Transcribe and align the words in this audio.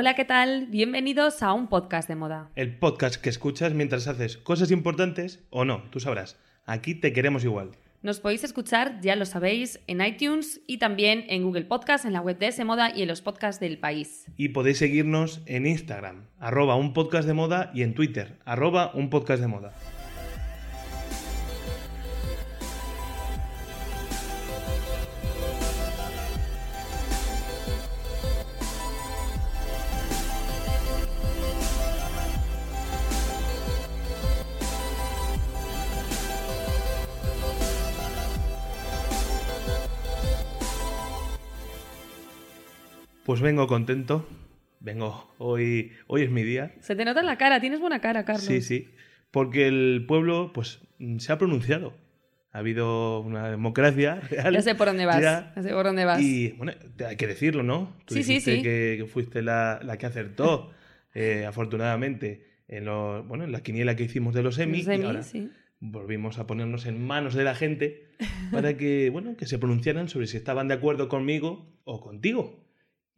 Hola, 0.00 0.14
¿qué 0.14 0.24
tal? 0.24 0.64
Bienvenidos 0.68 1.42
a 1.42 1.52
un 1.52 1.68
podcast 1.68 2.08
de 2.08 2.16
moda. 2.16 2.50
El 2.56 2.78
podcast 2.78 3.16
que 3.16 3.28
escuchas 3.28 3.74
mientras 3.74 4.08
haces 4.08 4.38
cosas 4.38 4.70
importantes 4.70 5.44
o 5.50 5.66
no, 5.66 5.82
tú 5.90 6.00
sabrás. 6.00 6.38
Aquí 6.64 6.94
te 6.94 7.12
queremos 7.12 7.44
igual. 7.44 7.72
Nos 8.00 8.18
podéis 8.18 8.42
escuchar, 8.42 9.02
ya 9.02 9.14
lo 9.14 9.26
sabéis, 9.26 9.78
en 9.88 10.00
iTunes 10.00 10.62
y 10.66 10.78
también 10.78 11.26
en 11.28 11.42
Google 11.42 11.66
Podcast, 11.66 12.06
en 12.06 12.14
la 12.14 12.22
web 12.22 12.38
de 12.38 12.46
ese 12.46 12.64
moda 12.64 12.96
y 12.96 13.02
en 13.02 13.08
los 13.08 13.20
podcasts 13.20 13.60
del 13.60 13.76
país. 13.76 14.24
Y 14.38 14.48
podéis 14.48 14.78
seguirnos 14.78 15.42
en 15.44 15.66
Instagram, 15.66 16.28
arroba 16.38 16.76
un 16.76 16.94
podcast 16.94 17.28
de 17.28 17.34
moda, 17.34 17.70
y 17.74 17.82
en 17.82 17.92
Twitter, 17.92 18.38
arroba 18.46 18.92
un 18.94 19.10
podcast 19.10 19.42
de 19.42 19.48
moda. 19.48 19.74
Pues 43.30 43.40
vengo 43.42 43.68
contento. 43.68 44.28
Vengo, 44.80 45.32
hoy, 45.38 45.92
hoy 46.08 46.22
es 46.22 46.32
mi 46.32 46.42
día. 46.42 46.74
Se 46.80 46.96
te 46.96 47.04
nota 47.04 47.20
en 47.20 47.26
la 47.26 47.38
cara, 47.38 47.60
tienes 47.60 47.78
buena 47.78 48.00
cara, 48.00 48.24
Carlos. 48.24 48.42
Sí, 48.42 48.60
sí. 48.60 48.88
Porque 49.30 49.68
el 49.68 50.04
pueblo, 50.08 50.50
pues, 50.52 50.80
se 51.18 51.30
ha 51.32 51.38
pronunciado. 51.38 51.94
Ha 52.50 52.58
habido 52.58 53.20
una 53.20 53.48
democracia 53.48 54.16
real. 54.16 54.52
Ya 54.54 54.62
sé 54.62 54.74
por 54.74 54.88
dónde 54.88 55.06
vas. 55.06 55.22
ya. 55.22 55.52
Ya 55.54 55.62
sé 55.62 55.70
por 55.70 55.84
dónde 55.86 56.06
vas. 56.06 56.20
Y, 56.20 56.54
bueno, 56.58 56.72
hay 57.06 57.14
que 57.14 57.28
decirlo, 57.28 57.62
¿no? 57.62 57.96
Tú 58.04 58.14
Sí, 58.14 58.24
sí, 58.24 58.32
dijiste 58.32 58.56
sí. 58.56 58.62
Que, 58.64 58.96
que 58.98 59.06
fuiste 59.06 59.42
la, 59.42 59.78
la 59.84 59.96
que 59.96 60.06
acertó, 60.06 60.72
eh, 61.14 61.44
afortunadamente, 61.46 62.48
en, 62.66 62.86
los, 62.86 63.24
bueno, 63.28 63.44
en 63.44 63.52
la 63.52 63.60
quiniela 63.60 63.94
que 63.94 64.02
hicimos 64.02 64.34
de 64.34 64.42
los 64.42 64.58
Emmy. 64.58 64.78
Los 64.78 64.88
Emmy, 64.88 65.04
y 65.04 65.06
ahora 65.06 65.22
sí. 65.22 65.52
volvimos 65.78 66.40
a 66.40 66.48
ponernos 66.48 66.84
en 66.84 67.00
manos 67.06 67.34
de 67.34 67.44
la 67.44 67.54
gente 67.54 68.08
para 68.50 68.76
que, 68.76 69.08
bueno, 69.12 69.36
que 69.36 69.46
se 69.46 69.60
pronunciaran 69.60 70.08
sobre 70.08 70.26
si 70.26 70.36
estaban 70.36 70.66
de 70.66 70.74
acuerdo 70.74 71.08
conmigo 71.08 71.78
o 71.84 72.00
contigo. 72.00 72.68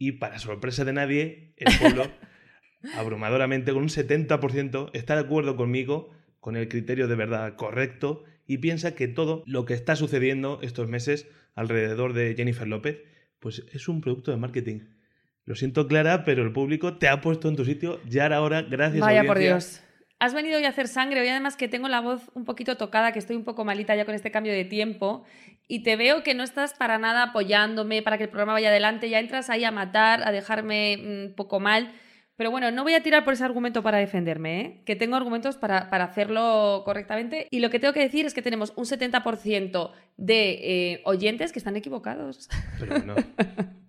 Y 0.03 0.11
para 0.11 0.41
sorpresa 0.41 0.85
de 0.85 0.93
nadie, 0.93 1.55
el 1.59 1.79
pueblo, 1.79 2.11
abrumadoramente, 2.97 3.73
con 3.73 3.83
un 3.83 3.89
70%, 3.89 4.91
está 4.95 5.15
de 5.15 5.21
acuerdo 5.21 5.55
conmigo, 5.55 6.11
con 6.41 6.57
el 6.57 6.67
criterio 6.67 7.07
de 7.07 7.15
verdad 7.15 7.55
correcto, 7.55 8.25
y 8.45 8.59
piensa 8.59 8.97
que 8.97 9.07
todo 9.07 9.45
lo 9.47 9.65
que 9.65 9.75
está 9.75 9.95
sucediendo 9.95 10.59
estos 10.61 10.89
meses 10.89 11.29
alrededor 11.55 12.15
de 12.15 12.35
Jennifer 12.35 12.67
López, 12.67 13.05
pues 13.39 13.65
es 13.73 13.87
un 13.87 14.01
producto 14.01 14.33
de 14.33 14.39
marketing. 14.39 14.81
Lo 15.45 15.55
siento, 15.55 15.87
Clara, 15.87 16.25
pero 16.25 16.43
el 16.43 16.53
público 16.53 16.99
te 16.99 17.07
ha 17.07 17.21
puesto 17.21 17.49
en 17.49 17.55
tu 17.55 17.65
sitio. 17.65 18.01
Ya 18.09 18.27
era 18.27 18.43
hora, 18.43 18.63
gracias 18.63 19.03
Vaya 19.03 19.23
por. 19.23 19.39
Dios. 19.39 19.85
Has 20.19 20.35
venido 20.35 20.57
hoy 20.57 20.65
a 20.65 20.69
hacer 20.69 20.87
sangre, 20.87 21.21
hoy 21.21 21.29
además 21.29 21.57
que 21.57 21.67
tengo 21.67 21.89
la 21.89 22.01
voz 22.01 22.29
un 22.35 22.45
poquito 22.45 22.77
tocada, 22.77 23.13
que 23.13 23.21
estoy 23.21 23.37
un 23.37 23.43
poco 23.43 23.65
malita 23.65 23.95
ya 23.95 24.05
con 24.05 24.17
este 24.17 24.33
cambio 24.33 24.53
de 24.53 24.65
tiempo, 24.65 25.25
y 25.75 25.83
te 25.83 25.97
veo 25.97 26.23
que 26.23 26.35
no 26.35 26.43
estás 26.43 26.75
para 26.75 26.99
nada 26.99 27.23
apoyándome 27.23 28.03
para 28.03 28.19
que 28.19 28.25
el 28.25 28.31
programa 28.31 28.53
vaya 28.53 28.69
adelante, 28.69 29.09
ya 29.09 29.19
entras 29.21 29.49
ahí 29.49 29.65
a 29.65 29.71
matar, 29.71 30.23
a 30.27 30.31
dejarme 30.33 30.99
un 31.03 31.35
poco 31.35 31.61
mal. 31.61 31.93
Pero 32.37 32.51
bueno, 32.51 32.71
no 32.71 32.83
voy 32.83 32.95
a 32.95 33.03
tirar 33.03 33.25
por 33.25 33.35
ese 33.35 33.45
argumento 33.45 33.83
para 33.83 33.99
defenderme, 33.99 34.61
¿eh? 34.61 34.83
que 34.85 34.97
tengo 34.97 35.17
argumentos 35.17 35.57
para, 35.57 35.89
para 35.91 36.05
hacerlo 36.05 36.83
correctamente. 36.85 37.47
Y 37.51 37.61
lo 37.61 37.71
que 37.71 37.79
tengo 37.79 37.95
que 37.95 38.01
decir 38.01 38.27
es 38.27 38.35
que 38.35 38.43
tenemos 38.43 38.73
un 38.77 38.85
70% 38.85 39.93
de 40.17 40.51
eh, 40.95 41.03
oyentes 41.05 41.53
que 41.53 41.59
están 41.59 41.77
equivocados. 41.77 42.49
Pero 42.79 42.99
no. 42.99 43.15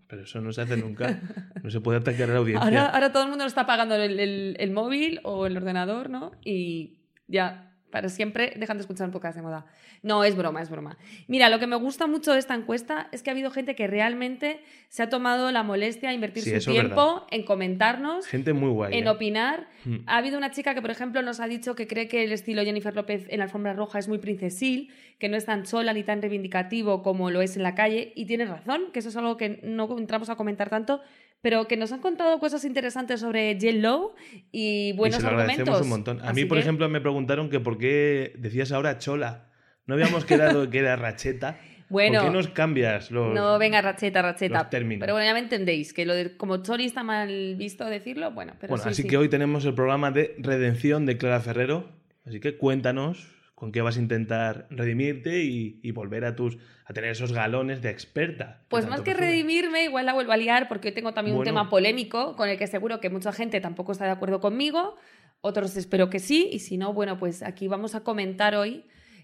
Pero 0.07 0.23
eso 0.23 0.39
no 0.41 0.51
se 0.53 0.61
hace 0.61 0.77
nunca. 0.77 1.19
No 1.63 1.69
se 1.69 1.81
puede 1.81 1.97
atacar 1.99 2.29
a 2.29 2.33
la 2.33 2.39
audiencia. 2.39 2.63
Ahora, 2.63 2.85
ahora 2.87 3.11
todo 3.11 3.23
el 3.23 3.29
mundo 3.29 3.43
lo 3.45 3.47
está 3.49 3.65
pagando 3.65 3.95
el, 3.95 4.19
el- 4.19 4.55
el 4.59 4.71
móvil 4.71 5.19
o 5.23 5.47
el 5.47 5.57
ordenador, 5.57 6.09
¿no? 6.09 6.31
Y 6.45 6.99
ya, 7.27 7.72
para 7.93 8.09
siempre 8.09 8.53
dejan 8.57 8.77
de 8.77 8.81
escuchar 8.81 9.05
un 9.05 9.11
podcast 9.11 9.35
de 9.35 9.43
moda. 9.43 9.67
No, 10.01 10.23
es 10.23 10.35
broma, 10.35 10.63
es 10.63 10.69
broma. 10.71 10.97
Mira, 11.27 11.47
lo 11.49 11.59
que 11.59 11.67
me 11.67 11.75
gusta 11.75 12.07
mucho 12.07 12.33
de 12.33 12.39
esta 12.39 12.55
encuesta 12.55 13.07
es 13.11 13.21
que 13.21 13.29
ha 13.29 13.33
habido 13.33 13.51
gente 13.51 13.75
que 13.75 13.85
realmente 13.85 14.61
se 14.89 15.03
ha 15.03 15.09
tomado 15.09 15.51
la 15.51 15.61
molestia 15.61 16.09
de 16.09 16.15
invertir 16.15 16.41
Sí, 16.41 16.59
su 16.59 16.71
tiempo 16.71 17.27
en 17.29 17.43
comentarnos, 17.45 18.25
Gente 18.25 18.51
muy 18.53 18.71
guay. 18.71 18.97
en 18.97 19.05
¿eh? 19.05 19.09
opinar. 19.11 19.67
Mm. 19.85 19.97
Ha 20.07 20.17
habido 20.17 20.39
una 20.39 20.49
chica 20.49 20.73
que, 20.73 20.81
por 20.81 20.89
ejemplo, 20.89 21.21
nos 21.21 21.39
ha 21.39 21.47
dicho 21.47 21.75
que 21.75 21.85
cree 21.85 22.07
que 22.07 22.23
el 22.23 22.31
estilo 22.31 22.63
Jennifer 22.63 22.95
López 22.95 23.27
en 23.29 23.37
la 23.37 23.43
alfombra 23.43 23.73
roja 23.73 23.99
es 23.99 24.07
muy 24.07 24.17
princesil, 24.17 24.89
que 25.19 25.29
no 25.29 25.37
es 25.37 25.45
tan 25.45 25.67
sola 25.67 25.93
ni 25.93 26.01
tan 26.03 26.19
reivindicativo 26.19 27.03
como 27.03 27.29
lo 27.29 27.43
es 27.43 27.57
en 27.57 27.61
la 27.61 27.75
calle, 27.75 28.11
y 28.15 28.25
tiene 28.25 28.45
razón, 28.45 28.85
que 28.91 28.99
eso 28.99 29.09
es 29.09 29.17
algo 29.17 29.37
que 29.37 29.59
no 29.61 29.95
entramos 29.99 30.29
a 30.31 30.35
comentar 30.35 30.71
tanto, 30.71 30.99
pero 31.43 31.67
que 31.67 31.75
nos 31.77 31.91
han 31.91 31.99
contado 31.99 32.39
cosas 32.39 32.63
interesantes 32.65 33.19
sobre 33.19 33.53
J. 33.61 33.73
Lo 33.73 34.15
y 34.51 34.93
buenos 34.93 35.19
y 35.19 35.21
se 35.21 35.27
lo 35.27 35.33
agradecemos 35.37 35.69
argumentos. 35.75 35.81
un 35.83 35.89
montón. 35.89 36.19
A 36.21 36.29
Así 36.31 36.41
mí, 36.41 36.45
por 36.47 36.57
que- 36.57 36.61
ejemplo, 36.61 36.87
me 36.89 37.01
preguntaron 37.01 37.49
que 37.49 37.59
por 37.59 37.77
qué 37.77 38.33
decías 38.39 38.71
ahora 38.71 38.97
chola. 38.97 39.49
No 39.85 39.95
habíamos 39.95 40.23
quedado 40.25 40.69
que 40.69 40.79
era 40.79 40.95
racheta. 40.95 41.59
Bueno, 41.89 42.19
¿Por 42.21 42.29
qué 42.31 42.33
nos 42.37 42.47
cambias 42.47 43.11
los.? 43.11 43.33
No, 43.35 43.59
venga, 43.59 43.81
racheta, 43.81 44.21
racheta. 44.21 44.59
los 44.59 44.69
términos. 44.69 45.01
Pero 45.01 45.13
bueno, 45.13 45.25
ya 45.27 45.33
me 45.33 45.39
entendéis, 45.41 45.93
que 45.93 46.05
lo 46.05 46.13
de 46.15 46.37
como 46.37 46.63
Chori 46.63 46.85
está 46.85 47.03
mal 47.03 47.55
visto 47.57 47.85
decirlo, 47.85 48.31
bueno, 48.31 48.53
pero 48.59 48.71
bueno, 48.71 48.83
sí, 48.85 48.89
así 48.89 49.01
sí. 49.03 49.07
que 49.09 49.17
hoy 49.17 49.27
tenemos 49.27 49.65
el 49.65 49.73
programa 49.75 50.09
de 50.11 50.35
redención 50.39 51.05
de 51.05 51.17
Clara 51.17 51.41
Ferrero. 51.41 51.89
Así 52.25 52.39
que 52.39 52.55
cuéntanos 52.57 53.27
con 53.63 53.71
qué 53.71 53.81
vas 53.81 53.95
a 53.95 54.01
intentar 54.01 54.67
redimirte 54.71 55.41
y, 55.45 55.79
y 55.81 55.91
volver 55.91 56.25
a 56.25 56.35
tus 56.35 56.57
a 56.83 56.91
tener 56.91 57.11
esos 57.11 57.31
galones 57.31 57.81
de 57.81 57.91
experta. 57.91 58.65
Pues 58.67 58.89
más 58.89 58.99
que 58.99 59.13
redimirme, 59.13 59.85
igual 59.85 60.05
la 60.05 60.11
vuelvo 60.11 60.33
a 60.33 60.35
liar 60.35 60.67
porque 60.67 60.89
hoy 60.89 60.93
tengo 60.93 61.13
también 61.13 61.37
un 61.37 61.45
tema 61.45 61.69
polémico 61.69 62.35
con 62.35 62.49
el 62.49 62.57
que 62.57 62.67
seguro 62.67 62.99
que 62.99 63.09
mucha 63.09 63.31
gente 63.31 63.61
tampoco 63.61 63.93
está 63.93 64.03
de 64.03 64.11
acuerdo 64.11 64.41
conmigo, 64.41 64.97
otros 65.39 65.77
espero 65.77 66.09
que 66.09 66.19
sí, 66.19 66.49
y 66.51 66.59
si 66.59 66.77
no, 66.77 66.91
bueno, 66.91 67.17
pues 67.17 67.41
aquí 67.41 67.69
vamos 67.69 67.95
a 67.95 68.03
comentar 68.03 68.53
hoy. 68.53 68.83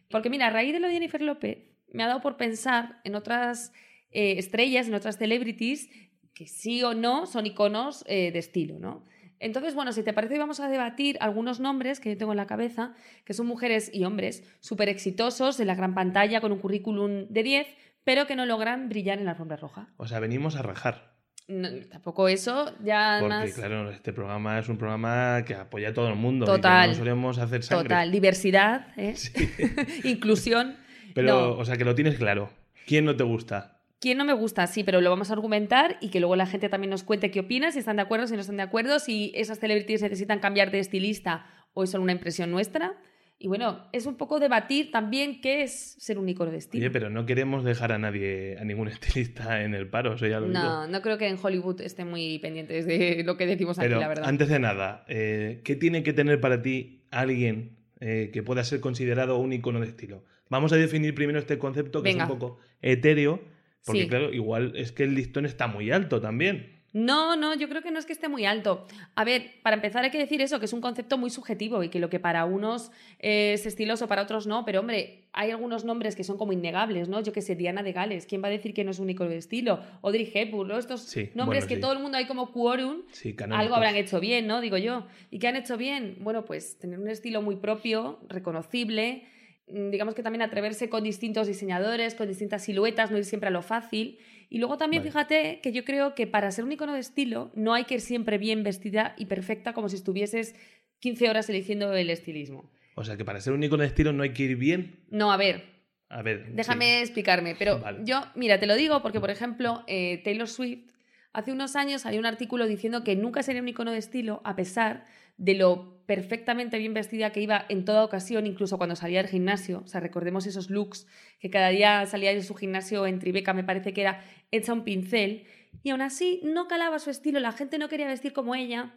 Porque 0.09 0.29
mira, 0.29 0.47
a 0.47 0.51
raíz 0.51 0.71
de 0.71 0.79
lo 0.79 0.87
de 0.87 0.93
Jennifer 0.93 1.21
López, 1.21 1.57
me 1.91 2.03
ha 2.03 2.07
dado 2.07 2.21
por 2.21 2.37
pensar 2.37 3.01
en 3.03 3.15
otras 3.15 3.73
eh, 4.11 4.35
estrellas, 4.37 4.87
en 4.87 4.93
otras 4.93 5.17
celebrities, 5.17 5.89
que 6.33 6.47
sí 6.47 6.81
o 6.81 6.93
no 6.93 7.25
son 7.25 7.45
iconos 7.45 8.05
eh, 8.07 8.31
de 8.31 8.39
estilo, 8.39 8.79
¿no? 8.79 9.03
Entonces, 9.39 9.73
bueno, 9.75 9.91
si 9.93 10.03
te 10.03 10.13
parece, 10.13 10.37
vamos 10.37 10.59
a 10.59 10.67
debatir 10.67 11.17
algunos 11.21 11.59
nombres 11.59 11.99
que 11.99 12.09
yo 12.11 12.17
tengo 12.17 12.33
en 12.33 12.37
la 12.37 12.47
cabeza, 12.47 12.93
que 13.25 13.33
son 13.33 13.47
mujeres 13.47 13.89
y 13.93 14.03
hombres 14.03 14.43
súper 14.59 14.89
exitosos 14.89 15.59
en 15.59 15.67
la 15.67 15.75
gran 15.75 15.93
pantalla, 15.95 16.41
con 16.41 16.51
un 16.51 16.59
currículum 16.59 17.27
de 17.29 17.43
10, 17.43 17.67
pero 18.03 18.27
que 18.27 18.35
no 18.35 18.45
logran 18.45 18.89
brillar 18.89 19.17
en 19.19 19.25
la 19.25 19.31
alfombra 19.31 19.57
roja. 19.57 19.87
O 19.97 20.07
sea, 20.07 20.19
venimos 20.19 20.55
a 20.55 20.61
rajar. 20.61 21.17
No, 21.47 21.67
tampoco 21.89 22.27
eso, 22.27 22.75
ya 22.83 23.17
Porque, 23.21 23.33
más 23.35 23.53
claro, 23.53 23.89
este 23.89 24.13
programa 24.13 24.59
es 24.59 24.69
un 24.69 24.77
programa 24.77 25.43
que 25.45 25.55
apoya 25.55 25.89
a 25.89 25.93
todo 25.93 26.07
el 26.09 26.15
mundo. 26.15 26.45
y 26.45 26.47
que 26.49 26.55
Total. 26.57 26.89
no 26.91 26.95
solemos 26.95 27.37
hacer 27.39 27.63
sangre. 27.63 27.85
total, 27.85 28.11
diversidad, 28.11 28.87
¿eh? 28.97 29.15
inclusión. 30.03 30.75
Pero, 31.15 31.27
No. 31.27 31.57
o 31.57 31.65
sea, 31.65 31.75
que 31.77 31.85
lo 31.85 31.95
tienes 31.95 32.17
claro. 32.17 32.51
¿Quién 32.85 33.05
no 33.05 33.15
te 33.15 33.23
gusta? 33.23 33.78
¿Quién 33.99 34.17
no 34.17 34.25
me 34.25 34.33
gusta? 34.33 34.65
Sí, 34.67 34.83
pero 34.83 35.01
lo 35.01 35.09
vamos 35.09 35.29
a 35.29 35.33
argumentar 35.33 35.97
y 35.99 36.09
que 36.09 36.19
luego 36.19 36.35
la 36.35 36.45
gente 36.45 36.69
también 36.69 36.89
nos 36.91 37.03
cuente 37.03 37.31
qué 37.31 37.41
opina, 37.41 37.71
si 37.71 37.79
están 37.79 37.97
de 37.97 38.01
acuerdo, 38.03 38.27
si 38.27 38.35
no 38.35 38.41
están 38.41 38.57
de 38.57 38.63
acuerdo, 38.63 38.99
si 38.99 39.31
esas 39.35 39.59
celebrities 39.59 40.01
necesitan 40.01 40.39
cambiar 40.39 40.71
de 40.71 40.79
estilista 40.79 41.45
o 41.73 41.83
es 41.83 41.89
solo 41.91 42.03
una 42.03 42.13
impresión 42.13 42.49
nuestra. 42.49 42.97
Y 43.41 43.47
bueno, 43.47 43.87
es 43.93 44.05
un 44.05 44.15
poco 44.15 44.39
debatir 44.39 44.91
también 44.91 45.39
qué 45.41 45.63
es 45.63 45.95
ser 45.99 46.17
un 46.19 46.27
icono 46.27 46.51
de 46.51 46.57
estilo. 46.57 46.81
Oye, 46.81 46.91
pero 46.91 47.09
no 47.09 47.25
queremos 47.25 47.63
dejar 47.63 47.93
a 47.93 47.97
nadie, 47.97 48.57
a 48.59 48.65
ningún 48.65 48.87
estilista 48.89 49.63
en 49.63 49.73
el 49.73 49.89
paro, 49.89 50.13
eso 50.15 50.27
ya 50.27 50.39
lo 50.39 50.47
digo. 50.47 50.59
no, 50.59 50.87
no 50.87 51.01
creo 51.01 51.17
que 51.17 51.27
en 51.27 51.37
Hollywood 51.41 51.81
estén 51.81 52.09
muy 52.09 52.39
pendientes 52.39 52.85
de 52.85 53.23
lo 53.25 53.37
que 53.37 53.45
decimos 53.45 53.79
aquí, 53.79 53.87
Pero 53.87 53.99
la 54.01 54.07
verdad. 54.09 54.25
antes 54.27 54.47
de 54.49 54.59
nada, 54.59 55.05
eh, 55.07 55.61
¿qué 55.63 55.75
tiene 55.75 56.03
que 56.03 56.11
tener 56.13 56.39
para 56.41 56.61
ti 56.61 57.05
alguien 57.11 57.77
eh, 58.01 58.29
que 58.33 58.43
pueda 58.43 58.63
ser 58.63 58.79
considerado 58.81 59.37
un 59.37 59.53
icono 59.53 59.79
de 59.79 59.87
estilo? 59.87 60.23
Vamos 60.49 60.73
a 60.73 60.75
definir 60.77 61.13
primero 61.15 61.39
este 61.39 61.57
concepto 61.57 62.01
que 62.03 62.09
Venga. 62.09 62.25
es 62.25 62.29
un 62.29 62.37
poco 62.39 62.59
etéreo, 62.81 63.41
porque 63.85 64.01
Sí. 64.03 64.07
claro, 64.07 64.33
igual 64.33 64.73
es 64.75 64.91
que 64.91 65.03
el 65.03 65.15
listón 65.15 65.45
está 65.45 65.67
muy 65.67 65.91
alto 65.91 66.19
también. 66.21 66.77
No, 66.91 67.35
no, 67.35 67.53
yo 67.53 67.69
creo 67.69 67.83
que 67.83 67.91
no 67.91 67.99
es 67.99 68.07
que 68.07 68.13
esté 68.13 68.29
muy 68.29 68.45
alto. 68.45 68.87
A 69.13 69.23
ver, 69.23 69.51
para 69.61 69.75
empezar 69.75 70.03
hay 70.03 70.09
que 70.09 70.17
decir 70.17 70.41
eso, 70.41 70.57
que 70.57 70.65
es 70.65 70.73
un 70.73 70.81
concepto 70.81 71.19
muy 71.19 71.29
subjetivo 71.29 71.83
y 71.83 71.89
que 71.89 71.99
lo 71.99 72.09
que 72.09 72.19
para 72.19 72.45
unos 72.45 72.89
es 73.19 73.67
estiloso, 73.67 74.07
para 74.07 74.23
otros 74.23 74.47
no, 74.47 74.65
pero 74.65 74.79
hombre, 74.79 75.25
hay 75.31 75.51
algunos 75.51 75.85
nombres 75.85 76.15
que 76.15 76.23
son 76.23 76.39
como 76.39 76.51
innegables, 76.51 77.07
¿no? 77.07 77.21
Yo 77.21 77.31
que 77.31 77.43
sé, 77.43 77.55
Diana 77.55 77.83
de 77.83 77.91
Gales, 77.93 78.25
¿quién 78.25 78.41
va 78.43 78.47
a 78.47 78.49
decir 78.49 78.73
que 78.73 78.83
no 78.83 78.89
es 78.89 78.97
un 78.97 79.07
icono 79.07 79.29
de 79.29 79.37
estilo? 79.37 79.81
Audrey 80.01 80.31
Hepburn, 80.33 80.69
¿no? 80.69 80.79
Estos 80.79 81.01
Sí, 81.01 81.29
nombres 81.35 81.65
bueno, 81.65 81.67
que 81.67 81.75
sí. 81.75 81.81
todo 81.81 81.93
el 81.93 81.99
mundo 81.99 82.17
hay 82.17 82.25
como 82.25 82.51
quórum, 82.51 83.03
Sí, 83.11 83.35
algo 83.51 83.75
habrán 83.75 83.95
hecho 83.95 84.19
bien, 84.19 84.47
¿no? 84.47 84.59
Digo 84.59 84.77
yo. 84.77 85.05
¿Y 85.29 85.37
qué 85.37 85.47
han 85.47 85.57
hecho 85.57 85.77
bien? 85.77 86.17
Bueno, 86.21 86.43
pues 86.43 86.79
tener 86.79 86.97
un 86.97 87.07
estilo 87.07 87.43
muy 87.43 87.57
propio, 87.57 88.17
reconocible, 88.29 89.25
digamos 89.71 90.15
que 90.15 90.23
también 90.23 90.41
atreverse 90.41 90.89
con 90.89 91.03
distintos 91.03 91.47
diseñadores, 91.47 92.15
con 92.15 92.27
distintas 92.27 92.63
siluetas, 92.63 93.11
no 93.11 93.17
ir 93.17 93.25
siempre 93.25 93.47
a 93.47 93.51
lo 93.51 93.61
fácil. 93.61 94.19
Y 94.49 94.57
luego 94.57 94.77
también 94.77 95.01
Vale. 95.03 95.11
fíjate 95.11 95.59
que 95.61 95.71
yo 95.71 95.85
creo 95.85 96.15
que 96.15 96.25
para 96.27 96.51
ser 96.51 96.63
un 96.65 96.71
icono 96.71 96.93
de 96.93 96.99
estilo 96.99 97.51
no 97.55 97.73
hay 97.73 97.83
que 97.85 97.95
ir 97.95 98.01
siempre 98.01 98.37
bien 98.37 98.63
vestida 98.63 99.13
y 99.17 99.25
perfecta 99.25 99.73
como 99.73 99.89
si 99.89 99.95
estuvieses 99.95 100.55
15 100.99 101.29
horas 101.29 101.49
eligiendo 101.49 101.93
el 101.93 102.09
estilismo. 102.09 102.69
O 102.95 103.03
sea 103.03 103.15
que 103.15 103.23
para 103.25 103.39
ser 103.39 103.53
un 103.53 103.63
icono 103.63 103.81
de 103.83 103.87
estilo 103.87 104.11
no 104.11 104.23
hay 104.23 104.33
que 104.33 104.43
ir 104.43 104.57
bien. 104.57 105.05
No, 105.09 105.31
a 105.31 105.37
ver, 105.37 105.63
A 106.09 106.21
ver. 106.23 106.53
Déjame 106.53 106.85
sí. 106.97 107.01
explicarme, 107.03 107.55
pero 107.57 107.79
Vale. 107.81 107.99
yo, 108.03 108.21
mira, 108.35 108.59
te 108.59 108.65
lo 108.65 108.75
digo 108.75 109.01
porque, 109.01 109.19
por 109.19 109.29
ejemplo, 109.29 109.83
eh, 109.87 110.19
Taylor 110.23 110.47
Swift, 110.47 110.89
hace 111.31 111.51
unos 111.51 111.75
años 111.75 112.01
salió 112.01 112.19
un 112.19 112.25
artículo 112.25 112.65
diciendo 112.65 113.03
que 113.03 113.15
nunca 113.15 113.43
sería 113.43 113.61
un 113.61 113.67
icono 113.69 113.91
de 113.91 113.99
estilo 113.99 114.41
a 114.43 114.55
pesar 114.55 115.05
de 115.39 115.55
lo 115.55 115.97
perfectamente 116.05 116.77
bien 116.77 116.93
vestida 116.93 117.31
que 117.31 117.39
iba 117.41 117.65
en 117.69 117.85
toda 117.85 118.03
ocasión, 118.03 118.45
incluso 118.45 118.77
cuando 118.77 118.95
salía 118.95 119.21
del 119.21 119.31
gimnasio. 119.31 119.81
O 119.85 119.87
sea, 119.87 120.01
recordemos 120.01 120.45
esos 120.45 120.69
looks 120.69 121.07
que 121.39 121.49
cada 121.49 121.69
día 121.69 122.05
salía 122.05 122.33
de 122.33 122.43
su 122.43 122.55
gimnasio 122.55 123.07
en 123.07 123.19
Tribeca, 123.19 123.53
me 123.53 123.63
parece 123.63 123.93
que 123.93 124.01
era 124.01 124.21
hecha 124.51 124.73
un 124.73 124.83
pincel, 124.83 125.45
y 125.83 125.91
aún 125.91 126.01
así 126.01 126.41
no 126.43 126.67
calaba 126.67 126.99
su 126.99 127.09
estilo, 127.09 127.39
la 127.39 127.51
gente 127.51 127.77
no 127.77 127.89
quería 127.89 128.07
vestir 128.07 128.33
como 128.33 128.55
ella. 128.55 128.95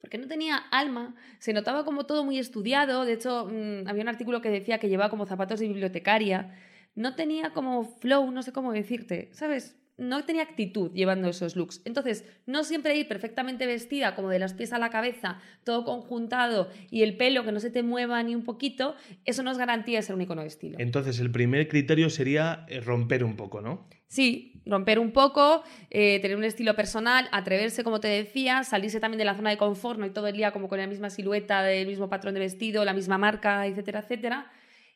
Porque 0.00 0.18
no 0.18 0.28
tenía 0.28 0.56
alma, 0.56 1.16
se 1.40 1.52
notaba 1.52 1.84
como 1.84 2.06
todo 2.06 2.24
muy 2.24 2.38
estudiado. 2.38 3.04
De 3.04 3.14
hecho, 3.14 3.46
mm, 3.46 3.88
había 3.88 4.02
un 4.02 4.08
artículo 4.08 4.40
que 4.40 4.50
decía 4.50 4.78
que 4.78 4.88
llevaba 4.88 5.10
como 5.10 5.26
zapatos 5.26 5.58
de 5.58 5.66
bibliotecaria. 5.66 6.54
No 6.94 7.16
tenía 7.16 7.50
como 7.50 7.82
flow, 7.82 8.30
no 8.30 8.42
sé 8.42 8.52
cómo 8.52 8.72
decirte, 8.72 9.30
¿sabes? 9.32 9.76
No 9.98 10.24
tenía 10.24 10.42
actitud 10.42 10.92
llevando 10.92 11.28
esos 11.28 11.56
looks. 11.56 11.80
Entonces, 11.84 12.24
no 12.44 12.64
siempre 12.64 12.96
ir 12.96 13.08
perfectamente 13.08 13.66
vestida, 13.66 14.14
como 14.14 14.28
de 14.28 14.38
los 14.38 14.52
pies 14.52 14.72
a 14.72 14.78
la 14.78 14.90
cabeza, 14.90 15.40
todo 15.64 15.84
conjuntado 15.84 16.68
y 16.90 17.02
el 17.02 17.16
pelo 17.16 17.44
que 17.44 17.52
no 17.52 17.60
se 17.60 17.70
te 17.70 17.82
mueva 17.82 18.22
ni 18.22 18.34
un 18.34 18.44
poquito, 18.44 18.94
eso 19.24 19.42
no 19.42 19.50
es 19.50 19.58
garantía 19.58 19.98
de 19.98 20.02
ser 20.02 20.14
un 20.14 20.22
icono 20.22 20.42
de 20.42 20.48
estilo. 20.48 20.76
Entonces, 20.78 21.18
el 21.20 21.30
primer 21.30 21.68
criterio 21.68 22.10
sería 22.10 22.66
eh, 22.68 22.80
romper 22.80 23.24
un 23.24 23.36
poco, 23.36 23.60
¿no? 23.60 23.88
Sí, 24.08 24.62
romper 24.66 24.98
un 24.98 25.12
poco, 25.12 25.64
eh, 25.90 26.20
tener 26.20 26.36
un 26.36 26.44
estilo 26.44 26.76
personal, 26.76 27.28
atreverse, 27.32 27.82
como 27.82 27.98
te 27.98 28.08
decía, 28.08 28.62
salirse 28.64 29.00
también 29.00 29.18
de 29.18 29.24
la 29.24 29.34
zona 29.34 29.50
de 29.50 29.56
confort, 29.56 29.98
no 29.98 30.06
ir 30.06 30.12
todo 30.12 30.28
el 30.28 30.36
día 30.36 30.52
como 30.52 30.68
con 30.68 30.78
la 30.78 30.86
misma 30.86 31.10
silueta, 31.10 31.70
el 31.72 31.86
mismo 31.86 32.08
patrón 32.08 32.34
de 32.34 32.40
vestido, 32.40 32.84
la 32.84 32.92
misma 32.92 33.18
marca, 33.18 33.66
etcétera, 33.66 34.00
etcétera. 34.00 34.50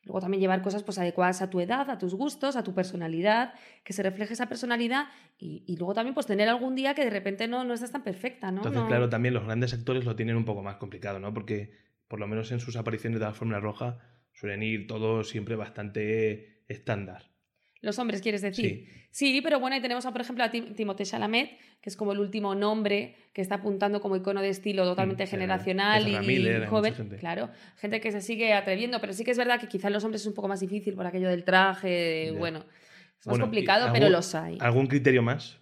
Luego 0.05 0.21
también 0.21 0.41
llevar 0.41 0.63
cosas 0.63 0.83
pues, 0.83 0.99
adecuadas 0.99 1.43
a 1.43 1.51
tu 1.51 1.61
edad, 1.61 1.91
a 1.91 1.99
tus 1.99 2.15
gustos, 2.15 2.57
a 2.57 2.65
tu 2.65 2.75
personalidad, 2.75 3.53
que 3.85 3.93
se 3.93 4.03
refleje 4.03 4.33
esa 4.33 4.47
personalidad 4.49 5.07
y, 5.39 5.63
y 5.67 5.77
luego 5.77 5.93
también 5.95 6.15
pues 6.15 6.27
tener 6.27 6.49
algún 6.49 6.75
día 6.75 6.95
que 6.95 7.05
de 7.05 7.11
repente 7.11 7.47
no, 7.49 7.65
no 7.65 7.75
estás 7.75 7.93
tan 7.93 8.03
perfecta, 8.03 8.51
¿no? 8.51 8.59
Entonces, 8.63 8.83
No- 8.83 8.89
claro, 8.89 9.09
también 9.11 9.35
los 9.35 9.45
grandes 9.45 9.75
actores 9.75 10.05
lo 10.05 10.17
tienen 10.17 10.37
un 10.37 10.45
poco 10.45 10.63
más 10.63 10.77
complicado, 10.77 11.19
¿no? 11.21 11.33
Porque 11.35 11.71
por 12.09 12.19
lo 12.19 12.27
menos 12.27 12.51
en 12.51 12.61
sus 12.61 12.77
apariciones 12.77 13.21
de 13.21 13.27
la 13.27 13.35
Fórmula 13.35 13.61
Roja 13.61 13.99
suelen 14.33 14.63
ir 14.63 14.87
todos 14.87 15.29
siempre 15.29 15.55
bastante 15.57 16.65
estándar. 16.67 17.30
Los 17.83 17.99
hombres, 17.99 18.21
quieres 18.21 18.43
decir. 18.43 18.87
Sí, 19.11 19.41
pero 19.43 19.59
bueno, 19.59 19.75
ahí 19.75 19.81
tenemos, 19.83 20.05
a, 20.05 20.13
por 20.13 20.21
ejemplo, 20.21 20.45
a 20.45 20.51
Tim- 20.51 20.75
Timothée 20.75 21.07
Chalamet, 21.07 21.51
que 21.81 21.89
es 21.89 21.97
como 21.97 22.13
el 22.13 22.19
último 22.19 22.55
nombre 22.55 23.17
que 23.33 23.41
está 23.41 23.55
apuntando 23.57 24.01
como 24.03 24.17
icono 24.17 24.43
de 24.43 24.51
estilo 24.51 24.85
totalmente 24.85 25.25
Mm, 25.25 25.27
sí, 25.27 25.31
generacional 25.31 26.07
y, 26.09 26.19
Miller, 26.27 26.67
joven. 26.67 26.95
gente. 26.95 27.17
Claro, 27.17 27.49
gente 27.79 28.01
que 28.01 28.13
se 28.13 28.21
sigue 28.21 28.53
atreviendo, 28.53 29.01
pero 29.01 29.15
sí 29.15 29.25
que 29.25 29.31
es 29.31 29.39
verdad 29.39 29.59
que 29.59 29.67
quizá 29.67 29.87
en 29.87 29.95
los 29.95 30.05
hombres 30.05 30.21
es 30.21 30.27
un 30.27 30.35
poco 30.35 30.47
más 30.49 30.61
difícil 30.61 30.95
por 30.95 31.07
aquello 31.07 31.29
del 31.31 31.43
traje, 31.45 32.33
bueno, 32.37 32.59
es 33.19 33.27
más 33.27 33.33
Bueno, 33.33 33.45
complicado, 33.47 33.89
¿y 33.89 33.93
pero 33.93 34.11
los 34.11 34.35
hay. 34.35 34.59
¿Algún 34.61 34.87
criterio 34.87 35.23
más? 35.23 35.59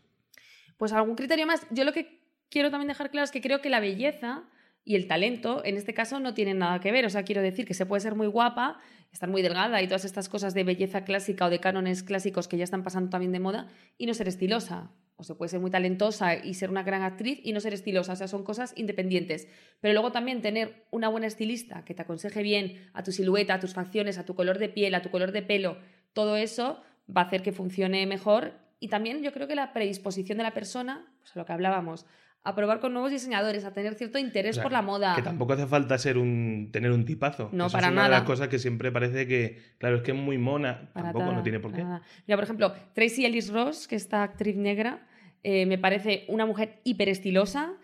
Pues 0.77 0.93
algún 0.93 1.15
criterio 1.15 1.47
más. 1.47 1.67
Yo 1.71 1.85
lo 1.85 1.93
que 1.93 2.19
quiero 2.51 2.71
también 2.71 2.89
dejar 2.89 3.11
claro 3.11 3.25
es 3.25 3.31
que 3.31 3.41
creo 3.41 3.61
que 3.61 3.71
la 3.71 3.81
belleza 3.81 4.43
y 4.89 4.97
el 4.97 5.07
talento, 5.07 5.61
en 5.67 5.77
este 5.77 5.93
caso, 5.93 6.19
no 6.19 6.33
tienen 6.33 6.61
nada 6.61 6.81
que 6.81 6.91
ver. 6.91 7.05
O 7.05 7.11
sea, 7.11 7.23
quiero 7.23 7.43
decir 7.43 7.67
que 7.67 7.75
se 7.75 7.85
puede 7.85 8.01
ser 8.01 8.15
muy 8.15 8.27
guapa, 8.27 8.79
estar 9.13 9.29
muy 9.29 9.43
delgada 9.43 9.83
y 9.83 9.87
todas 9.87 10.07
estas 10.07 10.31
cosas 10.31 10.55
de 10.55 10.65
belleza 10.65 11.05
clásica 11.05 11.45
o 11.45 11.51
de 11.51 11.61
cánones 11.61 12.03
clásicos 12.03 12.49
que 12.49 12.57
ya 12.57 12.65
están 12.65 12.83
pasando 12.83 13.11
también 13.11 13.33
de 13.33 13.39
moda 13.39 13.69
y 13.99 14.07
no 14.07 14.15
ser 14.15 14.29
estilosa. 14.29 14.91
O 15.17 15.25
se 15.25 15.35
puede 15.35 15.51
ser 15.51 15.61
muy 15.61 15.71
talentosa 15.71 16.37
y 16.37 16.55
ser 16.55 16.71
una 16.71 16.85
gran 16.85 17.03
actriz 17.03 17.39
y 17.45 17.53
no 17.53 17.61
ser 17.61 17.75
estilosa. 17.75 18.15
O 18.15 18.17
sea, 18.17 18.29
son 18.29 18.45
cosas 18.45 18.73
independientes. 18.77 19.47
Pero 19.83 19.93
luego 19.93 20.11
también 20.11 20.41
tener 20.41 20.87
una 20.91 21.09
buena 21.11 21.27
estilista 21.27 21.85
que 21.85 21.93
te 21.93 22.01
aconseje 22.01 22.43
bien 22.43 22.91
a 22.95 23.03
tu 23.03 23.13
silueta, 23.13 23.53
a 23.53 23.61
tus 23.61 23.75
facciones, 23.75 24.17
a 24.17 24.25
tu 24.25 24.35
color 24.35 24.59
de 24.59 24.71
piel, 24.71 24.95
a 24.95 25.03
tu 25.03 25.11
color 25.11 25.33
de 25.33 25.43
pelo, 25.43 25.77
todo 26.15 26.39
eso 26.39 26.81
va 27.15 27.21
a 27.21 27.25
hacer 27.27 27.43
que 27.43 27.53
funcione 27.53 28.07
mejor. 28.07 28.55
Y 28.81 28.89
también 28.89 29.23
yo 29.23 29.35
creo 29.35 29.49
que 29.49 29.55
la 29.55 29.75
predisposición 29.75 30.39
de 30.39 30.45
la 30.45 30.55
persona, 30.55 31.13
pues 31.21 31.37
a 31.37 31.41
lo 31.41 31.45
que 31.45 31.53
hablábamos, 31.53 32.07
a 32.49 32.55
probar 32.55 32.81
con 32.81 32.93
nuevos 32.93 33.11
diseñadores, 33.11 33.65
a 33.65 33.73
tener 33.73 33.95
cierto 33.95 34.19
interés 34.19 34.53
O 34.53 34.55
sea, 34.55 34.63
por 34.65 34.73
la 34.73 34.83
moda. 34.83 35.15
Que 35.17 35.23
tampoco 35.23 35.53
hace 35.53 35.67
falta 35.67 35.97
ser 35.99 36.19
un, 36.19 36.71
tener 36.73 36.91
un 36.93 37.05
tipazo. 37.05 37.49
No, 37.53 37.67
Eso 37.67 37.73
para 37.77 37.89
es 37.89 37.93
una 37.93 38.03
de 38.05 38.09
nada. 38.09 38.19
las 38.21 38.27
cosas 38.27 38.49
que 38.49 38.59
siempre 38.59 38.91
parece 38.93 39.27
que, 39.27 39.59
claro, 39.79 39.97
es 39.97 40.03
que 40.03 40.13
es 40.13 40.17
muy 40.17 40.39
mona. 40.39 40.91
Para 40.93 41.07
tampoco, 41.07 41.25
nada, 41.27 41.37
no 41.37 41.43
tiene 41.43 41.61
por 41.61 41.73
qué. 41.73 41.83
nada. 41.83 42.03
Mira, 42.27 42.37
por 42.37 42.45
ejemplo, 42.45 42.73
Tracy 42.95 43.25
Ellis 43.27 43.53
Ross, 43.53 43.87
que 43.89 43.97
esta 43.97 44.23
actriz 44.23 44.57
negra, 44.57 45.07
eh, 45.43 45.67
me 45.67 45.79
parece 45.79 46.25
una 46.29 46.47
mujer 46.47 46.81
hiper 46.85 47.09
estilosa. 47.09 47.75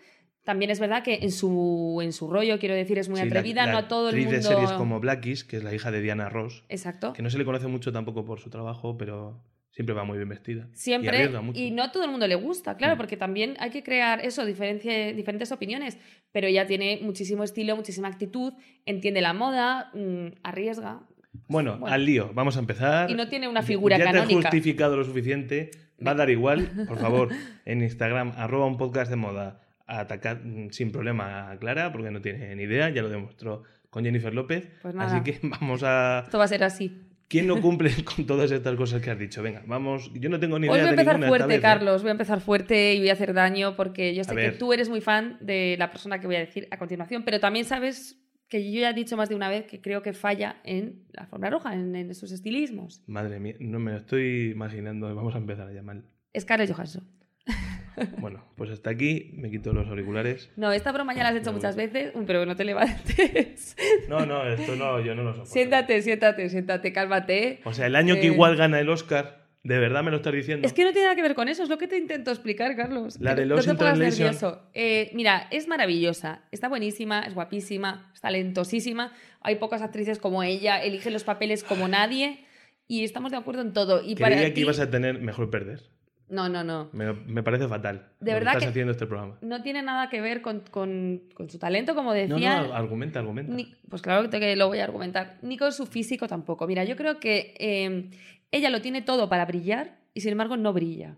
También 0.43 0.69
es 0.69 0.79
verdad 0.79 1.01
que 1.03 1.15
en 1.23 1.31
su, 1.31 1.99
en 2.03 2.13
su 2.13 2.29
rollo, 2.29 2.59
quiero 2.59 2.75
decir, 2.75 2.99
es 2.99 3.09
muy 3.09 3.17
Sí, 3.19 3.25
la- 3.25 3.29
atrevida, 3.31 3.65
la 3.65 3.71
no 3.71 3.77
a 3.79 3.87
todo 3.87 4.09
el 4.09 4.15
mundo. 4.17 4.31
de 4.31 4.41
series 4.43 4.71
como 4.73 4.99
Blackies, 4.99 5.43
que 5.43 5.57
es 5.57 5.63
la 5.63 5.73
hija 5.73 5.89
de 5.89 6.01
Diana 6.01 6.29
Ross, 6.29 6.63
Exacto. 6.69 7.13
que 7.13 7.23
no 7.23 7.31
se 7.31 7.37
le 7.39 7.45
conoce 7.45 7.65
mucho 7.67 7.91
tampoco 7.91 8.25
por 8.25 8.39
su 8.39 8.51
trabajo, 8.51 8.95
pero 8.95 9.41
siempre 9.75 9.93
va 9.93 10.03
muy 10.05 10.17
bien 10.17 10.29
vestida. 10.29 10.67
Y 10.73 10.77
Siempre, 10.77 11.27
mucho. 11.41 11.59
y 11.59 11.69
no 11.71 11.83
a 11.83 11.91
todo 11.91 12.03
el 12.05 12.09
mundo 12.09 12.27
le 12.27 12.35
gusta, 12.35 12.77
claro, 12.77 12.95
Mm. 12.95 12.97
porque 12.97 13.17
también 13.17 13.55
hay 13.59 13.69
que 13.71 13.83
crear 13.83 14.23
eso, 14.25 14.45
diferentes 14.45 15.51
opiniones, 15.51 15.97
pero 16.31 16.47
ella 16.47 16.65
tiene 16.65 16.99
muchísimo 17.01 17.43
estilo, 17.43 17.75
muchísima 17.75 18.07
actitud, 18.07 18.53
entiende 18.85 19.21
la 19.21 19.33
moda, 19.33 19.91
mm, 19.93 20.27
arriesga. 20.43 21.01
Bueno, 21.49 21.77
Bueno. 21.77 21.93
al 21.93 22.05
lío. 22.05 22.31
Vamos 22.33 22.55
a 22.55 22.59
empezar. 22.59 23.11
Y 23.11 23.13
no 23.15 23.27
tiene 23.27 23.47
una 23.49 23.61
figura 23.61 23.97
ya 23.97 24.05
te 24.05 24.11
canónica. 24.13 24.39
he 24.39 24.41
justificado 24.43 24.95
lo 24.95 25.03
suficiente. 25.03 25.71
Va 26.05 26.11
a 26.11 26.15
dar 26.15 26.29
igual. 26.29 26.59
Por 26.87 26.97
favor, 26.97 27.29
en 27.65 27.81
Instagram, 27.81 28.31
arroba 28.37 28.65
un 28.65 28.77
podcast 28.77 29.09
de 29.09 29.17
moda. 29.17 29.59
Atacad 29.87 30.37
mm, 30.43 30.69
sin 30.71 30.91
problema 30.91 31.51
a 31.51 31.57
Clara, 31.59 31.91
porque 31.91 32.09
no 32.11 32.21
tiene 32.21 32.55
ni 32.55 32.63
idea. 32.63 32.89
Ya 32.89 33.01
lo 33.01 33.09
demostró 33.09 33.63
con 33.89 34.03
Jennifer 34.05 34.33
López. 34.33 34.67
Pues 34.81 34.95
nada. 34.95 35.13
Así 35.13 35.23
que 35.29 35.39
vamos 35.43 35.83
a. 35.83 36.21
Esto 36.25 36.37
va 36.37 36.45
a 36.45 36.47
ser 36.47 36.63
así. 36.63 37.01
¿Quién 37.27 37.47
no 37.47 37.59
cumple 37.59 37.89
con 38.15 38.25
todas 38.25 38.51
estas 38.51 38.75
cosas 38.75 39.01
que 39.01 39.11
has 39.11 39.19
dicho? 39.19 39.41
Venga, 39.41 39.63
vamos. 39.65 40.11
Yo 40.13 40.29
no 40.29 40.39
tengo 40.39 40.59
ni 40.59 40.67
idea 40.67 40.73
Hoy 40.73 40.79
voy 40.81 40.87
a 40.87 40.91
empezar 40.91 41.27
fuerte, 41.27 41.47
vez, 41.47 41.57
¿eh? 41.57 41.61
Carlos, 41.61 42.01
voy 42.01 42.09
a 42.09 42.11
empezar 42.11 42.41
fuerte 42.41 42.93
y 42.93 42.99
voy 42.99 43.09
a 43.09 43.13
hacer 43.13 43.33
daño 43.33 43.75
porque 43.75 44.13
yo 44.13 44.23
sé 44.23 44.35
que 44.35 44.51
tú 44.51 44.73
eres 44.73 44.89
muy 44.89 45.01
fan 45.01 45.37
de 45.41 45.75
la 45.79 45.89
persona 45.89 46.19
que 46.19 46.27
voy 46.27 46.35
a 46.35 46.39
decir 46.39 46.67
a 46.71 46.77
continuación, 46.77 47.23
pero 47.23 47.39
también 47.39 47.65
sabes 47.65 48.21
que 48.47 48.71
yo 48.71 48.81
ya 48.81 48.91
he 48.91 48.93
dicho 48.93 49.17
más 49.17 49.29
de 49.29 49.35
una 49.35 49.49
vez 49.49 49.65
que 49.65 49.81
creo 49.81 50.03
que 50.03 50.13
falla 50.13 50.61
en 50.63 51.05
la 51.13 51.25
forma 51.25 51.49
roja, 51.49 51.73
en, 51.73 51.95
en 51.95 52.13
sus 52.13 52.31
estilismos. 52.31 53.01
Madre 53.07 53.39
mía, 53.39 53.55
no 53.59 53.79
me 53.79 53.91
lo 53.91 53.97
estoy 53.97 54.51
imaginando. 54.51 55.13
Vamos 55.15 55.33
a 55.33 55.39
empezar 55.39 55.67
a 55.67 55.71
llamar. 55.71 56.03
Scarlett 56.39 56.71
Johansson. 56.71 57.14
Bueno, 58.19 58.43
pues 58.57 58.71
hasta 58.71 58.89
aquí. 58.89 59.31
Me 59.37 59.49
quito 59.49 59.71
los 59.71 59.87
auriculares. 59.87 60.49
No, 60.57 60.71
esta 60.73 60.91
broma 60.91 61.13
ya 61.15 61.23
la 61.23 61.29
has 61.29 61.35
hecho 61.37 61.51
No, 61.51 61.53
muchas 61.53 61.77
veces, 61.77 62.11
pero 62.27 62.45
no 62.45 62.55
te 62.57 62.65
levantes. 62.65 63.75
No, 64.09 64.25
no, 64.25 64.45
esto 64.47 64.75
no, 64.75 64.99
yo 64.99 65.15
no 65.15 65.23
lo 65.23 65.31
soporto. 65.31 65.51
siéntate, 65.53 66.01
siéntate, 66.01 66.49
siéntate, 66.49 66.91
cálmate. 66.91 67.61
O 67.63 67.73
sea, 67.73 67.87
el 67.87 67.95
año 67.95 68.15
que 68.15 68.23
Eh, 68.27 68.33
igual 68.33 68.55
gana 68.57 68.79
el 68.81 68.89
Oscar, 68.89 69.45
¿de 69.63 69.79
verdad 69.79 70.03
me 70.03 70.11
lo 70.11 70.17
estás 70.17 70.33
diciendo? 70.33 70.67
Es 70.67 70.73
que 70.73 70.83
no 70.83 70.91
tiene 70.91 71.05
nada 71.05 71.15
que 71.15 71.21
ver 71.21 71.35
con 71.35 71.47
eso, 71.47 71.63
es 71.63 71.69
lo 71.69 71.77
que 71.77 71.87
te 71.87 71.97
intento 71.97 72.31
explicar, 72.31 72.75
Carlos. 72.75 73.17
La 73.21 73.33
de 73.33 73.45
no 73.45 73.55
pongas 73.55 73.77
Translation. 73.77 74.19
nervioso. 74.25 74.61
Eh, 74.73 75.09
mira, 75.13 75.47
es 75.51 75.67
maravillosa, 75.67 76.41
está 76.51 76.67
buenísima, 76.67 77.21
es 77.21 77.33
guapísima, 77.33 78.11
es 78.13 78.19
talentosísima. 78.21 79.13
Hay 79.41 79.55
pocas 79.55 79.81
actrices 79.81 80.19
como 80.19 80.43
ella, 80.43 80.83
elige 80.83 81.11
los 81.11 81.23
papeles 81.23 81.63
como 81.63 81.87
nadie 81.87 82.45
y 82.87 83.03
estamos 83.05 83.31
de 83.31 83.37
acuerdo 83.37 83.61
en 83.61 83.71
todo. 83.73 84.03
Y 84.03 84.15
para 84.15 84.35
Creía 84.35 84.49
que 84.49 84.55
ti- 84.55 84.61
ibas 84.61 84.79
a 84.79 84.89
tener 84.91 85.19
mejor 85.21 85.49
perder. 85.49 85.83
No, 86.27 86.49
no, 86.49 86.63
no. 86.63 86.89
Me, 86.91 87.13
me 87.13 87.43
parece 87.43 87.67
fatal. 87.67 88.07
De 88.19 88.33
verdad 88.33 88.53
que 88.53 88.57
estás 88.57 88.63
que- 88.63 88.69
haciendo 88.69 88.91
este 88.93 89.05
programa. 89.05 89.37
No 89.41 89.61
tiene 89.61 89.83
nada 89.83 90.09
que 90.09 90.21
ver 90.21 90.41
con, 90.41 90.61
con- 90.71 91.21
con 91.35 91.49
su 91.49 91.59
talento, 91.59 91.93
como 91.93 92.09
No, 92.09 92.15
decía. 92.15 92.61
no, 92.63 92.73
argumenta, 92.73 93.19
argumenta. 93.19 93.53
Ni- 93.53 93.75
pues 93.89 94.01
claro 94.01 94.27
que 94.29 94.55
lo 94.55 94.67
voy 94.67 94.79
a 94.79 94.85
argumentar. 94.85 95.37
Ni 95.43 95.55
con 95.57 95.71
su 95.71 95.85
físico 95.85 96.27
tampoco. 96.27 96.65
Mira, 96.65 96.83
yo 96.83 96.95
creo 96.95 97.19
que 97.19 97.53
eh, 97.59 98.09
ella 98.51 98.69
lo 98.71 98.81
tiene 98.81 99.01
todo 99.03 99.29
para 99.29 99.45
brillar 99.45 99.97
y 100.15 100.21
sin 100.21 100.31
embargo 100.31 100.57
no 100.57 100.73
brilla. 100.73 101.15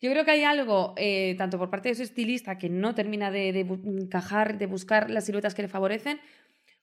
Yo 0.00 0.10
creo 0.10 0.24
que 0.24 0.30
hay 0.30 0.42
algo, 0.44 0.94
eh, 0.96 1.34
tanto 1.36 1.58
por 1.58 1.68
parte 1.70 1.90
de 1.90 1.94
su 1.94 2.02
estilista, 2.02 2.56
que 2.58 2.70
no 2.70 2.94
termina 2.94 3.30
de, 3.30 3.52
de 3.52 3.60
encajar, 3.60 4.56
de 4.58 4.66
buscar 4.66 5.10
las 5.10 5.26
siluetas 5.26 5.54
que 5.54 5.60
le 5.62 5.68
favorecen, 5.68 6.18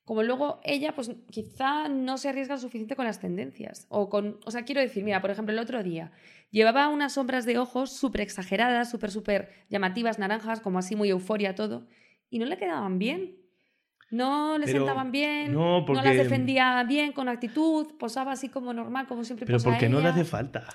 como 0.08 0.24
luego 0.24 0.62
ella, 0.64 0.96
pues 0.96 1.12
quizá 1.30 1.90
no 1.90 2.18
se 2.18 2.30
arriesga 2.30 2.56
lo 2.56 2.62
suficiente 2.62 2.96
con 2.96 3.04
las 3.04 3.20
tendencias. 3.20 3.88
O, 3.90 4.08
con, 4.08 4.40
o 4.46 4.52
sea, 4.52 4.64
quiero 4.64 4.80
decir, 4.80 5.04
mira, 5.04 5.20
por 5.20 5.32
ejemplo, 5.32 5.52
el 5.54 5.60
otro 5.60 5.84
día 5.84 6.14
llevaba 6.50 6.88
unas 6.88 7.12
sombras 7.14 7.46
de 7.46 7.58
ojos 7.58 7.92
súper 7.92 8.22
exageradas, 8.22 8.90
súper, 8.90 9.12
súper 9.12 9.50
llamativas, 9.70 10.18
naranjas, 10.18 10.62
como 10.62 10.80
así 10.80 10.96
muy 10.96 11.10
euforia 11.10 11.56
todo, 11.56 11.88
y 12.30 12.40
no 12.40 12.46
le 12.46 12.58
quedaban 12.58 12.98
bien. 13.00 13.36
No 14.10 14.58
le 14.58 14.66
Pero- 14.66 14.78
sentaban 14.78 15.12
bien, 15.12 15.52
no, 15.54 15.86
las 15.90 16.16
defendía 16.16 16.82
bien, 16.88 17.12
con 17.12 17.28
actitud, 17.28 17.98
posaba 18.00 18.32
así 18.32 18.48
como 18.48 18.72
normal, 18.72 19.06
como 19.08 19.26
siempre 19.26 19.46
Pero 19.46 19.58
posa 19.58 19.72
porque 19.72 19.90
no 19.90 20.00
le 20.00 20.08
hace 20.08 20.24
falta. 20.24 20.66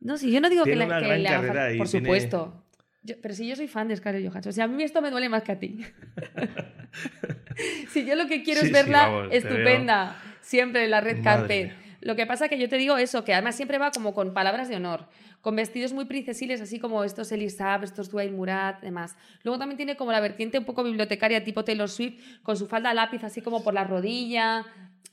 No, 0.00 0.18
sí, 0.18 0.30
yo 0.30 0.42
no 0.42 0.50
digo 0.50 0.64
Tiene 0.64 0.86
que, 0.86 1.00
le, 1.00 1.22
que 1.22 1.24
carrera 1.24 1.72
y 1.72 1.78
por 1.78 1.88
tiene- 1.88 2.04
supuesto. 2.06 2.66
Yo- 3.02 3.16
pero 3.22 3.34
si 3.34 3.46
yo 3.48 3.56
soy 3.56 3.68
fan 3.68 3.88
de 3.88 3.96
Scarlett 3.96 4.28
Johansson, 4.28 4.50
o 4.50 4.52
sea, 4.52 4.64
a 4.64 4.68
mí 4.68 4.82
esto 4.82 5.00
me 5.00 5.10
duele 5.10 5.28
más 5.28 5.42
que 5.42 5.52
a 5.52 5.58
ti. 5.58 5.78
si 7.90 8.04
yo 8.04 8.14
lo 8.14 8.26
que 8.26 8.42
quiero 8.42 8.60
Sí, 8.60 8.66
es 8.66 8.68
sí, 8.68 8.72
verla 8.72 9.08
vamos, 9.08 9.28
estupenda, 9.32 10.20
siempre 10.40 10.84
en 10.84 10.90
la 10.90 11.00
red 11.00 11.22
carpet. 11.22 11.72
Lo 12.00 12.14
que 12.14 12.26
pasa 12.26 12.48
que 12.48 12.58
yo 12.58 12.68
te 12.68 12.76
digo 12.76 12.96
eso, 12.96 13.24
que 13.24 13.32
además 13.34 13.56
siempre 13.56 13.76
va 13.78 13.90
como 13.90 14.14
con 14.14 14.32
palabras 14.32 14.68
de 14.68 14.76
honor, 14.76 15.08
con 15.40 15.56
vestidos 15.56 15.92
muy 15.92 16.04
princesiles, 16.04 16.60
así 16.60 16.78
como 16.78 17.02
estos 17.02 17.32
Elisab, 17.32 17.82
estos 17.82 18.08
Dwayne 18.10 18.36
Murat, 18.36 18.80
demás. 18.82 19.16
Luego 19.42 19.58
también 19.58 19.76
tiene 19.76 19.96
como 19.96 20.12
la 20.12 20.20
vertiente 20.20 20.58
un 20.58 20.64
poco 20.64 20.84
bibliotecaria 20.84 21.42
tipo 21.42 21.64
Taylor 21.64 21.88
Swift, 21.88 22.22
con 22.42 22.56
su 22.56 22.68
falda 22.68 22.94
lápiz 22.94 23.24
así 23.24 23.40
como 23.40 23.64
por 23.64 23.74
la 23.74 23.82
rodilla, 23.82 24.64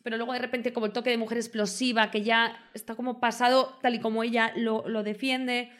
pero 0.04 0.18
luego 0.18 0.34
de 0.34 0.40
repente 0.40 0.74
como 0.74 0.86
el 0.86 0.92
toque 0.92 1.10
de 1.10 1.18
mujer 1.18 1.40
explosiva, 1.40 2.12
que 2.12 2.22
ya 2.22 2.56
está 2.76 2.94
como 2.94 3.20
pasado 3.20 3.80
tal 3.82 3.96
y 3.96 4.00
como 4.00 4.22
ella 4.24 4.54
lo, 4.56 4.88
lo 4.88 5.02
defiende. 5.02 5.72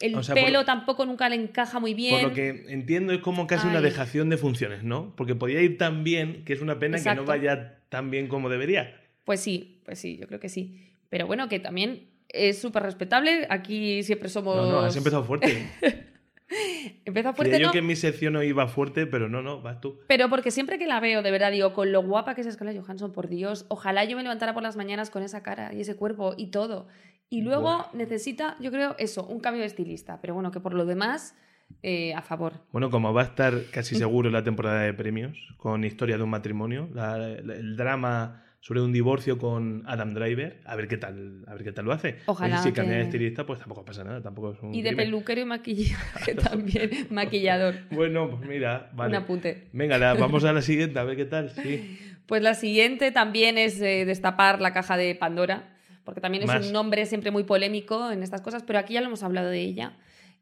El 0.00 0.14
O 0.16 0.22
sea, 0.22 0.34
por- 0.34 0.44
pelo 0.44 0.64
tampoco 0.64 1.06
nunca 1.06 1.28
le 1.28 1.36
encaja 1.36 1.78
muy 1.78 1.94
bien. 1.94 2.14
Por 2.20 2.30
lo 2.30 2.34
que 2.34 2.66
entiendo 2.68 3.12
es 3.12 3.20
como 3.20 3.46
casi 3.46 3.66
una 3.68 3.80
dejación 3.80 4.28
de 4.28 4.36
funciones, 4.36 4.82
¿no? 4.82 5.14
Porque 5.16 5.34
podía 5.34 5.60
ir 5.62 5.78
tan 5.78 6.04
bien 6.04 6.44
que 6.44 6.52
es 6.52 6.60
una 6.60 6.78
pena 6.78 7.02
que 7.02 7.14
no 7.14 7.24
vaya 7.24 7.78
tan 7.88 8.10
bien 8.10 8.26
como 8.28 8.48
debería. 8.48 9.00
Pues 9.24 9.40
sí, 9.40 9.80
pues 9.84 9.98
sí, 9.98 10.16
yo 10.16 10.26
creo 10.26 10.40
que 10.40 10.48
sí. 10.48 10.90
Pero 11.08 11.26
bueno, 11.26 11.48
que 11.48 11.60
también 11.60 12.08
es 12.28 12.58
súper 12.60 12.82
respetable. 12.82 13.46
Aquí 13.48 14.02
siempre 14.02 14.28
somos... 14.28 14.56
No, 14.56 14.70
no, 14.70 14.78
has 14.80 14.96
empezado 14.96 15.24
fuerte. 15.24 15.66
Empieza 17.04 17.32
fuerte, 17.32 17.58
yo 17.58 17.66
¿no? 17.66 17.72
que 17.72 17.78
en 17.78 17.86
mi 17.86 17.96
sección 17.96 18.32
no 18.34 18.42
iba 18.42 18.66
fuerte, 18.68 19.06
pero 19.06 19.28
no, 19.28 19.42
no, 19.42 19.60
vas 19.62 19.80
tú. 19.80 19.98
Pero 20.08 20.28
porque 20.28 20.50
siempre 20.50 20.78
que 20.78 20.86
la 20.86 21.00
veo, 21.00 21.22
de 21.22 21.30
verdad, 21.30 21.50
digo, 21.50 21.72
con 21.72 21.92
lo 21.92 22.02
guapa 22.02 22.34
que 22.34 22.42
es 22.42 22.52
Scarlett 22.52 22.80
Johansson, 22.80 23.12
por 23.12 23.28
Dios, 23.28 23.66
ojalá 23.68 24.04
yo 24.04 24.16
me 24.16 24.22
levantara 24.22 24.54
por 24.54 24.62
las 24.62 24.76
mañanas 24.76 25.10
con 25.10 25.22
esa 25.22 25.42
cara 25.42 25.72
y 25.72 25.80
ese 25.80 25.96
cuerpo 25.96 26.34
y 26.36 26.48
todo. 26.48 26.86
Y 27.30 27.40
luego 27.42 27.62
Buah. 27.62 27.86
necesita, 27.94 28.56
yo 28.60 28.70
creo, 28.70 28.94
eso, 28.98 29.26
un 29.26 29.40
cambio 29.40 29.62
de 29.62 29.66
estilista. 29.66 30.20
Pero 30.20 30.34
bueno, 30.34 30.50
que 30.50 30.60
por 30.60 30.74
lo 30.74 30.84
demás, 30.84 31.34
eh, 31.82 32.14
a 32.14 32.22
favor. 32.22 32.60
Bueno, 32.70 32.90
como 32.90 33.12
va 33.14 33.22
a 33.22 33.24
estar 33.24 33.54
casi 33.72 33.94
seguro 33.96 34.30
la 34.30 34.44
temporada 34.44 34.82
de 34.82 34.92
premios, 34.94 35.36
con 35.56 35.82
Historia 35.84 36.16
de 36.18 36.22
un 36.22 36.30
matrimonio, 36.30 36.88
la- 36.92 37.16
la- 37.18 37.54
el 37.54 37.76
drama 37.76 38.44
sobre 38.66 38.80
un 38.80 38.94
divorcio 38.94 39.36
con 39.36 39.82
Adam 39.84 40.14
Driver, 40.14 40.62
a 40.64 40.74
ver 40.74 40.88
qué 40.88 40.96
tal, 40.96 41.44
a 41.46 41.52
ver 41.52 41.64
qué 41.64 41.72
tal 41.72 41.84
lo 41.84 41.92
hace. 41.92 42.16
Ojalá 42.24 42.54
Oye, 42.54 42.62
si 42.62 42.68
que- 42.70 42.76
cambia 42.76 42.96
de 42.96 43.02
estilista, 43.02 43.44
pues 43.44 43.58
tampoco 43.58 43.84
pasa 43.84 44.04
nada, 44.04 44.22
tampoco 44.22 44.52
es 44.52 44.62
un 44.62 44.74
Y 44.74 44.80
de 44.80 44.88
crimen. 44.88 45.04
peluquero 45.04 45.42
y 45.42 45.44
maquillaje 45.44 46.34
también, 46.50 46.90
maquillador. 47.10 47.74
Bueno, 47.90 48.30
pues 48.30 48.48
mira, 48.48 48.90
vale. 48.94 49.18
Un 49.18 49.22
apunte. 49.22 49.68
Venga, 49.74 49.98
la- 49.98 50.14
vamos 50.14 50.44
a 50.44 50.54
la 50.54 50.62
siguiente, 50.62 50.98
a 50.98 51.04
ver 51.04 51.16
qué 51.16 51.26
tal. 51.26 51.50
Sí. 51.50 51.98
Pues 52.26 52.40
la 52.42 52.54
siguiente 52.54 53.12
también 53.12 53.58
es 53.58 53.78
eh, 53.82 54.06
destapar 54.06 54.62
la 54.62 54.72
caja 54.72 54.96
de 54.96 55.14
Pandora, 55.14 55.76
porque 56.04 56.22
también 56.22 56.42
es 56.42 56.46
Más. 56.48 56.66
un 56.66 56.72
nombre 56.72 57.04
siempre 57.04 57.30
muy 57.30 57.44
polémico 57.44 58.10
en 58.10 58.22
estas 58.22 58.40
cosas, 58.40 58.62
pero 58.62 58.78
aquí 58.78 58.94
ya 58.94 59.02
lo 59.02 59.08
hemos 59.08 59.22
hablado 59.22 59.50
de 59.50 59.60
ella, 59.60 59.98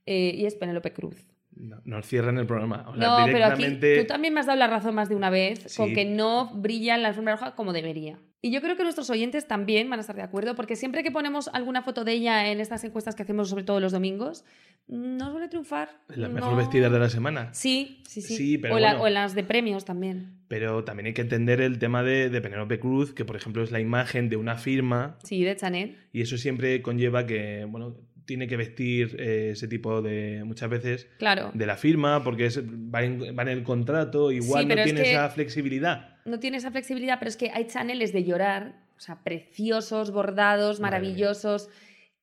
eh, 0.06 0.32
y 0.36 0.46
es 0.46 0.54
Penélope 0.54 0.92
Cruz. 0.92 1.16
No, 1.54 1.80
nos 1.84 2.06
cierran 2.06 2.38
el 2.38 2.46
programa. 2.46 2.84
O 2.88 2.96
sea, 2.96 3.08
no, 3.20 3.26
pero 3.26 3.44
aquí 3.46 3.64
tú 3.78 4.06
también 4.06 4.32
me 4.34 4.40
has 4.40 4.46
dado 4.46 4.58
la 4.58 4.66
razón 4.68 4.94
más 4.94 5.08
de 5.08 5.16
una 5.16 5.28
vez 5.30 5.64
Sí. 5.66 5.76
con 5.76 5.92
que 5.92 6.04
no 6.04 6.50
brilla 6.54 6.96
la 6.96 7.08
alfombra 7.08 7.34
roja 7.36 7.54
como 7.54 7.72
debería. 7.72 8.18
Y 8.44 8.50
yo 8.50 8.60
creo 8.60 8.76
que 8.76 8.82
nuestros 8.82 9.08
oyentes 9.10 9.46
también 9.46 9.88
van 9.88 9.98
a 9.98 10.00
estar 10.00 10.16
de 10.16 10.22
acuerdo, 10.22 10.56
porque 10.56 10.74
siempre 10.74 11.04
que 11.04 11.12
ponemos 11.12 11.48
alguna 11.52 11.82
foto 11.82 12.04
de 12.04 12.12
ella 12.12 12.50
en 12.50 12.58
estas 12.60 12.82
encuestas 12.82 13.14
que 13.14 13.22
hacemos 13.22 13.48
sobre 13.50 13.62
todo 13.62 13.78
los 13.78 13.92
domingos, 13.92 14.44
no 14.88 15.30
suele 15.30 15.46
triunfar. 15.48 15.90
Las 16.08 16.30
mejor 16.32 16.56
vestidas 16.56 16.90
de 16.90 16.98
la 16.98 17.08
semana. 17.08 17.54
Sí, 17.54 18.02
sí, 18.08 18.20
sí. 18.20 18.34
Sí, 18.36 18.58
pero 18.58 18.74
o, 18.74 18.78
la- 18.80 18.94
bueno. 18.94 19.04
o 19.04 19.08
las 19.10 19.34
de 19.36 19.44
premios 19.44 19.84
también. 19.84 20.40
Pero 20.48 20.82
también 20.82 21.06
hay 21.06 21.14
que 21.14 21.22
entender 21.22 21.60
el 21.60 21.78
tema 21.78 22.02
de, 22.02 22.30
de 22.30 22.40
Penélope 22.40 22.80
Cruz, 22.80 23.14
que 23.14 23.24
por 23.24 23.36
ejemplo 23.36 23.62
es 23.62 23.70
la 23.70 23.78
imagen 23.78 24.28
de 24.28 24.36
una 24.36 24.56
firma 24.56 25.18
Sí, 25.22 25.44
de 25.44 25.54
Chanel. 25.54 25.98
y 26.12 26.22
eso 26.22 26.36
siempre 26.36 26.82
conlleva 26.82 27.26
que, 27.26 27.64
bueno, 27.68 27.94
tiene 28.24 28.46
que 28.46 28.56
vestir 28.56 29.16
eh, 29.18 29.50
ese 29.52 29.68
tipo 29.68 30.02
de, 30.02 30.42
muchas 30.44 30.68
veces, 30.70 31.08
Claro. 31.18 31.50
de 31.54 31.66
la 31.66 31.76
firma, 31.76 32.22
porque 32.24 32.46
es, 32.46 32.60
va, 32.62 33.02
en, 33.02 33.20
va 33.36 33.42
en 33.42 33.48
el 33.48 33.62
contrato, 33.62 34.30
igual 34.32 34.62
Sí, 34.62 34.68
no 34.68 34.74
es 34.74 34.84
tiene 34.84 35.02
que- 35.02 35.10
esa 35.12 35.28
flexibilidad. 35.30 36.16
no 36.24 36.38
tiene 36.38 36.56
esa 36.58 36.70
flexibilidad, 36.70 37.18
pero 37.18 37.28
es 37.28 37.36
que 37.36 37.50
hay 37.52 37.66
chaneles 37.66 38.12
de 38.12 38.24
llorar, 38.24 38.74
o 38.96 39.00
sea, 39.00 39.22
preciosos, 39.24 40.10
bordados, 40.12 40.78
maravillosos. 40.80 41.68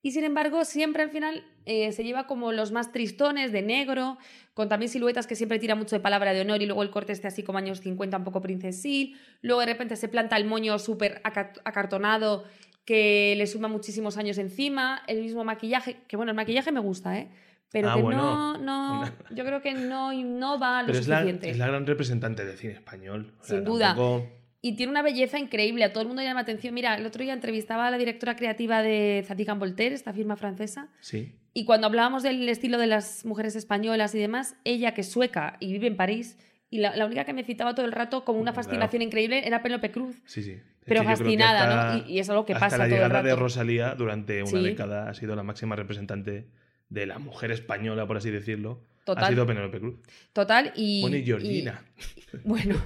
Y 0.02 0.12
sin 0.12 0.24
embargo, 0.24 0.64
siempre 0.64 1.02
al 1.02 1.10
final 1.10 1.44
eh, 1.66 1.92
se 1.92 2.02
lleva 2.04 2.26
como 2.26 2.52
los 2.52 2.72
más 2.72 2.90
tristones 2.90 3.52
de 3.52 3.60
negro, 3.60 4.16
con 4.54 4.70
también 4.70 4.88
siluetas 4.88 5.26
que 5.26 5.36
siempre 5.36 5.58
tira 5.58 5.74
mucho 5.74 5.94
de 5.94 6.00
palabra 6.00 6.32
de 6.32 6.40
honor 6.40 6.62
y 6.62 6.66
luego 6.66 6.82
el 6.82 6.88
corte 6.90 7.12
esté 7.12 7.28
así 7.28 7.42
como 7.42 7.58
años 7.58 7.80
50, 7.80 8.16
un 8.16 8.24
poco 8.24 8.40
princesil. 8.40 9.16
Luego 9.42 9.60
de 9.60 9.66
repente 9.66 9.96
se 9.96 10.08
planta 10.08 10.38
el 10.38 10.46
moño 10.46 10.78
súper 10.78 11.20
aca- 11.22 11.52
acartonado 11.64 12.44
que 12.84 13.34
le 13.36 13.46
suma 13.46 13.68
muchísimos 13.68 14.16
años 14.16 14.38
encima. 14.38 15.02
El 15.06 15.22
mismo 15.22 15.44
maquillaje, 15.44 15.98
que 16.08 16.16
bueno, 16.16 16.30
el 16.32 16.36
maquillaje 16.36 16.72
me 16.72 16.80
gusta, 16.80 17.18
¿eh? 17.18 17.28
Pero 17.72 17.90
Ah, 17.90 17.94
que 17.94 18.02
bueno. 18.02 18.56
no, 18.58 18.58
no, 18.58 19.04
yo 19.30 19.44
creo 19.44 19.62
que 19.62 19.74
no, 19.74 20.12
no 20.12 20.58
va 20.58 20.82
lo 20.82 20.86
Pero 20.88 20.98
es 20.98 21.06
la, 21.08 21.18
suficiente. 21.18 21.50
es 21.50 21.58
la 21.58 21.68
gran 21.68 21.86
representante 21.86 22.44
del 22.44 22.56
cine 22.58 22.72
español. 22.74 23.34
O 23.40 23.44
sea, 23.44 23.56
Sin 23.56 23.64
duda. 23.64 23.88
tampoco- 23.94 24.26
Y 24.62 24.74
tiene 24.76 24.90
una 24.90 25.02
belleza 25.02 25.38
increíble, 25.38 25.84
a 25.84 25.92
todo 25.92 26.02
el 26.02 26.08
mundo 26.08 26.20
llama 26.22 26.34
la 26.40 26.42
atención. 26.42 26.74
Mira, 26.74 26.94
el 26.96 27.06
otro 27.06 27.22
día 27.22 27.32
entrevistaba 27.32 27.86
a 27.86 27.90
la 27.90 27.96
directora 27.98 28.34
creativa 28.36 28.82
de 28.82 29.24
Zadig 29.26 29.48
Voltaire, 29.54 29.94
esta 29.94 30.12
firma 30.12 30.36
francesa, 30.36 30.88
Sí. 31.00 31.36
y 31.54 31.64
cuando 31.64 31.86
hablábamos 31.86 32.22
del 32.24 32.46
estilo 32.48 32.76
de 32.76 32.86
las 32.88 33.24
mujeres 33.24 33.54
españolas 33.56 34.14
y 34.14 34.18
demás, 34.18 34.56
ella 34.64 34.92
que 34.92 35.00
es 35.02 35.08
sueca 35.10 35.56
y 35.60 35.72
vive 35.72 35.86
en 35.86 35.96
París, 35.96 36.38
y 36.70 36.78
la, 36.78 36.94
la 36.94 37.06
única 37.06 37.24
que 37.24 37.32
me 37.32 37.42
citaba 37.44 37.74
todo 37.74 37.86
el 37.86 37.92
rato 37.92 38.24
como 38.24 38.38
una 38.40 38.52
Claro. 38.52 38.64
fascinación 38.64 39.00
increíble 39.02 39.46
era 39.46 39.62
Penélope 39.62 39.90
Cruz. 39.92 40.20
Sí, 40.26 40.42
sí. 40.42 40.58
Pero 40.86 41.04
fascinada, 41.04 41.60
hasta- 41.88 41.96
¿no? 41.98 42.08
Y, 42.08 42.12
y 42.14 42.18
es 42.20 42.30
algo 42.30 42.44
que 42.46 42.52
hasta 42.54 42.66
pasa 42.66 42.78
la 42.78 42.84
todo 42.84 42.94
el 42.94 43.00
de. 43.36 43.36
Rosalía 43.36 43.94
durante 43.94 44.42
una 44.42 44.50
Sí. 44.50 44.62
década 44.62 45.08
ha 45.08 45.14
sido 45.14 45.36
la 45.36 45.42
máxima 45.42 45.76
representante 45.76 46.46
de 46.88 47.06
la 47.06 47.18
mujer 47.18 47.50
española, 47.50 48.06
por 48.06 48.16
así 48.16 48.30
decirlo. 48.30 48.82
Total. 49.04 49.24
Ha 49.24 49.28
sido 49.28 49.46
Penélope 49.46 49.80
Cruz. 49.80 49.94
Total, 50.32 50.72
y... 50.76 51.00
Bueno, 51.00 51.16
y 51.16 51.24
Georgina. 51.24 51.84
y- 51.96 52.00
bueno, 52.44 52.76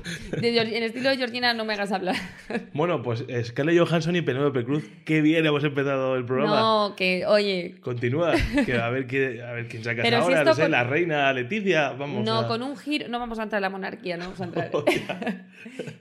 de 0.40 0.58
en 0.58 0.82
estilo 0.84 1.10
de 1.10 1.16
Georgina 1.18 1.52
no 1.54 1.64
me 1.66 1.74
hagas 1.74 1.92
hablar. 1.92 2.16
Bueno, 2.72 3.02
pues 3.02 3.24
Scarlett 3.44 3.78
Johansson 3.78 4.16
y 4.16 4.22
Penélope 4.22 4.64
Cruz. 4.64 4.84
Qué 5.04 5.20
bien 5.20 5.44
hemos 5.44 5.62
empezado 5.64 6.16
el 6.16 6.24
programa. 6.24 6.58
No, 6.60 6.94
que, 6.96 7.26
oye, 7.26 7.76
Continúa. 7.80 8.34
Que 8.64 8.74
a, 8.78 8.88
ver 8.90 9.06
qué, 9.06 9.42
a 9.42 9.52
ver 9.52 9.68
quién 9.68 9.84
saca 9.84 10.02
Pero 10.02 10.18
si 10.18 10.22
ahora. 10.24 10.38
esto 10.38 10.50
No 10.50 10.54
sé, 10.54 10.62
con- 10.62 10.70
la 10.70 10.84
reina 10.84 11.32
Leticia. 11.32 11.90
Vamos 11.92 12.24
no, 12.24 12.40
a... 12.40 12.48
con 12.48 12.62
un 12.62 12.76
giro, 12.76 13.08
no 13.08 13.18
vamos 13.18 13.38
a 13.38 13.42
entrar 13.42 13.58
en 13.58 13.62
la 13.62 13.70
monarquía, 13.70 14.16
no 14.16 14.24
vamos 14.24 14.40
a 14.40 14.44
entrar. 14.44 14.70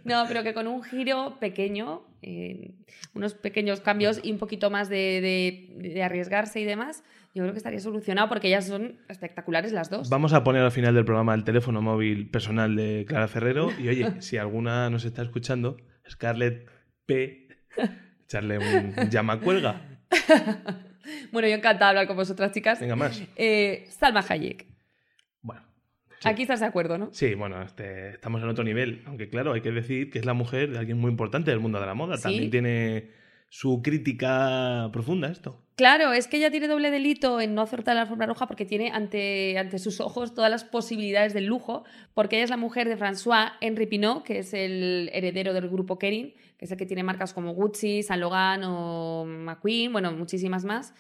no, 0.04 0.26
pero 0.28 0.44
que 0.44 0.54
con 0.54 0.68
un 0.68 0.84
giro 0.84 1.38
pequeño, 1.40 2.04
eh, 2.22 2.72
unos 3.14 3.34
pequeños 3.34 3.82
cambios 3.82 4.20
y 4.24 4.32
un 4.32 4.38
poquito 4.38 4.70
más 4.70 4.90
de, 4.90 5.68
de- 5.78 5.90
de 5.90 6.04
arriesgarse 6.04 6.60
y 6.62 6.66
demás, 6.66 7.04
yo 7.34 7.42
creo 7.42 7.54
que 7.54 7.58
estaría 7.58 7.80
solucionado 7.80 8.30
porque 8.30 8.48
ellas 8.48 8.68
son 8.68 9.00
espectaculares 9.10 9.72
las 9.72 9.90
dos. 9.90 10.10
Vamos 10.10 10.34
a 10.34 10.44
poner 10.44 10.62
al 10.62 10.72
final 10.72 10.94
del 10.94 11.04
programa 11.04 11.34
el 11.34 11.44
teléfono 11.44 11.82
móvil 11.82 12.30
personal 12.30 12.76
de 12.76 13.06
Clara 13.08 13.28
Ferrero. 13.28 13.70
Y 13.80 13.90
oye, 13.90 14.14
si 14.22 14.38
alguna 14.38 14.90
nos 14.92 15.04
está 15.04 15.24
escuchando, 15.24 15.78
Scarlett 16.08 16.70
P, 17.06 17.48
echarle 18.24 18.60
un 18.60 19.10
llama 19.10 19.40
cuelga. 19.40 19.82
Bueno, 21.34 21.50
yo 21.50 21.56
encantada 21.56 21.88
de 21.88 21.90
hablar 21.90 22.08
con 22.08 22.16
vosotras, 22.16 22.54
chicas. 22.54 22.80
Venga 22.80 22.96
más. 22.96 23.22
Eh, 23.36 23.86
Salma 23.90 24.24
Hayek. 24.28 24.68
Bueno. 25.42 25.62
sí. 26.20 26.30
Aquí 26.30 26.44
estás 26.44 26.62
de 26.62 26.66
acuerdo, 26.66 26.98
¿no? 26.98 27.10
Sí, 27.12 27.34
bueno, 27.36 27.62
este, 27.62 28.12
estamos 28.12 28.42
en 28.42 28.48
otro 28.48 28.64
nivel. 28.64 29.04
Aunque 29.06 29.30
claro, 29.30 29.52
hay 29.52 29.60
que 29.60 29.72
decir 29.72 30.10
que 30.10 30.20
es 30.20 30.26
la 30.26 30.34
mujer 30.34 30.72
de 30.72 30.80
alguien 30.80 30.98
muy 30.98 31.12
importante 31.12 31.52
del 31.52 31.60
mundo 31.60 31.80
de 31.80 31.86
la 31.86 31.94
moda. 31.94 32.16
Sí. 32.16 32.24
También 32.24 32.52
tiene 32.52 33.12
su 33.54 33.84
crítica 33.84 34.90
profunda 34.92 35.28
esto. 35.28 35.62
Claro, 35.76 36.12
es 36.12 36.28
que 36.28 36.38
ella 36.38 36.50
tiene 36.50 36.68
doble 36.68 36.90
delito 36.90 37.40
en 37.40 37.54
no 37.54 37.62
acertar 37.62 37.94
la 37.94 38.02
alfombra 38.02 38.26
roja 38.26 38.48
porque 38.48 38.66
tiene 38.66 38.90
ante, 38.90 39.60
ante 39.60 39.78
sus 39.78 40.02
ojos 40.02 40.34
todas 40.34 40.50
las 40.50 40.64
posibilidades 40.64 41.36
del 41.36 41.46
lujo, 41.46 41.84
porque 42.16 42.38
ella 42.38 42.46
es 42.46 42.50
la 42.50 42.58
mujer 42.58 42.88
de 42.90 42.98
François 42.98 43.52
Henri 43.62 43.86
Pinault, 43.86 44.24
que 44.24 44.40
es 44.40 44.56
el 44.56 45.12
heredero 45.14 45.54
del 45.54 45.70
grupo 45.70 46.00
Kering, 46.00 46.34
que 46.58 46.66
es 46.66 46.72
el 46.72 46.78
que 46.80 46.88
tiene 46.88 47.04
marcas 47.04 47.32
como 47.32 47.54
Gucci, 47.54 48.02
Saint 48.02 48.22
Laurent 48.22 48.64
o 48.66 49.24
McQueen, 49.28 49.92
bueno, 49.92 50.12
muchísimas 50.14 50.66
más. 50.66 50.96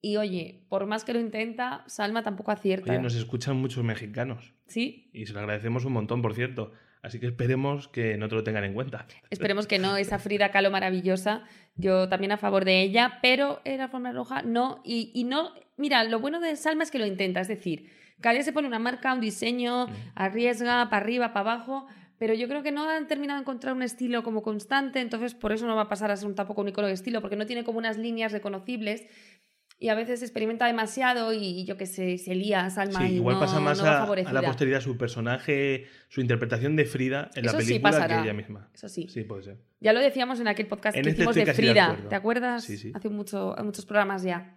Y 0.00 0.16
oye, 0.16 0.62
por 0.68 0.86
más 0.86 1.02
que 1.02 1.12
lo 1.12 1.18
intenta, 1.18 1.82
Salma 1.88 2.22
tampoco 2.22 2.52
acierta. 2.52 2.92
Oye, 2.92 3.02
nos 3.02 3.16
escuchan 3.16 3.56
muchos 3.56 3.82
mexicanos. 3.82 4.54
Sí, 4.68 5.10
Y 5.12 5.26
se 5.26 5.32
lo 5.32 5.40
agradecemos 5.40 5.84
un 5.84 5.94
montón, 5.94 6.22
por 6.22 6.34
cierto. 6.34 6.70
Así 7.02 7.18
que 7.18 7.26
esperemos 7.26 7.88
que 7.88 8.16
no 8.16 8.28
te 8.28 8.34
lo 8.34 8.44
tengan 8.44 8.64
en 8.64 8.74
cuenta. 8.74 9.06
Esperemos 9.30 9.66
que 9.66 9.78
no, 9.78 9.96
esa 9.96 10.18
Frida 10.18 10.50
Kahlo 10.50 10.70
maravillosa, 10.70 11.44
yo 11.76 12.08
también 12.08 12.32
a 12.32 12.36
favor 12.36 12.64
de 12.64 12.82
ella, 12.82 13.18
pero 13.22 13.60
en 13.64 13.78
la 13.78 13.84
alfombra 13.84 14.12
roja 14.12 14.42
no, 14.42 14.82
y, 14.84 15.10
y 15.14 15.24
no, 15.24 15.54
mira, 15.76 16.04
lo 16.04 16.20
bueno 16.20 16.40
de 16.40 16.56
Salma 16.56 16.82
es 16.82 16.90
que 16.90 16.98
lo 16.98 17.06
intenta, 17.06 17.40
es 17.40 17.48
decir, 17.48 17.90
cada 18.20 18.34
día 18.34 18.42
se 18.42 18.52
pone 18.52 18.68
una 18.68 18.78
marca, 18.78 19.14
un 19.14 19.20
diseño, 19.20 19.86
arriesga 20.14 20.90
para 20.90 21.02
arriba, 21.02 21.32
para 21.32 21.52
abajo, 21.52 21.86
pero 22.18 22.34
yo 22.34 22.48
creo 22.48 22.62
que 22.62 22.70
no 22.70 22.86
han 22.86 23.06
terminado 23.06 23.38
de 23.38 23.44
encontrar 23.44 23.74
un 23.74 23.82
estilo 23.82 24.22
como 24.22 24.42
constante, 24.42 25.00
entonces 25.00 25.34
por 25.34 25.52
eso 25.52 25.66
no 25.66 25.74
va 25.74 25.82
a 25.82 25.88
pasar 25.88 26.10
a 26.10 26.16
ser 26.16 26.28
un 26.28 26.34
tampoco 26.34 26.60
un 26.60 26.68
icono 26.68 26.86
de 26.86 26.92
estilo, 26.92 27.22
porque 27.22 27.36
no 27.36 27.46
tiene 27.46 27.64
como 27.64 27.78
unas 27.78 27.96
líneas 27.96 28.32
reconocibles 28.32 29.06
y 29.82 29.88
a 29.88 29.94
veces 29.94 30.22
experimenta 30.22 30.66
demasiado 30.66 31.32
y 31.32 31.64
yo 31.64 31.76
que 31.76 31.86
sé, 31.86 32.18
se 32.18 32.34
lía, 32.34 32.68
Salma 32.70 33.00
Sí, 33.00 33.14
y 33.14 33.16
igual 33.16 33.34
no- 33.36 33.40
pasa 33.40 33.58
más 33.58 33.78
no 33.82 33.86
a, 33.86 34.02
a 34.04 34.32
la 34.32 34.42
posteridad 34.42 34.80
su 34.82 34.96
personaje, 34.98 35.86
su 36.08 36.20
interpretación 36.20 36.76
de 36.76 36.84
Frida 36.84 37.30
en 37.34 37.46
la 37.46 37.50
Eso 37.52 37.60
sí 37.62 37.66
película 37.66 37.90
pasará. 37.92 38.16
que 38.18 38.22
ella 38.24 38.34
misma. 38.34 38.68
Eso 38.74 38.88
sí. 38.88 39.08
Sí, 39.08 39.24
puede 39.24 39.42
ser. 39.42 39.56
Ya 39.80 39.92
lo 39.92 40.00
decíamos 40.00 40.38
en 40.38 40.48
aquel 40.48 40.66
podcast 40.66 40.96
En 40.96 41.02
que 41.02 41.08
este 41.10 41.22
hicimos 41.22 41.34
de 41.34 41.52
Frida. 41.54 41.96
¿te 42.08 42.14
acuerdas? 42.14 42.62
Sí, 42.62 42.76
sí. 42.76 42.92
Hace 42.94 43.08
mucho, 43.08 43.56
muchos 43.64 43.86
programas 43.86 44.22
ya. 44.22 44.54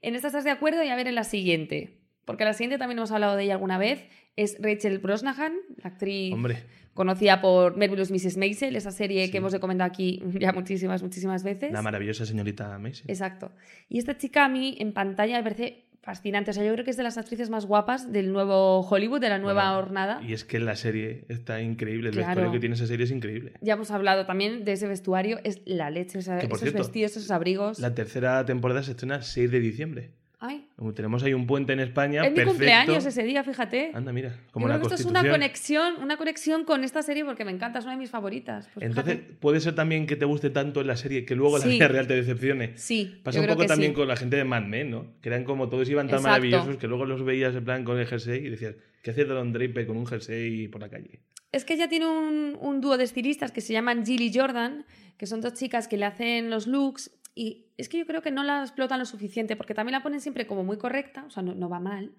En 0.00 0.14
esta 0.14 0.28
estás 0.28 0.44
de 0.44 0.50
acuerdo 0.50 0.82
y 0.84 0.88
a 0.88 0.96
ver 0.96 1.08
en 1.08 1.16
la 1.16 1.24
siguiente. 1.24 1.98
Porque 2.24 2.44
la 2.44 2.52
siguiente 2.54 2.78
también 2.78 2.98
hemos 2.98 3.12
hablado 3.12 3.36
de 3.36 3.44
ella 3.44 3.54
alguna 3.54 3.78
vez. 3.78 4.04
Es 4.36 4.56
Rachel 4.60 4.98
Brosnahan, 4.98 5.52
la 5.82 5.90
actriz 5.90 6.32
Hombre, 6.32 6.56
conocida 6.94 7.40
por 7.40 7.76
Marvelous 7.76 8.10
Mrs. 8.10 8.36
Maisel, 8.36 8.74
esa 8.76 8.90
serie 8.90 9.26
Sí. 9.26 9.30
que 9.30 9.38
hemos 9.38 9.52
recomendado 9.52 9.88
aquí 9.90 10.22
ya 10.40 10.52
muchísimas, 10.52 11.02
muchísimas 11.02 11.44
veces. 11.44 11.70
la 11.72 11.82
maravillosa 11.82 12.26
señorita 12.26 12.76
Macy. 12.78 13.04
Exacto. 13.06 13.52
Y 13.88 13.98
esta 13.98 14.16
chica 14.16 14.44
a 14.44 14.48
mí 14.48 14.76
en 14.80 14.92
pantalla 14.92 15.36
me 15.36 15.42
parece 15.44 15.84
fascinante. 16.02 16.50
O 16.50 16.54
sea, 16.54 16.64
yo 16.64 16.72
creo 16.72 16.84
que 16.84 16.90
es 16.90 16.96
de 16.98 17.02
las 17.02 17.16
actrices 17.16 17.48
más 17.48 17.64
guapas 17.64 18.12
del 18.12 18.30
nuevo 18.32 18.80
Hollywood, 18.80 19.20
de 19.20 19.28
la 19.30 19.38
nueva 19.38 19.70
Bueno, 19.70 19.78
hornada. 19.78 20.20
Y 20.22 20.32
es 20.34 20.44
que 20.44 20.58
la 20.58 20.76
serie 20.76 21.24
está 21.28 21.62
increíble, 21.62 22.08
el 22.10 22.14
Claro. 22.14 22.28
vestuario 22.28 22.52
que 22.52 22.58
tiene 22.60 22.74
esa 22.74 22.86
serie 22.86 23.04
es 23.04 23.10
increíble. 23.10 23.52
Ya 23.62 23.74
hemos 23.74 23.90
hablado 23.90 24.26
también 24.26 24.64
de 24.64 24.72
ese 24.72 24.86
vestuario, 24.88 25.38
es 25.44 25.62
la 25.64 25.88
leche, 25.90 26.18
o 26.18 26.22
sea, 26.22 26.38
esos 26.40 26.60
cierto, 26.60 26.78
vestidos, 26.78 27.12
esos 27.16 27.30
abrigos. 27.30 27.78
La 27.78 27.94
tercera 27.94 28.44
temporada 28.44 28.82
se 28.82 28.90
estrena 28.90 29.16
el 29.16 29.22
6 29.22 29.50
de 29.50 29.60
diciembre. 29.60 30.10
Ay, 30.46 30.66
Tenemos 30.94 31.22
ahí 31.22 31.32
un 31.32 31.46
puente 31.46 31.72
en 31.72 31.80
España. 31.80 32.22
es 32.24 32.30
mi 32.30 32.36
perfecto. 32.36 32.50
cumpleaños 32.58 33.06
ese 33.06 33.22
día, 33.22 33.42
fíjate. 33.44 33.92
Anda, 33.94 34.12
mira, 34.12 34.28
Yo 34.30 34.52
como 34.52 34.66
creo 34.66 34.76
la 34.76 34.82
que 34.82 34.94
esto 34.94 35.00
es 35.00 35.06
una 35.06 35.28
conexión, 35.28 35.94
una 36.02 36.16
conexión 36.16 36.64
con 36.64 36.84
esta 36.84 37.02
serie 37.02 37.24
porque 37.24 37.44
me 37.44 37.50
encanta, 37.52 37.78
es 37.78 37.84
una 37.86 37.92
de 37.94 37.98
mis 38.00 38.10
favoritas. 38.10 38.68
Pues 38.74 38.84
Entonces, 38.86 39.14
fíjate. 39.16 39.34
puede 39.40 39.60
ser 39.60 39.74
también 39.74 40.06
que 40.06 40.16
te 40.16 40.24
guste 40.26 40.50
tanto 40.50 40.80
en 40.82 40.86
la 40.86 40.96
serie 40.96 41.24
que 41.24 41.34
luego 41.34 41.58
la 41.58 41.64
vida 41.66 41.88
real 41.88 42.06
te 42.06 42.14
decepcione. 42.14 42.76
sí, 42.76 43.20
Pasa 43.22 43.38
yo 43.38 43.42
un 43.44 43.48
poco 43.48 43.66
también 43.66 43.92
sí. 43.92 43.96
con 43.96 44.06
la 44.08 44.16
gente 44.16 44.36
de 44.36 44.44
Mad 44.44 44.64
Men, 44.64 44.90
¿no? 44.90 45.06
Que 45.22 45.30
eran 45.30 45.44
como 45.44 45.68
todos 45.68 45.88
iban 45.88 46.08
tan 46.08 46.18
Exacto. 46.18 46.28
maravillosos 46.30 46.76
que 46.76 46.86
luego 46.88 47.06
los 47.06 47.24
veías 47.24 47.54
en 47.54 47.64
plan 47.64 47.84
con 47.84 47.98
el 47.98 48.06
jersey 48.06 48.44
y 48.46 48.50
decías, 48.50 48.74
¿qué 49.02 49.12
hace 49.12 49.24
Don 49.24 49.52
Draper 49.52 49.86
con 49.86 49.96
un 49.96 50.06
jersey 50.06 50.68
por 50.68 50.80
la 50.80 50.90
calle? 50.90 51.20
Es 51.52 51.64
que 51.64 51.74
ella 51.74 51.88
tiene 51.88 52.06
un, 52.06 52.58
un 52.60 52.80
dúo 52.80 52.96
de 52.98 53.04
estilistas 53.04 53.52
que 53.52 53.60
se 53.60 53.72
llaman 53.72 54.04
Jill 54.04 54.20
y 54.22 54.32
Jordan, 54.36 54.84
que 55.16 55.26
son 55.26 55.40
dos 55.40 55.54
chicas 55.54 55.86
que 55.88 55.96
le 55.96 56.04
hacen 56.04 56.50
los 56.50 56.66
looks 56.66 57.12
y 57.36 57.63
es 57.76 57.88
que 57.88 57.98
yo 57.98 58.06
creo 58.06 58.22
que 58.22 58.30
no 58.30 58.42
la 58.44 58.60
explotan 58.60 58.98
lo 58.98 59.04
suficiente 59.04 59.56
porque 59.56 59.74
también 59.74 59.92
la 59.92 60.02
ponen 60.02 60.20
siempre 60.20 60.46
como 60.46 60.64
muy 60.64 60.78
correcta, 60.78 61.24
o 61.26 61.30
sea, 61.30 61.42
no, 61.42 61.54
no 61.54 61.68
va 61.68 61.80
mal, 61.80 62.14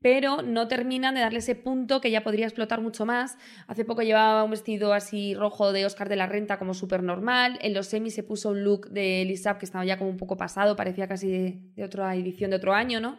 pero 0.00 0.42
no 0.42 0.66
terminan 0.66 1.14
de 1.14 1.20
darle 1.20 1.40
ese 1.40 1.54
punto 1.54 2.00
que 2.00 2.08
ella 2.08 2.24
podría 2.24 2.46
explotar 2.46 2.80
mucho 2.80 3.04
más. 3.04 3.36
Hace 3.66 3.84
poco 3.84 4.00
llevaba 4.00 4.44
un 4.44 4.50
vestido 4.50 4.94
así 4.94 5.34
rojo 5.34 5.72
de 5.72 5.84
Oscar 5.84 6.08
de 6.08 6.16
la 6.16 6.26
Renta 6.26 6.58
como 6.58 6.72
súper 6.72 7.02
normal, 7.02 7.58
en 7.62 7.74
los 7.74 7.88
semis 7.88 8.14
se 8.14 8.22
puso 8.22 8.50
un 8.50 8.64
look 8.64 8.88
de 8.90 9.22
Elisab 9.22 9.58
que 9.58 9.66
estaba 9.66 9.84
ya 9.84 9.98
como 9.98 10.10
un 10.10 10.16
poco 10.16 10.36
pasado, 10.36 10.74
parecía 10.74 11.06
casi 11.06 11.30
de, 11.30 11.60
de 11.74 11.84
otra 11.84 12.14
edición 12.16 12.50
de 12.50 12.56
otro 12.56 12.72
año, 12.72 13.00
¿no? 13.00 13.18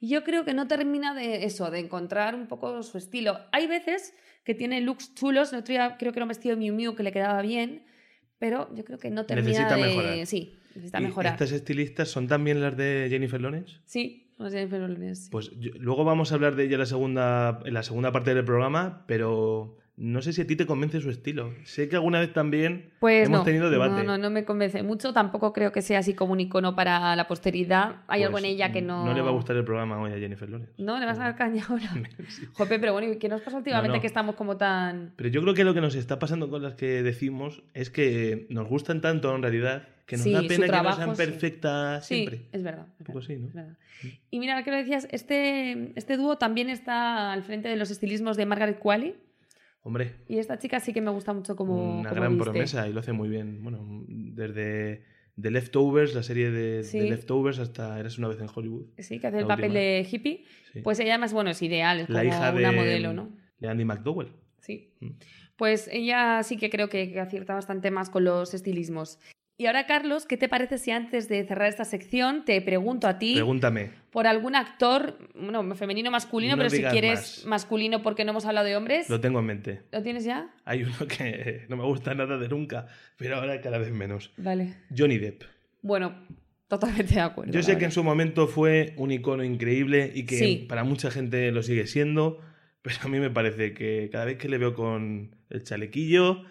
Y 0.00 0.08
yo 0.08 0.24
creo 0.24 0.44
que 0.44 0.52
no 0.52 0.66
termina 0.66 1.14
de 1.14 1.44
eso, 1.44 1.70
de 1.70 1.78
encontrar 1.78 2.34
un 2.34 2.48
poco 2.48 2.82
su 2.82 2.98
estilo. 2.98 3.38
Hay 3.52 3.68
veces 3.68 4.14
que 4.42 4.54
tiene 4.54 4.80
looks 4.80 5.14
chulos, 5.14 5.52
el 5.52 5.60
otro 5.60 5.72
día 5.72 5.96
creo 5.96 6.12
que 6.12 6.18
era 6.18 6.24
un 6.24 6.30
vestido 6.30 6.56
de 6.56 6.60
Miu 6.60 6.74
Miu 6.74 6.96
que 6.96 7.04
le 7.04 7.12
quedaba 7.12 7.40
bien, 7.42 7.84
pero 8.38 8.74
yo 8.74 8.84
creo 8.84 8.98
que 8.98 9.10
no 9.10 9.26
termina 9.26 9.60
Necesita 9.60 9.76
de... 9.76 9.82
mejorar. 9.82 10.26
Sí, 10.26 10.58
necesita 10.74 11.00
¿Y 11.00 11.04
mejorar. 11.04 11.32
¿Estas 11.34 11.52
estilistas 11.52 12.08
son 12.08 12.28
también 12.28 12.60
las 12.60 12.76
de 12.76 13.06
Jennifer 13.10 13.40
Lawrence? 13.40 13.76
Sí, 13.84 14.30
no 14.38 14.50
sé, 14.50 14.66
pero 14.68 14.88
sí. 15.14 15.28
Pues 15.30 15.50
yo- 15.58 15.72
luego 15.78 16.04
vamos 16.04 16.32
a 16.32 16.34
hablar 16.36 16.56
de 16.56 16.64
ella 16.64 16.74
en 16.74 16.80
la 16.80 16.86
segunda, 16.86 17.60
en 17.64 17.74
la 17.74 17.82
segunda 17.82 18.12
parte 18.12 18.34
del 18.34 18.44
programa, 18.44 19.04
pero 19.06 19.78
no 19.94 20.22
sé 20.22 20.32
si 20.32 20.40
a 20.40 20.46
ti 20.46 20.56
te 20.56 20.66
convence 20.66 21.00
su 21.02 21.10
estilo. 21.10 21.52
Sé 21.64 21.88
que 21.88 21.96
alguna 21.96 22.18
vez 22.18 22.32
también 22.32 22.90
Pues 22.98 23.28
hemos 23.28 23.40
no, 23.40 23.44
tenido 23.44 23.70
debate. 23.70 23.92
No, 23.92 24.02
no, 24.02 24.18
no 24.18 24.30
me 24.30 24.44
convence 24.44 24.82
mucho. 24.82 25.12
Tampoco 25.12 25.52
creo 25.52 25.70
que 25.70 25.82
sea 25.82 25.98
así 26.00 26.14
como 26.14 26.32
un 26.32 26.40
icono 26.40 26.74
para 26.74 27.14
la 27.14 27.28
posteridad. 27.28 27.96
Hay 28.08 28.22
algo 28.24 28.38
en 28.38 28.44
Pues 28.44 28.54
ella 28.54 28.72
que 28.72 28.80
no. 28.82 29.04
No 29.04 29.12
le 29.14 29.20
va 29.20 29.28
a 29.28 29.32
gustar 29.32 29.54
el 29.54 29.64
programa 29.64 30.00
hoy 30.00 30.10
a 30.12 30.16
Jennifer 30.18 30.48
Lawrence. 30.48 30.72
No, 30.78 30.98
le 30.98 31.04
vas 31.06 31.18
a 31.18 31.24
dar 31.24 31.36
caña 31.36 31.62
ahora. 31.68 31.92
Sí. 32.28 32.46
Jope, 32.54 32.78
pero 32.80 32.94
bueno, 32.94 33.12
¿y 33.12 33.18
qué 33.18 33.28
nos 33.28 33.42
pasa 33.42 33.58
últimamente 33.58 33.90
No, 33.90 33.94
no. 33.96 34.00
que 34.00 34.06
estamos 34.06 34.34
como 34.34 34.56
tan. 34.56 35.12
Pero 35.14 35.28
yo 35.28 35.42
creo 35.42 35.54
que 35.54 35.62
lo 35.62 35.74
que 35.74 35.82
nos 35.82 35.94
está 35.94 36.18
pasando 36.18 36.48
con 36.48 36.62
las 36.62 36.74
que 36.74 37.02
decimos 37.02 37.62
es 37.74 37.90
que 37.90 38.46
nos 38.48 38.66
gustan 38.68 39.02
tanto 39.02 39.32
en 39.36 39.42
realidad 39.42 39.86
que 40.06 40.16
nos 40.16 40.24
Sí, 40.24 40.32
da 40.32 40.42
pena 40.42 40.66
que 40.66 40.72
no 40.82 40.96
sean 40.96 41.16
sí. 41.16 41.22
perfectas 41.24 42.06
Sí, 42.06 42.14
siempre. 42.16 42.48
es 42.52 42.62
verdad. 42.62 42.86
es 42.94 43.00
Un 43.00 43.06
poco 43.06 43.18
verdad, 43.20 43.34
sí, 43.34 43.40
¿no? 43.40 43.48
es 43.48 43.54
verdad. 43.54 43.78
Y 44.30 44.38
mira, 44.40 44.54
ahora 44.54 44.64
que 44.64 44.70
lo 44.70 44.76
decías, 44.76 45.06
este, 45.10 45.92
este 45.96 46.16
dúo 46.16 46.36
también 46.38 46.68
está 46.70 47.32
al 47.32 47.42
frente 47.44 47.68
de 47.68 47.76
los 47.76 47.90
estilismos 47.90 48.36
de 48.36 48.46
Margaret 48.46 48.78
Qualley. 48.78 49.14
Hombre, 49.84 50.14
Y 50.28 50.38
esta 50.38 50.58
chica 50.58 50.78
sí 50.80 50.92
que 50.92 51.00
me 51.00 51.10
gusta 51.10 51.32
mucho 51.32 51.56
como. 51.56 52.00
una 52.00 52.08
como 52.10 52.20
gran 52.20 52.32
viste. 52.34 52.44
promesa 52.50 52.88
y 52.88 52.92
lo 52.92 53.00
hace 53.00 53.12
muy 53.12 53.28
bien. 53.28 53.62
Bueno, 53.64 54.04
desde 54.08 55.04
The 55.40 55.50
Leftovers, 55.50 56.14
la 56.14 56.22
serie 56.22 56.50
de, 56.50 56.84
Sí. 56.84 57.00
de 57.00 57.10
Leftovers, 57.10 57.58
hasta 57.58 57.98
Eres 57.98 58.18
una 58.18 58.28
vez 58.28 58.40
en 58.40 58.46
Hollywood. 58.54 58.86
Sí, 58.98 59.18
que 59.18 59.26
hace 59.26 59.38
el 59.40 59.46
papel 59.46 59.72
de 59.72 60.06
hippie. 60.08 60.44
Sí. 60.72 60.80
Pues 60.82 61.00
ella 61.00 61.14
además, 61.14 61.32
bueno, 61.32 61.50
es 61.50 61.60
ideal, 61.62 62.00
es 62.00 62.08
la 62.08 62.20
como 62.20 62.28
hija 62.32 62.50
una 62.52 62.70
de, 62.70 62.76
modelo, 62.76 63.12
¿no? 63.12 63.30
de 63.58 63.68
Andy 63.68 63.84
McDowell. 63.84 64.28
Sí. 64.60 64.94
Mm. 65.00 65.10
Pues 65.56 65.88
ella 65.92 66.42
sí 66.44 66.56
que 66.56 66.70
creo 66.70 66.88
que 66.88 67.18
acierta 67.20 67.54
bastante 67.54 67.90
más 67.90 68.08
con 68.10 68.24
los 68.24 68.54
estilismos. 68.54 69.18
Y 69.62 69.66
ahora, 69.66 69.86
Carlos, 69.86 70.26
¿qué 70.26 70.36
te 70.36 70.48
parece 70.48 70.76
si 70.76 70.90
antes 70.90 71.28
de 71.28 71.44
cerrar 71.46 71.68
esta 71.68 71.84
sección 71.84 72.44
te 72.44 72.60
pregunto 72.62 73.06
a 73.06 73.18
ti 73.20 73.34
Pregúntame. 73.34 73.90
por 74.10 74.26
algún 74.26 74.56
actor, 74.56 75.16
bueno, 75.36 75.74
femenino 75.76 76.10
masculino, 76.10 76.56
No 76.56 76.58
pero 76.58 76.70
si 76.70 76.82
quieres 76.82 77.18
más. 77.38 77.46
masculino 77.46 78.02
porque 78.02 78.24
no 78.24 78.32
hemos 78.32 78.44
hablado 78.44 78.66
de 78.66 78.74
hombres? 78.76 79.08
Lo 79.08 79.20
tengo 79.20 79.38
en 79.38 79.46
mente. 79.46 79.82
¿Lo 79.92 80.02
tienes 80.02 80.24
ya? 80.24 80.48
Hay 80.64 80.82
uno 80.82 81.06
que 81.06 81.64
no 81.68 81.76
me 81.76 81.84
gusta 81.84 82.12
nada 82.12 82.38
de 82.38 82.48
nunca, 82.48 82.88
pero 83.16 83.36
ahora 83.36 83.60
cada 83.60 83.78
vez 83.78 83.92
menos. 83.92 84.32
Vale. 84.36 84.74
Johnny 84.98 85.18
Depp. 85.18 85.44
Bueno, 85.80 86.12
totalmente 86.66 87.14
de 87.14 87.20
acuerdo. 87.20 87.52
Yo 87.52 87.62
sé 87.62 87.78
que 87.78 87.84
en 87.84 87.92
su 87.92 88.02
momento 88.02 88.48
fue 88.48 88.94
un 88.96 89.12
icono 89.12 89.44
increíble 89.44 90.10
y 90.12 90.24
que 90.26 90.38
Sí. 90.38 90.66
para 90.68 90.82
mucha 90.82 91.12
gente 91.12 91.52
lo 91.52 91.62
sigue 91.62 91.86
siendo, 91.86 92.40
pero 92.82 92.96
a 93.02 93.08
mí 93.08 93.18
me 93.20 93.30
parece 93.30 93.72
que 93.74 94.08
cada 94.12 94.24
vez 94.24 94.38
que 94.38 94.48
le 94.48 94.58
veo 94.58 94.74
con 94.74 95.34
el 95.50 95.62
chalequillo 95.64 96.42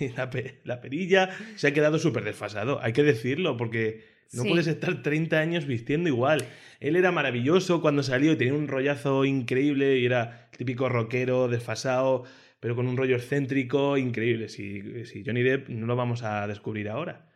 y 0.00 0.08
la, 0.16 0.30
pe- 0.30 0.60
la 0.64 0.80
perilla, 0.80 1.30
se 1.56 1.68
ha 1.68 1.72
quedado 1.74 1.98
súper 1.98 2.24
desfasado. 2.24 2.80
Hay 2.82 2.92
que 2.92 3.02
decirlo, 3.02 3.56
porque 3.56 4.04
no 4.32 4.42
Sí. 4.44 4.48
puedes 4.48 4.66
estar 4.68 5.02
30 5.02 5.38
años 5.40 5.66
vistiendo 5.66 6.08
igual. 6.08 6.44
Él 6.80 6.96
era 6.96 7.10
maravilloso 7.12 7.80
cuando 7.82 8.02
salió 8.02 8.32
y 8.32 8.36
tenía 8.36 8.54
un 8.54 8.68
rollazo 8.68 9.24
increíble 9.24 9.98
y 9.98 10.06
era 10.06 10.48
el 10.52 10.58
típico 10.58 10.88
rockero 10.88 11.48
desfasado, 11.48 12.24
pero 12.60 12.74
con 12.76 12.86
un 12.86 12.96
rollo 12.96 13.16
excéntrico 13.16 13.98
increíble. 13.98 14.48
Si, 14.48 15.04
si 15.04 15.24
Johnny 15.24 15.42
Depp 15.42 15.68
no 15.68 15.86
lo 15.86 15.96
vamos 15.96 16.22
a 16.22 16.46
descubrir 16.46 16.88
ahora. 16.88 17.26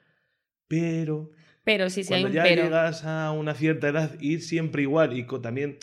Pero 0.68 1.30
Pero 1.64 1.90
sí, 1.90 2.04
sí, 2.04 2.14
hay 2.14 2.22
cuando 2.22 2.28
un 2.28 2.34
ya 2.34 2.42
pero. 2.44 2.62
llegas 2.64 3.04
a 3.04 3.32
una 3.32 3.54
cierta 3.54 3.88
edad, 3.88 4.12
ir 4.20 4.40
siempre 4.42 4.82
igual. 4.82 5.16
Y 5.18 5.26
también, 5.42 5.78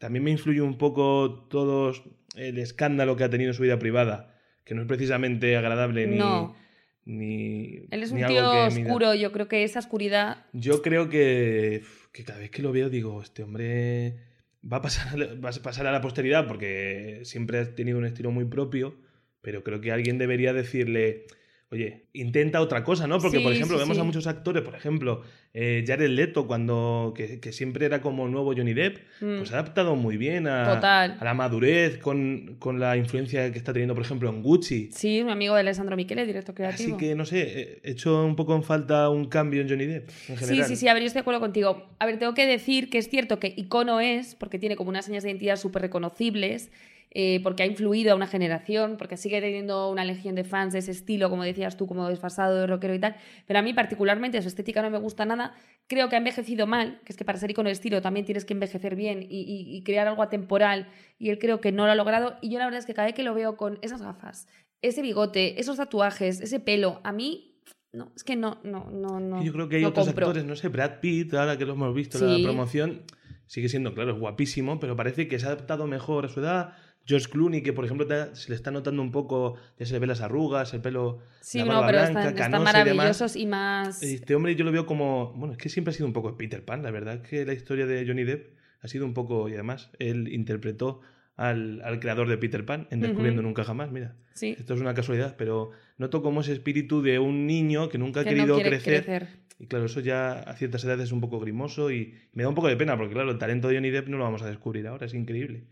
también 0.00 0.24
me 0.24 0.30
influye 0.30 0.62
un 0.62 0.78
poco 0.78 1.46
todo 1.50 1.92
el 2.34 2.58
escándalo 2.58 3.16
que 3.16 3.24
ha 3.24 3.30
tenido 3.30 3.50
en 3.50 3.54
su 3.54 3.62
vida 3.62 3.78
privada, 3.78 4.34
que 4.64 4.74
no 4.74 4.80
es 4.80 4.88
precisamente 4.88 5.56
agradable 5.56 6.06
ni. 6.06 6.16
No. 6.16 6.56
ni 7.04 7.86
Él 7.90 8.02
es 8.02 8.12
ni 8.12 8.22
un 8.22 8.28
tío 8.28 8.50
oscuro, 8.66 9.14
yo 9.14 9.30
creo 9.30 9.46
que 9.46 9.62
esa 9.62 9.78
oscuridad 9.78 10.46
Yo 10.52 10.80
creo 10.80 11.10
que, 11.10 11.82
que 12.12 12.24
cada 12.24 12.38
vez 12.38 12.50
que 12.50 12.62
lo 12.62 12.72
veo 12.72 12.88
digo, 12.88 13.22
este 13.22 13.42
hombre 13.42 14.16
va 14.64 14.78
a, 14.78 14.82
pasar, 14.82 15.44
va 15.44 15.50
a 15.50 15.62
pasar 15.62 15.86
a 15.86 15.92
la 15.92 16.00
posteridad 16.00 16.48
porque 16.48 17.20
siempre 17.24 17.58
ha 17.58 17.74
tenido 17.74 17.98
un 17.98 18.06
estilo 18.06 18.30
muy 18.30 18.46
propio, 18.46 18.96
pero 19.42 19.62
creo 19.62 19.82
que 19.82 19.92
alguien 19.92 20.16
debería 20.16 20.54
decirle, 20.54 21.26
oye, 21.72 22.06
intenta 22.14 22.60
otra 22.60 22.82
cosa, 22.82 23.06
¿no? 23.06 23.18
Porque, 23.20 23.38
Sí, 23.38 23.42
por 23.44 23.52
ejemplo, 23.52 23.76
sí, 23.76 23.82
vemos 23.82 23.96
sí. 23.96 24.00
a 24.00 24.04
muchos 24.04 24.26
actores, 24.26 24.62
por 24.64 24.74
ejemplo, 24.74 25.22
eh, 25.54 25.84
Jared 25.86 26.10
Leto, 26.10 26.46
cuando, 26.48 27.12
que, 27.16 27.38
que 27.38 27.52
siempre 27.52 27.86
era 27.86 28.00
como 28.00 28.26
nuevo 28.28 28.52
Johnny 28.56 28.74
Depp, 28.74 28.98
mm, 29.20 29.38
pues 29.38 29.52
ha 29.52 29.60
adaptado 29.60 29.94
muy 29.94 30.16
bien 30.16 30.48
a, 30.48 31.16
la 31.22 31.34
madurez 31.34 31.98
con, 31.98 32.56
con 32.58 32.80
la 32.80 32.96
influencia 32.96 33.52
que 33.52 33.58
está 33.58 33.72
teniendo, 33.72 33.94
por 33.94 34.02
ejemplo, 34.04 34.28
en 34.30 34.42
Gucci. 34.42 34.90
Sí, 34.92 35.20
un 35.22 35.30
amigo 35.30 35.54
de 35.54 35.60
Alessandro 35.60 35.96
Michele, 35.96 36.26
director 36.26 36.54
creativo. 36.56 36.96
Así 36.96 37.06
que, 37.06 37.14
no 37.14 37.24
sé, 37.24 37.78
he 37.84 37.90
hecho 37.92 38.24
un 38.24 38.34
poco 38.34 38.56
en 38.56 38.64
falta 38.64 39.08
un 39.08 39.26
cambio 39.26 39.60
en 39.62 39.68
Johnny 39.68 39.86
Depp, 39.86 40.08
en 40.28 40.36
Sí, 40.38 40.44
general. 40.46 40.68
sí, 40.68 40.74
sí, 40.76 40.88
a 40.88 40.94
ver, 40.94 41.02
yo 41.02 41.06
estoy 41.06 41.20
de 41.20 41.22
acuerdo 41.22 41.40
contigo. 41.40 41.86
A 42.00 42.06
ver, 42.06 42.18
tengo 42.18 42.34
que 42.34 42.46
decir 42.46 42.90
que 42.90 42.98
es 42.98 43.08
cierto 43.08 43.38
que 43.38 43.54
icono 43.56 44.00
es, 44.00 44.34
porque 44.34 44.58
tiene 44.58 44.74
como 44.74 44.90
unas 44.90 45.04
señas 45.04 45.22
de 45.22 45.30
identidad 45.30 45.54
súper 45.56 45.82
reconocibles, 45.82 46.70
eh, 47.12 47.40
porque 47.42 47.62
ha 47.64 47.66
influido 47.66 48.12
a 48.12 48.14
una 48.14 48.26
generación, 48.28 48.96
porque 48.96 49.16
sigue 49.16 49.40
teniendo 49.40 49.90
una 49.90 50.04
legión 50.04 50.34
de 50.36 50.44
fans 50.44 50.72
de 50.72 50.78
ese 50.78 50.92
estilo, 50.92 51.28
como 51.28 51.42
decías 51.42 51.76
tú, 51.76 51.86
como 51.86 52.08
desfasado, 52.08 52.66
rockero 52.66 52.94
y 52.94 53.00
tal. 53.00 53.16
Pero 53.46 53.58
a 53.58 53.62
mí 53.62 53.72
particularmente 53.74 54.40
su 54.42 54.48
estética 54.48 54.80
no 54.82 54.90
me 54.90 54.98
gusta 54.98 55.24
nada. 55.24 55.54
Creo 55.88 56.08
que 56.08 56.14
ha 56.14 56.18
envejecido 56.18 56.66
mal, 56.68 57.00
que 57.04 57.12
es 57.12 57.16
que 57.16 57.24
para 57.24 57.38
ser 57.38 57.50
icono 57.50 57.68
de 57.68 57.72
estilo 57.72 58.00
también 58.00 58.24
tienes 58.26 58.44
que 58.44 58.52
envejecer 58.54 58.94
bien 58.94 59.22
y, 59.22 59.40
y- 59.40 59.76
y 59.76 59.82
crear 59.82 60.06
algo 60.06 60.22
atemporal, 60.22 60.86
y 61.18 61.30
él 61.30 61.38
creo 61.38 61.60
que 61.60 61.72
no 61.72 61.84
lo 61.86 61.92
ha 61.92 61.96
logrado. 61.96 62.36
Y 62.42 62.50
yo 62.50 62.58
la 62.60 62.66
verdad 62.66 62.78
es 62.78 62.86
que 62.86 62.94
cada 62.94 63.06
vez 63.06 63.14
que 63.14 63.24
lo 63.24 63.34
veo 63.34 63.56
con 63.56 63.78
esas 63.82 64.02
gafas, 64.02 64.46
ese 64.82 65.02
bigote, 65.02 65.60
esos 65.60 65.76
tatuajes, 65.78 66.40
ese 66.40 66.60
pelo, 66.60 67.00
a 67.04 67.12
mí... 67.12 67.46
No, 67.92 68.12
es 68.14 68.22
que 68.22 68.36
no, 68.36 68.60
no, 68.62 68.88
no, 68.88 69.18
no. 69.18 69.42
Yo 69.42 69.52
creo 69.52 69.68
que 69.68 69.74
hay 69.76 69.82
no 69.82 69.88
otros 69.88 70.06
compro. 70.06 70.26
actores, 70.28 70.44
no 70.46 70.54
sé, 70.54 70.68
Brad 70.68 71.00
Pitt, 71.00 71.34
ahora 71.34 71.58
que 71.58 71.66
lo 71.66 71.72
hemos 71.72 71.92
visto 71.92 72.18
en 72.18 72.24
Sí. 72.36 72.38
la 72.42 72.48
promoción, 72.48 73.02
sigue 73.46 73.68
siendo, 73.68 73.94
claro, 73.94 74.12
es 74.12 74.18
guapísimo, 74.20 74.78
pero 74.78 74.94
parece 74.94 75.26
que 75.26 75.40
se 75.40 75.46
ha 75.46 75.48
adaptado 75.48 75.88
mejor 75.88 76.26
a 76.26 76.28
su 76.28 76.38
edad, 76.38 76.74
George 77.06 77.28
Clooney, 77.30 77.62
que 77.62 77.72
por 77.72 77.84
ejemplo 77.84 78.06
te- 78.06 78.34
se 78.36 78.50
le 78.50 78.54
está 78.56 78.70
notando 78.70 79.02
un 79.02 79.10
poco, 79.10 79.56
ya 79.78 79.86
se 79.86 79.92
le 79.92 79.98
ven 79.98 80.08
las 80.08 80.20
arrugas, 80.20 80.72
el 80.74 80.80
pelo, 80.80 81.18
Sí, 81.40 81.58
la 81.58 81.64
no, 81.64 81.70
barba 81.80 81.86
pero 81.86 81.98
blanca, 81.98 82.20
están, 82.20 82.34
están 82.34 82.50
canosa 82.52 82.70
y 82.70 82.84
demás. 82.84 82.96
maravillosos 82.96 83.36
y 83.36 83.46
más... 83.46 84.02
Este 84.02 84.34
hombre 84.34 84.54
yo 84.54 84.64
lo 84.64 84.72
veo 84.72 84.86
como, 84.86 85.32
bueno, 85.34 85.52
es 85.52 85.58
que 85.58 85.68
siempre 85.68 85.90
ha 85.90 85.94
sido 85.94 86.06
un 86.06 86.12
poco 86.12 86.36
Peter 86.36 86.64
Pan, 86.64 86.82
la 86.82 86.90
verdad 86.90 87.14
es 87.22 87.28
que 87.28 87.44
la 87.44 87.52
historia 87.52 87.86
de 87.86 88.06
Johnny 88.06 88.24
Depp 88.24 88.54
ha 88.82 88.88
sido 88.88 89.04
un 89.06 89.14
poco, 89.14 89.48
y 89.48 89.54
además 89.54 89.90
él 89.98 90.28
interpretó 90.32 91.00
al, 91.36 91.80
al 91.82 92.00
creador 92.00 92.28
de 92.28 92.36
Peter 92.38 92.64
Pan 92.64 92.86
en 92.90 93.00
Descubriendo. 93.00 93.40
Nunca 93.42 93.64
Jamás, 93.64 93.90
mira. 93.90 94.14
Sí, 94.34 94.54
Esto 94.58 94.74
es 94.74 94.80
una 94.80 94.94
casualidad, 94.94 95.36
pero 95.36 95.70
noto 95.98 96.22
como 96.22 96.42
ese 96.42 96.52
espíritu 96.52 97.02
de 97.02 97.18
un 97.18 97.46
niño 97.46 97.88
que 97.88 97.98
nunca 97.98 98.20
ha 98.20 98.24
que 98.24 98.30
no 98.30 98.36
querido 98.36 98.54
quiere 98.56 98.70
crecer. 98.70 99.04
crecer. 99.04 99.28
Y 99.58 99.66
claro, 99.66 99.86
eso 99.86 100.00
ya 100.00 100.32
a 100.40 100.54
ciertas 100.56 100.84
edades 100.84 101.04
es 101.06 101.12
un 101.12 101.20
poco 101.20 101.38
grimoso 101.40 101.90
y 101.90 102.14
me 102.32 102.42
da 102.42 102.48
un 102.48 102.54
poco 102.54 102.68
de 102.68 102.76
pena, 102.76 102.96
porque 102.96 103.12
claro, 103.14 103.30
el 103.30 103.38
talento 103.38 103.68
de 103.68 103.74
Johnny 103.74 103.90
Depp 103.90 104.08
no 104.08 104.16
lo 104.18 104.24
vamos 104.24 104.42
a 104.42 104.46
descubrir 104.48 104.86
ahora, 104.86 105.04
es 105.06 105.12
increíble. 105.14 105.64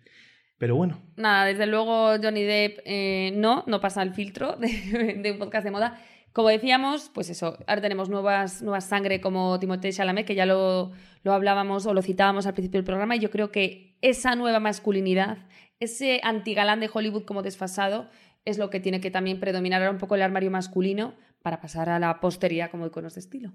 Pero 0.58 0.74
bueno, 0.74 1.00
Nada, 1.16 1.44
desde 1.44 1.66
luego 1.66 2.16
Johnny 2.20 2.42
Depp 2.42 2.80
eh, 2.84 3.32
no, 3.34 3.62
no 3.66 3.80
pasa 3.80 4.02
el 4.02 4.12
filtro 4.12 4.56
de, 4.56 5.30
un 5.32 5.38
podcast 5.38 5.64
de 5.64 5.70
moda. 5.70 6.00
Como 6.32 6.48
decíamos, 6.48 7.10
pues 7.14 7.30
eso, 7.30 7.58
ahora 7.66 7.80
tenemos 7.80 8.08
nuevas, 8.08 8.60
nuevas 8.62 8.84
sangre 8.84 9.20
como 9.20 9.58
Timothée 9.58 9.92
Chalamet, 9.92 10.26
que 10.26 10.34
ya 10.34 10.46
lo, 10.46 10.92
lo 11.22 11.32
hablábamos 11.32 11.86
o 11.86 11.94
lo 11.94 12.02
citábamos 12.02 12.46
al 12.46 12.54
principio 12.54 12.78
del 12.78 12.84
programa, 12.84 13.16
y 13.16 13.20
yo 13.20 13.30
creo 13.30 13.50
que 13.50 13.96
esa 14.02 14.34
nueva 14.34 14.60
masculinidad, 14.60 15.38
ese 15.80 16.20
antigalán 16.22 16.80
de 16.80 16.90
Hollywood 16.92 17.24
como 17.24 17.42
desfasado, 17.42 18.08
es 18.44 18.58
lo 18.58 18.70
que 18.70 18.80
tiene 18.80 19.00
que 19.00 19.10
también 19.10 19.40
predominar 19.40 19.80
ahora 19.80 19.92
un 19.92 19.98
poco 19.98 20.14
el 20.14 20.22
armario 20.22 20.50
masculino 20.50 21.14
para 21.42 21.60
pasar 21.60 21.88
a 21.88 21.98
la 21.98 22.20
posteridad 22.20 22.70
como 22.70 22.86
iconos 22.86 23.14
de 23.14 23.20
estilo. 23.20 23.52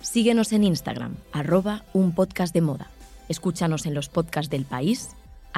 Síguenos 0.00 0.52
en 0.52 0.64
Instagram, 0.64 1.14
arroba 1.30 1.84
un 1.92 2.14
podcast 2.14 2.54
de 2.54 2.62
moda. 2.62 2.88
Escúchanos 3.28 3.84
en 3.84 3.92
los 3.92 4.08
podcasts 4.08 4.50
del 4.50 4.64
país, 4.64 5.10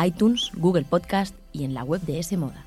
iTunes, 0.05 0.51
Google 0.57 0.83
Podcast 0.83 1.37
y 1.53 1.63
en 1.63 1.75
la 1.75 1.85
web 1.85 2.01
de 2.01 2.19
S 2.19 2.37
Moda. 2.37 2.67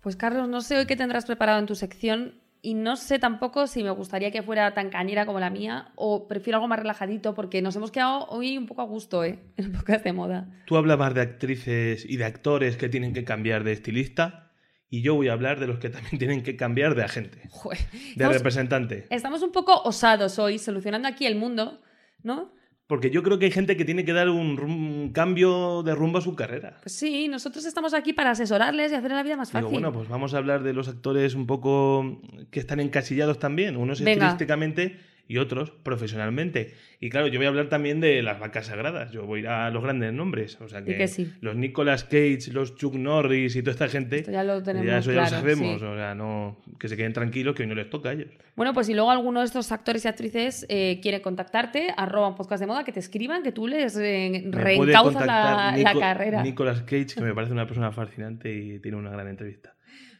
Pues 0.00 0.16
Carlos, 0.16 0.48
no 0.48 0.62
sé 0.62 0.78
hoy 0.78 0.86
qué 0.86 0.96
tendrás 0.96 1.26
preparado 1.26 1.58
en 1.58 1.66
tu 1.66 1.74
sección 1.74 2.40
y 2.64 2.74
no 2.74 2.94
sé 2.96 3.18
tampoco 3.18 3.66
si 3.66 3.82
me 3.82 3.90
gustaría 3.90 4.30
que 4.30 4.42
fuera 4.42 4.72
tan 4.72 4.88
cañera 4.88 5.26
como 5.26 5.40
la 5.40 5.50
mía 5.50 5.90
o 5.96 6.28
prefiero 6.28 6.58
algo 6.58 6.68
más 6.68 6.78
relajadito 6.78 7.34
porque 7.34 7.60
nos 7.60 7.74
hemos 7.74 7.90
quedado 7.90 8.26
hoy 8.28 8.56
un 8.56 8.66
poco 8.66 8.82
a 8.82 8.84
gusto, 8.84 9.24
¿eh? 9.24 9.40
En 9.56 9.72
podcast 9.72 10.04
de 10.04 10.12
moda. 10.12 10.48
tú 10.66 10.76
hablabas 10.76 11.12
de 11.14 11.20
actrices 11.22 12.04
y 12.08 12.16
de 12.16 12.24
actores 12.24 12.76
que 12.76 12.88
tienen 12.88 13.12
que 13.12 13.24
cambiar 13.24 13.64
de 13.64 13.72
estilista 13.72 14.52
y 14.88 15.02
yo 15.02 15.14
voy 15.14 15.28
a 15.28 15.32
hablar 15.32 15.58
de 15.58 15.66
los 15.66 15.78
que 15.78 15.90
también 15.90 16.18
tienen 16.18 16.42
que 16.42 16.56
cambiar 16.56 16.94
de 16.94 17.02
agente, 17.02 17.48
Joder. 17.50 17.78
de 17.90 18.10
Estamos, 18.10 18.36
representante. 18.36 19.06
estamos 19.10 19.42
un 19.42 19.50
poco 19.50 19.80
osados 19.82 20.38
hoy, 20.38 20.58
solucionando 20.58 21.08
aquí 21.08 21.26
el 21.26 21.34
mundo, 21.36 21.80
¿no? 22.22 22.52
Porque 22.92 23.08
yo 23.08 23.22
creo 23.22 23.38
que 23.38 23.46
hay 23.46 23.50
gente 23.50 23.74
que 23.74 23.86
tiene 23.86 24.04
que 24.04 24.12
dar 24.12 24.28
un, 24.28 25.12
cambio 25.14 25.82
de 25.82 25.94
rumbo 25.94 26.18
a 26.18 26.20
su 26.20 26.34
carrera. 26.34 26.76
Pues 26.82 26.92
sí, 26.92 27.26
nosotros 27.26 27.64
estamos 27.64 27.94
aquí 27.94 28.12
para 28.12 28.32
asesorarles 28.32 28.92
y 28.92 28.94
hacer 28.94 29.12
la 29.12 29.22
vida 29.22 29.34
más 29.34 29.50
fácil. 29.50 29.70
Digo, 29.70 29.80
bueno, 29.80 29.94
pues 29.94 30.10
vamos 30.10 30.34
a 30.34 30.36
hablar 30.36 30.62
de 30.62 30.74
los 30.74 30.88
actores 30.88 31.34
un 31.34 31.46
poco 31.46 32.20
que 32.50 32.60
están 32.60 32.80
encasillados 32.80 33.38
también, 33.38 33.78
unos 33.78 34.02
Venga. 34.02 34.26
estilísticamente 34.26 34.98
y 35.32 35.38
otros 35.38 35.70
profesionalmente. 35.70 36.74
Y 37.00 37.08
claro, 37.08 37.26
yo 37.26 37.38
voy 37.38 37.46
a 37.46 37.48
hablar 37.48 37.70
también 37.70 38.00
de 38.00 38.22
las 38.22 38.38
vacas 38.38 38.66
sagradas, 38.66 39.12
yo 39.12 39.24
voy 39.24 39.38
a 39.38 39.42
ir 39.42 39.48
a 39.48 39.70
los 39.70 39.82
grandes 39.82 40.12
nombres, 40.12 40.60
o 40.60 40.68
sea 40.68 40.84
que, 40.84 40.94
que 40.94 41.08
sí. 41.08 41.32
los 41.40 41.56
Nicolas 41.56 42.04
Cage, 42.04 42.52
los 42.52 42.76
Chuck 42.76 42.94
Norris 42.96 43.56
y 43.56 43.62
toda 43.62 43.72
esta 43.72 43.88
gente, 43.88 44.18
Esto 44.18 44.30
ya 44.30 44.44
lo 44.44 44.62
tenemos 44.62 44.86
ya 44.86 44.98
eso 44.98 45.10
claro, 45.10 45.30
ya 45.30 45.36
lo 45.36 45.40
sabemos, 45.40 45.80
sí. 45.80 45.86
o 45.86 45.96
sea, 45.96 46.14
no 46.14 46.58
que 46.78 46.86
se 46.86 46.98
queden 46.98 47.14
tranquilos 47.14 47.54
que 47.54 47.62
hoy 47.62 47.68
no 47.70 47.74
les 47.74 47.88
toca 47.88 48.10
a 48.10 48.12
ellos. 48.12 48.28
Bueno, 48.56 48.74
pues 48.74 48.88
si 48.88 48.92
luego 48.92 49.10
alguno 49.10 49.40
de 49.40 49.46
estos 49.46 49.72
actores 49.72 50.04
y 50.04 50.08
actrices 50.08 50.66
eh, 50.68 51.00
quiere 51.00 51.22
contactarte, 51.22 51.94
arroba 51.96 52.28
un 52.28 52.34
podcast 52.34 52.60
de 52.60 52.66
moda, 52.66 52.84
que 52.84 52.92
te 52.92 53.00
escriban, 53.00 53.42
que 53.42 53.52
tú 53.52 53.66
les 53.66 53.96
eh, 53.96 54.44
reencauzas 54.50 55.24
la, 55.24 55.74
la 55.78 55.94
carrera. 55.98 56.42
Nicolas 56.42 56.82
Cage, 56.82 57.14
que 57.14 57.22
me 57.22 57.34
parece 57.34 57.54
una 57.54 57.66
persona 57.66 57.90
fascinante 57.90 58.54
y 58.54 58.80
tiene 58.80 58.98
una 58.98 59.10
gran 59.10 59.28
entrevista. 59.28 59.74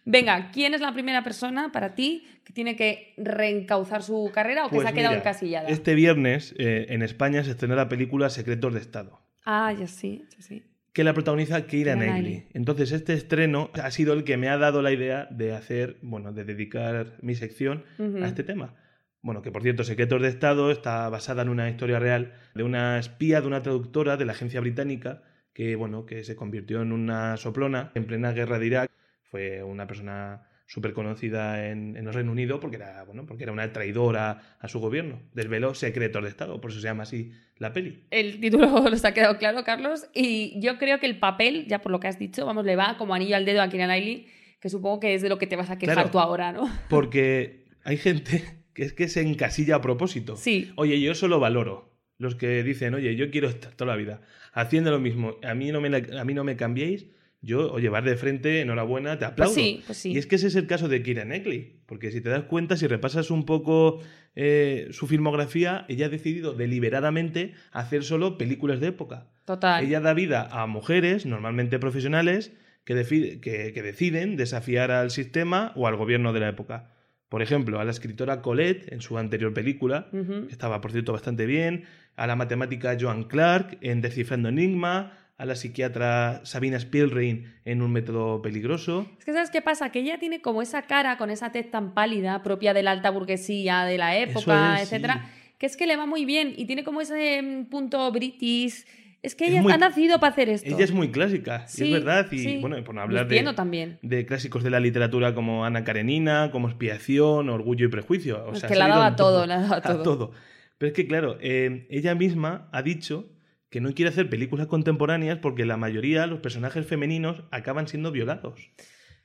Venga, 0.04 0.50
¿quién 0.52 0.74
es 0.74 0.80
la 0.80 0.92
primera 0.92 1.22
persona 1.22 1.70
para 1.70 1.94
ti 1.94 2.24
que 2.44 2.52
tiene 2.52 2.76
que 2.76 3.14
reencauzar 3.16 4.02
su 4.02 4.30
carrera 4.34 4.66
o 4.66 4.68
que 4.68 4.76
Pues 4.76 4.86
se 4.86 4.90
ha 4.90 4.94
quedado 4.94 5.12
mira, 5.12 5.20
encasillada? 5.20 5.68
Este 5.68 5.94
viernes 5.94 6.54
eh, 6.58 6.86
en 6.88 7.02
España 7.02 7.44
se 7.44 7.50
estrena 7.50 7.76
la 7.76 7.88
película 7.88 8.28
Secretos 8.30 8.74
de 8.74 8.80
Estado. 8.80 9.20
Ah, 9.44 9.72
ya 9.72 9.86
sí, 9.86 10.24
sí, 10.28 10.42
sí. 10.42 10.62
que 10.92 11.04
la 11.04 11.14
protagoniza 11.14 11.66
Keira 11.66 11.94
Knightley. 11.94 12.48
Entonces, 12.52 12.92
este 12.92 13.14
estreno 13.14 13.70
ha 13.74 13.90
sido 13.90 14.12
el 14.12 14.24
que 14.24 14.36
me 14.36 14.48
ha 14.48 14.58
dado 14.58 14.82
la 14.82 14.92
idea 14.92 15.26
de 15.30 15.54
hacer, 15.54 15.96
bueno, 16.02 16.32
de 16.32 16.44
dedicar 16.44 17.16
mi 17.22 17.34
sección 17.34 17.84
a 17.98 18.26
este 18.26 18.42
tema. 18.44 18.74
Bueno, 19.22 19.40
que 19.40 19.52
por 19.52 19.62
cierto, 19.62 19.84
Secretos 19.84 20.20
de 20.20 20.28
Estado 20.28 20.72
está 20.72 21.08
basada 21.08 21.42
en 21.42 21.48
una 21.48 21.70
historia 21.70 22.00
real 22.00 22.32
de 22.56 22.64
una 22.64 22.98
espía, 22.98 23.40
de 23.40 23.46
una 23.46 23.62
traductora 23.62 24.16
de 24.16 24.24
la 24.24 24.32
agencia 24.32 24.60
británica 24.60 25.22
que, 25.52 25.76
bueno, 25.76 26.06
que 26.06 26.24
se 26.24 26.34
convirtió 26.34 26.82
en 26.82 26.92
una 26.92 27.36
soplona 27.36 27.92
en 27.94 28.04
plena 28.04 28.32
guerra 28.32 28.58
de 28.58 28.66
Irak. 28.66 28.90
Fue 29.32 29.62
una 29.62 29.86
persona 29.86 30.42
súper 30.66 30.92
conocida 30.92 31.68
en, 31.70 31.96
en 31.96 32.06
el 32.06 32.12
Reino 32.12 32.30
Unido 32.32 32.60
porque 32.60 32.76
era, 32.76 33.02
bueno, 33.04 33.24
porque 33.26 33.42
era 33.44 33.52
una 33.52 33.72
traidora 33.72 34.56
a 34.60 34.68
su 34.68 34.78
gobierno. 34.78 35.20
Desveló 35.32 35.74
secretos 35.74 36.22
de 36.22 36.28
Estado, 36.28 36.60
por 36.60 36.70
eso 36.70 36.80
se 36.80 36.86
llama 36.86 37.04
así 37.04 37.32
la 37.56 37.72
peli. 37.72 38.04
El 38.10 38.40
título 38.40 38.68
nos 38.90 39.04
ha 39.06 39.14
quedado 39.14 39.38
claro, 39.38 39.64
Carlos. 39.64 40.06
Y 40.14 40.60
yo 40.60 40.76
creo 40.78 41.00
que 41.00 41.06
el 41.06 41.18
papel, 41.18 41.66
ya 41.66 41.80
por 41.80 41.90
lo 41.92 41.98
que 41.98 42.08
has 42.08 42.18
dicho, 42.18 42.44
vamos, 42.44 42.66
le 42.66 42.76
va 42.76 42.96
como 42.98 43.14
anillo 43.14 43.34
al 43.36 43.46
dedo 43.46 43.62
a 43.62 43.68
Keira 43.70 43.86
Knightley, 43.86 44.26
que 44.60 44.68
supongo 44.68 45.00
que 45.00 45.14
es 45.14 45.22
de 45.22 45.30
lo 45.30 45.38
que 45.38 45.46
te 45.46 45.56
vas 45.56 45.70
a 45.70 45.78
quejar 45.78 45.94
Claro. 45.96 46.10
tú 46.10 46.18
ahora, 46.20 46.52
¿no? 46.52 46.70
Porque 46.90 47.64
hay 47.84 47.96
gente 47.96 48.44
que 48.74 48.84
es 48.84 48.92
que 48.92 49.08
se 49.08 49.22
encasilla 49.22 49.76
a 49.76 49.80
propósito. 49.80 50.36
Sí. 50.36 50.72
Oye, 50.76 51.00
yo 51.00 51.12
eso 51.12 51.26
lo 51.26 51.40
valoro. 51.40 51.90
Los 52.18 52.34
que 52.36 52.62
dicen, 52.62 52.94
oye, 52.94 53.16
yo 53.16 53.30
quiero 53.30 53.48
estar 53.48 53.72
toda 53.74 53.90
la 53.92 53.96
vida 53.96 54.20
haciendo 54.52 54.90
lo 54.90 55.00
mismo, 55.00 55.36
a 55.42 55.54
mí 55.54 55.72
no 55.72 55.80
me, 55.80 55.88
a 55.96 56.24
mí 56.24 56.34
no 56.34 56.44
me 56.44 56.56
cambiéis, 56.56 57.06
yo, 57.42 57.72
oye, 57.72 57.88
vas 57.88 58.04
de 58.04 58.16
frente, 58.16 58.60
enhorabuena, 58.60 59.18
te 59.18 59.24
aplaudo. 59.24 59.52
Pues 59.52 59.64
sí, 59.66 59.82
pues 59.84 59.98
sí. 59.98 60.12
Y 60.12 60.18
es 60.18 60.26
que 60.26 60.36
ese 60.36 60.46
es 60.46 60.54
el 60.54 60.66
caso 60.66 60.88
de 60.88 61.02
Kira 61.02 61.24
Knightley, 61.24 61.80
porque 61.86 62.10
si 62.12 62.20
te 62.20 62.28
das 62.30 62.44
cuenta, 62.44 62.76
si 62.76 62.86
repasas 62.86 63.30
un 63.32 63.44
poco 63.44 64.00
eh, 64.36 64.88
su 64.92 65.06
filmografía, 65.08 65.84
ella 65.88 66.06
ha 66.06 66.08
decidido 66.08 66.54
deliberadamente 66.54 67.54
hacer 67.72 68.04
solo 68.04 68.38
películas 68.38 68.80
de 68.80 68.88
época. 68.88 69.26
Total. 69.44 69.84
Ella 69.84 70.00
da 70.00 70.14
vida 70.14 70.48
a 70.52 70.66
mujeres, 70.66 71.26
normalmente 71.26 71.78
profesionales, 71.78 72.52
que, 72.84 72.94
defi- 72.96 73.40
que- 73.40 73.72
que 73.72 73.82
deciden 73.82 74.36
desafiar 74.36 74.90
al 74.90 75.10
sistema 75.10 75.72
o 75.74 75.86
al 75.88 75.96
gobierno 75.96 76.32
de 76.32 76.40
la 76.40 76.48
época. 76.48 76.90
Por 77.28 77.40
ejemplo, 77.42 77.80
a 77.80 77.84
la 77.84 77.90
escritora 77.92 78.42
Colette 78.42 78.92
en 78.92 79.00
su 79.00 79.16
anterior 79.18 79.54
película, 79.54 80.08
que 80.12 80.52
estaba, 80.52 80.80
por 80.80 80.92
cierto, 80.92 81.12
bastante 81.12 81.46
bien, 81.46 81.84
a 82.14 82.26
la 82.26 82.36
matemática 82.36 82.96
Joan 83.00 83.24
Clark 83.24 83.78
en 83.80 84.02
Descifrando 84.02 84.50
Enigma, 84.50 85.12
a 85.42 85.44
la 85.44 85.56
psiquiatra 85.56 86.40
Sabina 86.44 86.78
Spielrein 86.78 87.52
en 87.64 87.82
Un 87.82 87.90
método 87.90 88.40
peligroso. 88.42 89.08
Es 89.18 89.24
que 89.24 89.32
¿sabes 89.32 89.50
qué 89.50 89.60
pasa? 89.60 89.90
Que 89.90 89.98
ella 89.98 90.20
tiene 90.20 90.40
como 90.40 90.62
esa 90.62 90.82
cara 90.82 91.18
con 91.18 91.30
esa 91.30 91.50
tez 91.50 91.68
tan 91.68 91.94
pálida, 91.94 92.44
propia 92.44 92.72
de 92.72 92.84
la 92.84 92.92
alta 92.92 93.10
burguesía 93.10 93.82
de 93.84 93.98
la 93.98 94.16
época, 94.16 94.76
es, 94.76 94.82
etcétera, 94.84 95.14
sí. 95.26 95.54
que 95.58 95.66
es 95.66 95.76
que 95.76 95.88
le 95.88 95.96
va 95.96 96.06
muy 96.06 96.24
bien 96.24 96.54
y 96.56 96.66
tiene 96.66 96.84
como 96.84 97.00
ese 97.00 97.42
mm, 97.42 97.64
punto 97.64 98.12
british. 98.12 98.84
Es 99.20 99.34
que 99.34 99.46
Es 99.46 99.50
ella 99.50 99.62
muy- 99.62 99.72
ha 99.72 99.78
nacido 99.78 100.20
para 100.20 100.32
hacer 100.32 100.48
esto. 100.48 100.68
Ella 100.72 100.84
es 100.84 100.92
muy 100.92 101.10
clásica, 101.10 101.66
Sí, 101.66 101.86
es 101.86 101.90
verdad, 101.90 102.30
y 102.30 102.38
sí. 102.38 102.58
bueno, 102.60 102.76
por 102.84 102.94
no 102.94 103.00
hablar 103.00 103.26
de, 103.26 103.42
también. 103.52 103.98
de 104.00 104.24
clásicos 104.24 104.62
de 104.62 104.70
la 104.70 104.78
literatura 104.78 105.34
como 105.34 105.64
Ana 105.64 105.82
Karenina, 105.82 106.50
como 106.52 106.68
Expiación, 106.68 107.48
Orgullo 107.48 107.86
y 107.86 107.88
Prejuicio. 107.88 108.44
O 108.46 108.52
Es 108.52 108.62
que 108.62 108.76
la 108.76 108.86
daba 108.86 109.08
en 109.08 109.16
todo, 109.16 109.44
la 109.46 109.60
daba 109.60 109.76
a 109.78 110.02
todo. 110.04 110.30
Pero 110.78 110.88
es 110.90 110.94
que, 110.94 111.08
claro, 111.08 111.36
eh, 111.40 111.88
ella 111.90 112.14
misma 112.14 112.68
ha 112.70 112.82
dicho 112.82 113.28
que 113.72 113.80
no 113.80 113.94
quiere 113.94 114.10
hacer 114.10 114.28
películas 114.28 114.66
contemporáneas 114.66 115.38
porque 115.38 115.64
la 115.64 115.78
mayoría, 115.78 116.26
los 116.26 116.40
personajes 116.40 116.86
femeninos, 116.86 117.42
acaban 117.50 117.88
siendo 117.88 118.12
violados. 118.12 118.70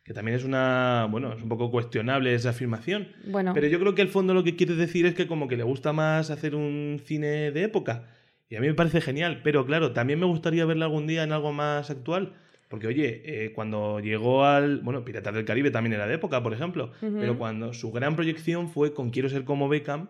Que 0.06 0.14
también 0.14 0.38
es 0.38 0.46
una, 0.46 1.06
bueno, 1.12 1.34
es 1.34 1.44
un 1.44 1.50
poco 1.50 1.70
cuestionable 1.70 2.34
esa 2.34 2.52
afirmación. 2.52 3.10
Bueno, 3.28 3.52
Pero 3.54 3.68
yo 3.68 3.78
creo 3.78 3.94
que 3.94 4.02
el 4.02 4.08
fondo 4.08 4.34
lo 4.34 4.46
que 4.46 4.56
quiere 4.56 4.76
decir 4.76 5.06
es 5.06 5.16
que 5.16 5.28
como 5.28 5.50
que 5.50 5.58
le 5.58 5.64
gusta 5.64 5.92
más 5.92 6.30
hacer 6.30 6.56
un 6.56 7.02
cine 7.04 7.52
de 7.52 7.64
época. 7.64 8.06
Y 8.48 8.56
a 8.56 8.62
mí 8.62 8.68
me 8.68 8.74
parece 8.74 9.02
genial, 9.02 9.42
pero 9.44 9.66
claro, 9.66 9.92
también 9.92 10.18
me 10.18 10.26
gustaría 10.26 10.64
verla 10.64 10.86
algún 10.86 11.08
día 11.08 11.24
en 11.24 11.34
algo 11.34 11.52
más 11.52 11.90
actual. 11.90 12.32
Porque, 12.70 12.88
oye, 12.88 13.22
eh, 13.26 13.52
cuando 13.52 14.00
llegó 14.00 14.46
al. 14.46 14.80
Bueno, 14.80 15.04
Piratas 15.04 15.34
del 15.34 15.44
Caribe 15.44 15.72
también 15.72 15.94
era 15.94 16.08
de 16.08 16.16
época, 16.16 16.42
por 16.42 16.54
ejemplo. 16.54 16.94
Pero 17.02 17.38
cuando 17.38 17.74
su 17.74 17.92
gran 17.92 18.16
proyección 18.16 18.70
fue 18.70 18.94
con 18.94 19.10
Quiero 19.10 19.28
ser 19.28 19.44
como 19.44 19.68
Beckham, 19.68 20.08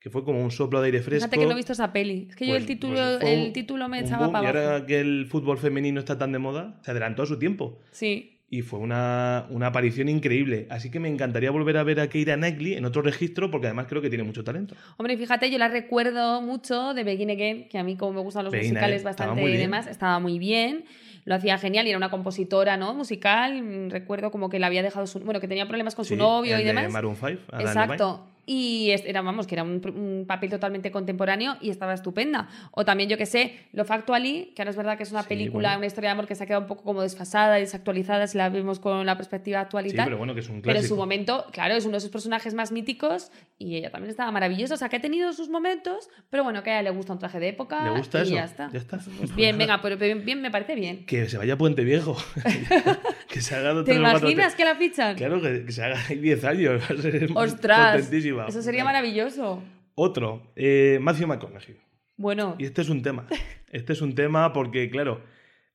que 0.00 0.10
fue 0.10 0.24
como 0.24 0.42
un 0.42 0.50
soplo 0.50 0.80
de 0.80 0.86
aire 0.86 1.02
fresco. 1.02 1.26
fíjate 1.26 1.38
que 1.38 1.46
no 1.46 1.52
he 1.52 1.56
visto 1.56 1.72
esa 1.72 1.92
peli. 1.92 2.26
Es 2.30 2.36
que 2.36 2.46
yo 2.46 2.52
Pues- 2.52 2.62
el 2.62 2.66
título, 2.66 2.94
pues 3.20 3.32
el 3.32 3.46
un- 3.48 3.52
título 3.52 3.88
me 3.88 4.00
echaba 4.00 4.24
boom, 4.26 4.32
para 4.32 4.44
Y 4.46 4.48
abajo. 4.50 4.68
ahora 4.74 4.86
que 4.86 4.98
el 5.00 5.26
fútbol 5.26 5.58
femenino 5.58 6.00
está 6.00 6.16
tan 6.18 6.32
de 6.32 6.38
moda, 6.38 6.78
se 6.82 6.90
adelantó 6.90 7.22
a 7.22 7.26
su 7.26 7.38
tiempo. 7.38 7.78
Sí. 7.92 8.36
y 8.52 8.62
fue 8.62 8.80
una, 8.80 9.46
una 9.50 9.68
aparición 9.68 10.08
increíble. 10.08 10.66
Así 10.70 10.90
que 10.90 10.98
me 10.98 11.08
encantaría 11.08 11.52
volver 11.52 11.76
a 11.76 11.84
ver 11.84 12.00
a 12.00 12.08
Keira 12.08 12.34
Knightley 12.34 12.74
en 12.74 12.84
otro 12.84 13.00
registro 13.00 13.48
porque 13.48 13.68
además 13.68 13.86
creo 13.88 14.02
que 14.02 14.08
tiene 14.08 14.24
mucho 14.24 14.42
talento. 14.42 14.74
Hombre, 14.96 15.16
fíjate, 15.16 15.48
yo 15.52 15.56
la 15.58 15.68
recuerdo 15.68 16.42
mucho 16.42 16.92
de 16.92 17.04
Begin 17.04 17.30
Again, 17.30 17.68
que 17.68 17.78
a 17.78 17.84
mí 17.84 17.96
como 17.96 18.14
me 18.14 18.20
gustan 18.22 18.42
los 18.42 18.50
Begin 18.52 18.70
musicales 18.72 19.04
bastante 19.04 19.40
y 19.44 19.56
demás, 19.56 19.86
estaba 19.86 20.18
muy 20.18 20.40
bien. 20.40 20.84
Lo 21.26 21.36
hacía 21.36 21.58
genial 21.58 21.86
y 21.86 21.90
era 21.90 21.96
una 21.98 22.10
compositora, 22.10 22.76
¿no? 22.76 22.92
Musical. 22.92 23.62
Mm, 23.62 23.90
Recuerdo 23.90 24.32
como 24.32 24.48
que 24.50 24.58
le 24.58 24.66
había 24.66 24.82
dejado 24.82 25.06
su... 25.06 25.20
Bueno, 25.20 25.38
que 25.38 25.46
tenía 25.46 25.68
problemas 25.68 25.94
con 25.94 26.04
su 26.04 26.14
Sí, 26.14 26.18
novio 26.18 26.56
el 26.56 26.62
y 26.62 26.64
de 26.64 26.70
demás. 26.72 26.90
Maroon 26.90 27.14
5, 27.14 27.40
Adam 27.52 27.60
Exacto. 27.68 28.26
Y 28.52 28.90
era, 28.90 29.22
vamos, 29.22 29.46
que 29.46 29.54
era 29.54 29.62
un, 29.62 29.80
un 29.94 30.24
papel 30.26 30.50
totalmente 30.50 30.90
contemporáneo 30.90 31.56
y 31.60 31.70
estaba 31.70 31.94
estupenda. 31.94 32.48
O 32.72 32.84
también, 32.84 33.08
yo 33.08 33.16
que 33.16 33.24
sé, 33.24 33.54
Love 33.72 33.88
Actually, 33.92 34.52
que 34.56 34.62
ahora 34.62 34.70
es 34.72 34.76
verdad 34.76 34.96
que 34.96 35.04
es 35.04 35.12
una 35.12 35.22
Sí, 35.22 35.28
película, 35.28 35.68
bueno. 35.68 35.78
una 35.78 35.86
historia 35.86 36.08
de 36.08 36.12
amor 36.14 36.26
que 36.26 36.34
se 36.34 36.42
ha 36.42 36.46
quedado 36.46 36.62
un 36.62 36.66
poco 36.66 36.82
como 36.82 37.02
desfasada 37.02 37.58
y 37.58 37.62
desactualizada 37.62 38.26
si 38.26 38.38
la 38.38 38.48
vemos 38.48 38.80
con 38.80 39.06
la 39.06 39.16
perspectiva 39.16 39.60
actual 39.60 39.86
y 39.86 39.90
Sí, 39.90 39.96
tal. 39.96 40.06
pero 40.06 40.18
bueno, 40.18 40.34
que 40.34 40.40
es 40.40 40.48
un 40.48 40.62
Pero 40.62 40.72
en 40.72 40.78
clásico. 40.78 40.96
su 40.96 41.00
momento, 41.00 41.46
claro, 41.52 41.74
es 41.76 41.84
uno 41.84 41.94
de 41.94 42.00
sus 42.00 42.10
personajes 42.10 42.52
más 42.54 42.72
míticos 42.72 43.30
y 43.56 43.76
ella 43.76 43.92
también 43.92 44.10
estaba 44.10 44.32
maravillosa. 44.32 44.74
O 44.74 44.76
sea, 44.78 44.88
que 44.88 44.96
ha 44.96 45.00
tenido 45.00 45.32
sus 45.32 45.48
momentos, 45.48 46.08
pero 46.28 46.42
bueno, 46.42 46.64
que 46.64 46.70
a 46.70 46.80
ella 46.80 46.90
le 46.90 46.96
gusta 46.96 47.12
un 47.12 47.20
traje 47.20 47.38
de 47.38 47.50
época. 47.50 47.84
¿Le 47.84 47.98
gusta 47.98 48.18
y 48.18 48.22
eso? 48.22 48.34
Ya 48.34 48.44
está. 48.46 48.68
Ya 48.72 48.78
está. 48.80 48.98
Pues 49.18 49.32
bien, 49.32 49.56
venga, 49.58 49.80
pero 49.80 49.96
bien, 49.96 50.24
bien, 50.24 50.42
me 50.42 50.50
parece 50.50 50.74
bien. 50.74 51.06
Que 51.06 51.28
se 51.28 51.38
vaya 51.38 51.54
a 51.54 51.56
Puente 51.56 51.84
Viejo. 51.84 52.16
que 53.28 53.40
se 53.40 53.54
haga 53.54 53.84
¿Te 53.84 53.94
imaginas 53.94 54.56
que 54.56 54.64
la 54.64 54.74
fichan? 54.74 55.14
Claro, 55.16 55.40
que, 55.40 55.64
que 55.64 55.70
se 55.72 55.84
haga 55.84 55.96
ahí 56.08 56.16
10 56.18 56.44
años. 56.44 56.82
Va 56.82 56.94
a 56.98 57.00
ser 57.02 57.28
Ostras, 57.34 58.10
eso 58.48 58.62
sería 58.62 58.84
maravilloso. 58.84 59.62
Otro, 59.94 60.52
eh, 60.56 60.98
Matthew 61.00 61.26
McConaughey. 61.28 61.76
Bueno, 62.16 62.56
Y 62.58 62.64
este 62.64 62.82
es 62.82 62.88
un 62.88 63.02
tema. 63.02 63.26
Este 63.72 63.92
es 63.92 64.02
un 64.02 64.16
tema 64.16 64.52
porque, 64.52 64.90
claro, 64.90 65.22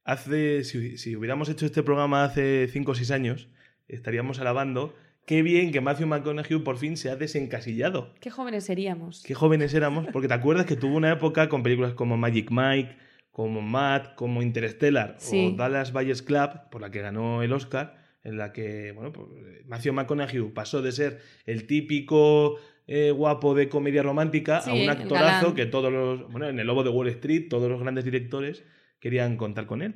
hace 0.03 0.63
si, 0.65 0.97
si 0.97 1.15
hubiéramos 1.15 1.47
hecho 1.49 1.65
este 1.65 1.81
programa 1.81 2.25
hace 2.25 2.67
5 2.67 2.91
o 2.91 2.95
6 2.95 3.11
años, 3.11 3.47
estaríamos 3.87 4.39
alabando 4.39 4.93
qué 5.25 5.41
bien 5.41 5.71
que 5.71 5.79
Matthew 5.81 6.07
McConaughey 6.07 6.59
por 6.59 6.77
fin 6.77 6.97
se 6.97 7.09
ha 7.09 7.15
desencasillado. 7.15 8.13
qué 8.19 8.29
jóvenes 8.29 8.65
seríamos. 8.65 9.23
Qué 9.25 9.33
jóvenes 9.33 9.73
éramos, 9.73 10.07
porque 10.11 10.27
te 10.27 10.33
acuerdas 10.33 10.65
que 10.65 10.75
tuvo 10.75 10.97
una 10.97 11.11
época 11.11 11.47
con 11.49 11.63
películas 11.63 11.93
como 11.93 12.17
Magic 12.17 12.49
Mike, 12.51 12.97
como 13.31 13.61
Matt, 13.61 14.15
como 14.15 14.41
Interstellar 14.41 15.15
Sí. 15.19 15.51
o 15.53 15.55
Dallas 15.55 15.93
Buyers 15.93 16.21
Club, 16.21 16.69
por 16.69 16.81
la 16.81 16.91
que 16.91 16.99
ganó 17.01 17.41
el 17.43 17.53
Oscar, 17.53 18.04
en 18.25 18.37
la 18.37 18.51
que, 18.51 18.91
bueno, 18.91 19.13
pues, 19.13 19.27
Matthew 19.65 19.93
McConaughey 19.93 20.41
pasó 20.53 20.81
de 20.81 20.91
ser 20.91 21.21
el 21.45 21.67
típico 21.67 22.57
eh, 22.87 23.11
guapo 23.11 23.55
de 23.55 23.69
comedia 23.69 24.03
romántica 24.03 24.61
Sí, 24.61 24.71
a 24.71 24.73
un 24.73 24.89
actorazo 24.89 25.53
que 25.53 25.65
todos 25.65 25.93
los, 25.93 26.29
bueno, 26.31 26.49
en 26.49 26.59
El 26.59 26.67
Lobo 26.67 26.83
de 26.83 26.89
Wall 26.89 27.07
Street, 27.09 27.47
todos 27.49 27.69
los 27.69 27.79
grandes 27.79 28.03
directores 28.03 28.63
querían 28.99 29.37
contar 29.37 29.67
con 29.67 29.81
él. 29.81 29.93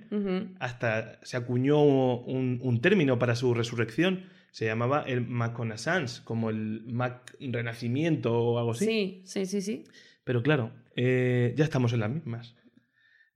Hasta 0.59 1.19
se 1.23 1.35
acuñó 1.35 1.81
un, 1.81 2.59
un 2.61 2.81
término 2.81 3.17
para 3.17 3.35
su 3.35 3.53
resurrección, 3.55 4.25
se 4.51 4.65
llamaba 4.65 5.01
el 5.01 5.21
McConaissance, 5.21 6.21
como 6.23 6.51
el 6.51 6.83
Mac 6.85 7.35
Renacimiento 7.39 8.37
o 8.39 8.59
algo 8.59 8.71
así. 8.71 8.85
Sí, 8.85 9.21
sí, 9.25 9.45
sí, 9.45 9.61
sí. 9.61 9.83
Pero 10.23 10.43
claro, 10.43 10.71
eh, 10.95 11.53
ya 11.57 11.63
estamos 11.63 11.93
en 11.93 12.01
las 12.01 12.11
mismas. 12.11 12.55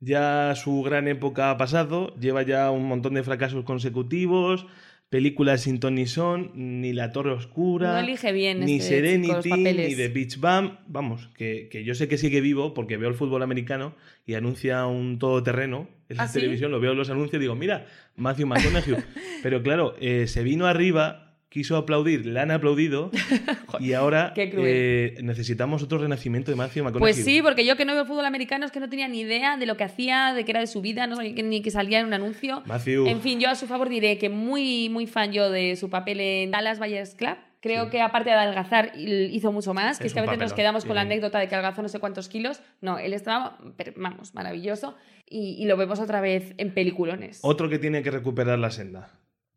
Ya 0.03 0.53
su 0.55 0.81
gran 0.81 1.07
época 1.07 1.49
ha 1.49 1.57
pasado, 1.57 2.13
lleva 2.19 2.43
ya 2.43 2.69
un 2.71 2.85
montón 2.85 3.13
de 3.13 3.23
fracasos 3.23 3.63
consecutivos, 3.63 4.65
películas 5.09 5.61
sin 5.61 5.79
ton 5.79 5.95
ni 5.95 6.07
son, 6.07 6.51
ni 6.55 6.91
La 6.91 7.11
Torre 7.11 7.31
Oscura, 7.31 7.93
No 7.93 7.99
elige 7.99 8.31
bien 8.31 8.59
ni 8.61 8.77
este 8.77 8.95
Serenity, 8.95 9.51
ni 9.51 9.95
The 9.95 10.09
Beach 10.09 10.37
Bum. 10.39 10.77
Vamos, 10.87 11.29
que, 11.37 11.69
que 11.71 11.83
yo 11.83 11.93
sé 11.95 12.07
que 12.07 12.17
sigue 12.17 12.41
vivo 12.41 12.73
porque 12.73 12.97
veo 12.97 13.09
el 13.09 13.15
fútbol 13.15 13.43
americano 13.43 13.95
y 14.25 14.33
anuncia 14.33 14.85
un 14.87 15.19
todoterreno 15.19 15.87
en 16.09 16.17
la 16.17 16.23
¿Ah, 16.23 16.27
sí? 16.27 16.39
televisión, 16.39 16.71
lo 16.71 16.79
veo 16.79 16.91
en 16.93 16.97
los 16.97 17.09
anuncios 17.09 17.35
y 17.35 17.41
digo, 17.41 17.55
mira, 17.55 17.85
Matthew 18.15 18.47
McConaughey. 18.47 18.95
Pero 19.43 19.61
claro, 19.61 19.95
eh, 20.01 20.27
se 20.27 20.43
vino 20.43 20.65
arriba, 20.65 21.32
quiso 21.53 21.77
aplaudir, 21.77 22.25
le 22.25 22.39
han 22.39 22.49
aplaudido 22.49 23.11
y 23.79 23.93
ahora 23.93 24.33
eh, 24.35 25.15
necesitamos 25.21 25.83
otro 25.83 25.99
renacimiento 25.99 26.49
de 26.49 26.57
Matthew 26.57 26.83
McConaughey. 26.83 27.13
Pues 27.13 27.23
sí, 27.23 27.43
porque 27.43 27.63
yo 27.63 27.77
que 27.77 27.85
no 27.85 27.93
veo 27.93 28.05
fútbol 28.05 28.25
americano 28.25 28.65
es 28.65 28.71
que 28.71 28.79
no 28.79 28.89
tenía 28.89 29.07
ni 29.07 29.19
idea 29.19 29.55
de 29.57 29.67
lo 29.67 29.77
que 29.77 29.83
hacía, 29.83 30.33
de 30.33 30.45
qué 30.45 30.51
era 30.51 30.61
de 30.61 30.67
su 30.67 30.81
vida, 30.81 31.05
no 31.05 31.15
sabía 31.15 31.35
que- 31.35 31.43
ni 31.43 31.61
que 31.61 31.69
salía 31.69 31.99
en 31.99 32.07
un 32.07 32.13
anuncio. 32.13 32.63
Matthew. 32.65 33.05
En 33.05 33.21
fin, 33.21 33.39
yo 33.39 33.49
a 33.49 33.55
su 33.55 33.67
favor 33.67 33.87
diré 33.87 34.17
que 34.17 34.29
muy, 34.29 34.89
muy 34.89 35.05
fan 35.05 35.31
yo 35.31 35.51
de 35.51 35.75
su 35.75 35.91
papel 35.91 36.19
en 36.19 36.49
Dallas 36.49 36.79
Buyers 36.79 37.13
Club. 37.13 37.37
Creo 37.61 37.89
que 37.91 38.01
aparte 38.01 38.31
de 38.31 38.35
adelgazar 38.35 38.91
hizo 38.97 39.51
mucho 39.53 39.73
más, 39.75 39.97
que 39.99 40.07
Es 40.07 40.07
es, 40.07 40.13
que 40.15 40.19
a 40.19 40.23
veces 40.23 40.37
nos 40.39 40.53
quedamos 40.53 40.83
con 40.83 40.95
la 40.95 41.01
anécdota 41.01 41.37
de 41.39 41.47
que 41.47 41.55
adelgazó 41.55 41.81
no 41.83 41.87
sé 41.87 41.99
cuántos 41.99 42.27
kilos. 42.27 42.59
No, 42.81 42.97
él 42.97 43.13
estaba, 43.13 43.57
pero, 43.77 43.93
vamos, 43.95 44.33
maravilloso. 44.33 44.97
Y, 45.29 45.55
y 45.59 45.65
lo 45.65 45.77
vemos 45.77 45.99
otra 46.01 46.19
vez 46.19 46.55
en 46.57 46.73
peliculones. 46.73 47.39
Otro 47.43 47.69
que 47.69 47.79
tiene 47.79 48.01
que 48.03 48.11
recuperar 48.11 48.57
la 48.59 48.69
senda. 48.71 49.11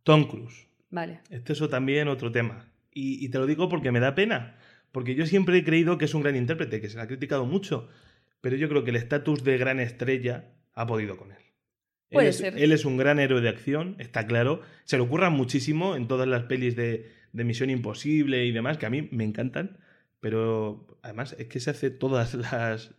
Tom 0.05 0.29
Cruise. 0.29 0.66
Vale. 0.91 1.21
Este 1.31 1.53
es 1.53 1.69
también 1.69 2.09
otro 2.09 2.31
tema. 2.33 2.67
Y, 2.93 3.25
y 3.25 3.29
te 3.29 3.39
lo 3.39 3.47
digo 3.47 3.69
porque 3.69 3.93
me 3.93 4.01
da 4.01 4.15
pena. 4.15 4.57
Porque 4.93 5.15
yo 5.15 5.27
siempre 5.27 5.59
he 5.59 5.65
creído 5.65 5.99
que 5.99 6.07
es 6.07 6.15
un 6.15 6.23
gran 6.23 6.37
intérprete, 6.37 6.81
que 6.81 6.89
se 6.89 6.97
le 6.97 7.03
ha 7.03 7.07
criticado 7.07 7.45
mucho. 7.45 7.89
Pero 8.41 8.57
yo 8.57 8.69
creo 8.69 8.85
que 8.85 8.91
el 8.91 8.97
estatus 8.97 9.45
de 9.45 9.59
gran 9.59 9.81
estrella 9.81 10.53
ha 10.73 10.87
podido 10.87 11.17
con 11.17 11.33
él. 11.33 11.39
Puede 12.11 12.29
él 12.29 12.31
es, 12.31 12.37
ser. 12.39 12.57
Él 12.57 12.73
es 12.73 12.85
un 12.85 12.97
gran 12.97 13.19
héroe 13.19 13.41
de 13.41 13.49
acción, 13.49 13.97
está 13.99 14.27
claro. 14.27 14.63
Se 14.85 14.97
le 14.97 15.03
ocurran 15.03 15.33
muchísimo 15.33 15.97
en 15.97 16.07
todas 16.07 16.29
las 16.29 16.45
pelis 16.45 16.77
de, 16.77 17.11
de 17.33 17.45
Misión 17.45 17.71
Imposible 17.71 18.47
y 18.47 18.53
demás, 18.53 18.79
que 18.79 18.87
a 18.87 18.91
mí 18.91 19.09
me 19.11 19.25
encantan. 19.25 19.79
Pero 20.21 20.99
además 21.03 21.37
es 21.39 21.47
que 21.47 21.61
se 21.61 21.71
hace 21.71 21.91
todas 21.91 22.35
las, 22.35 22.95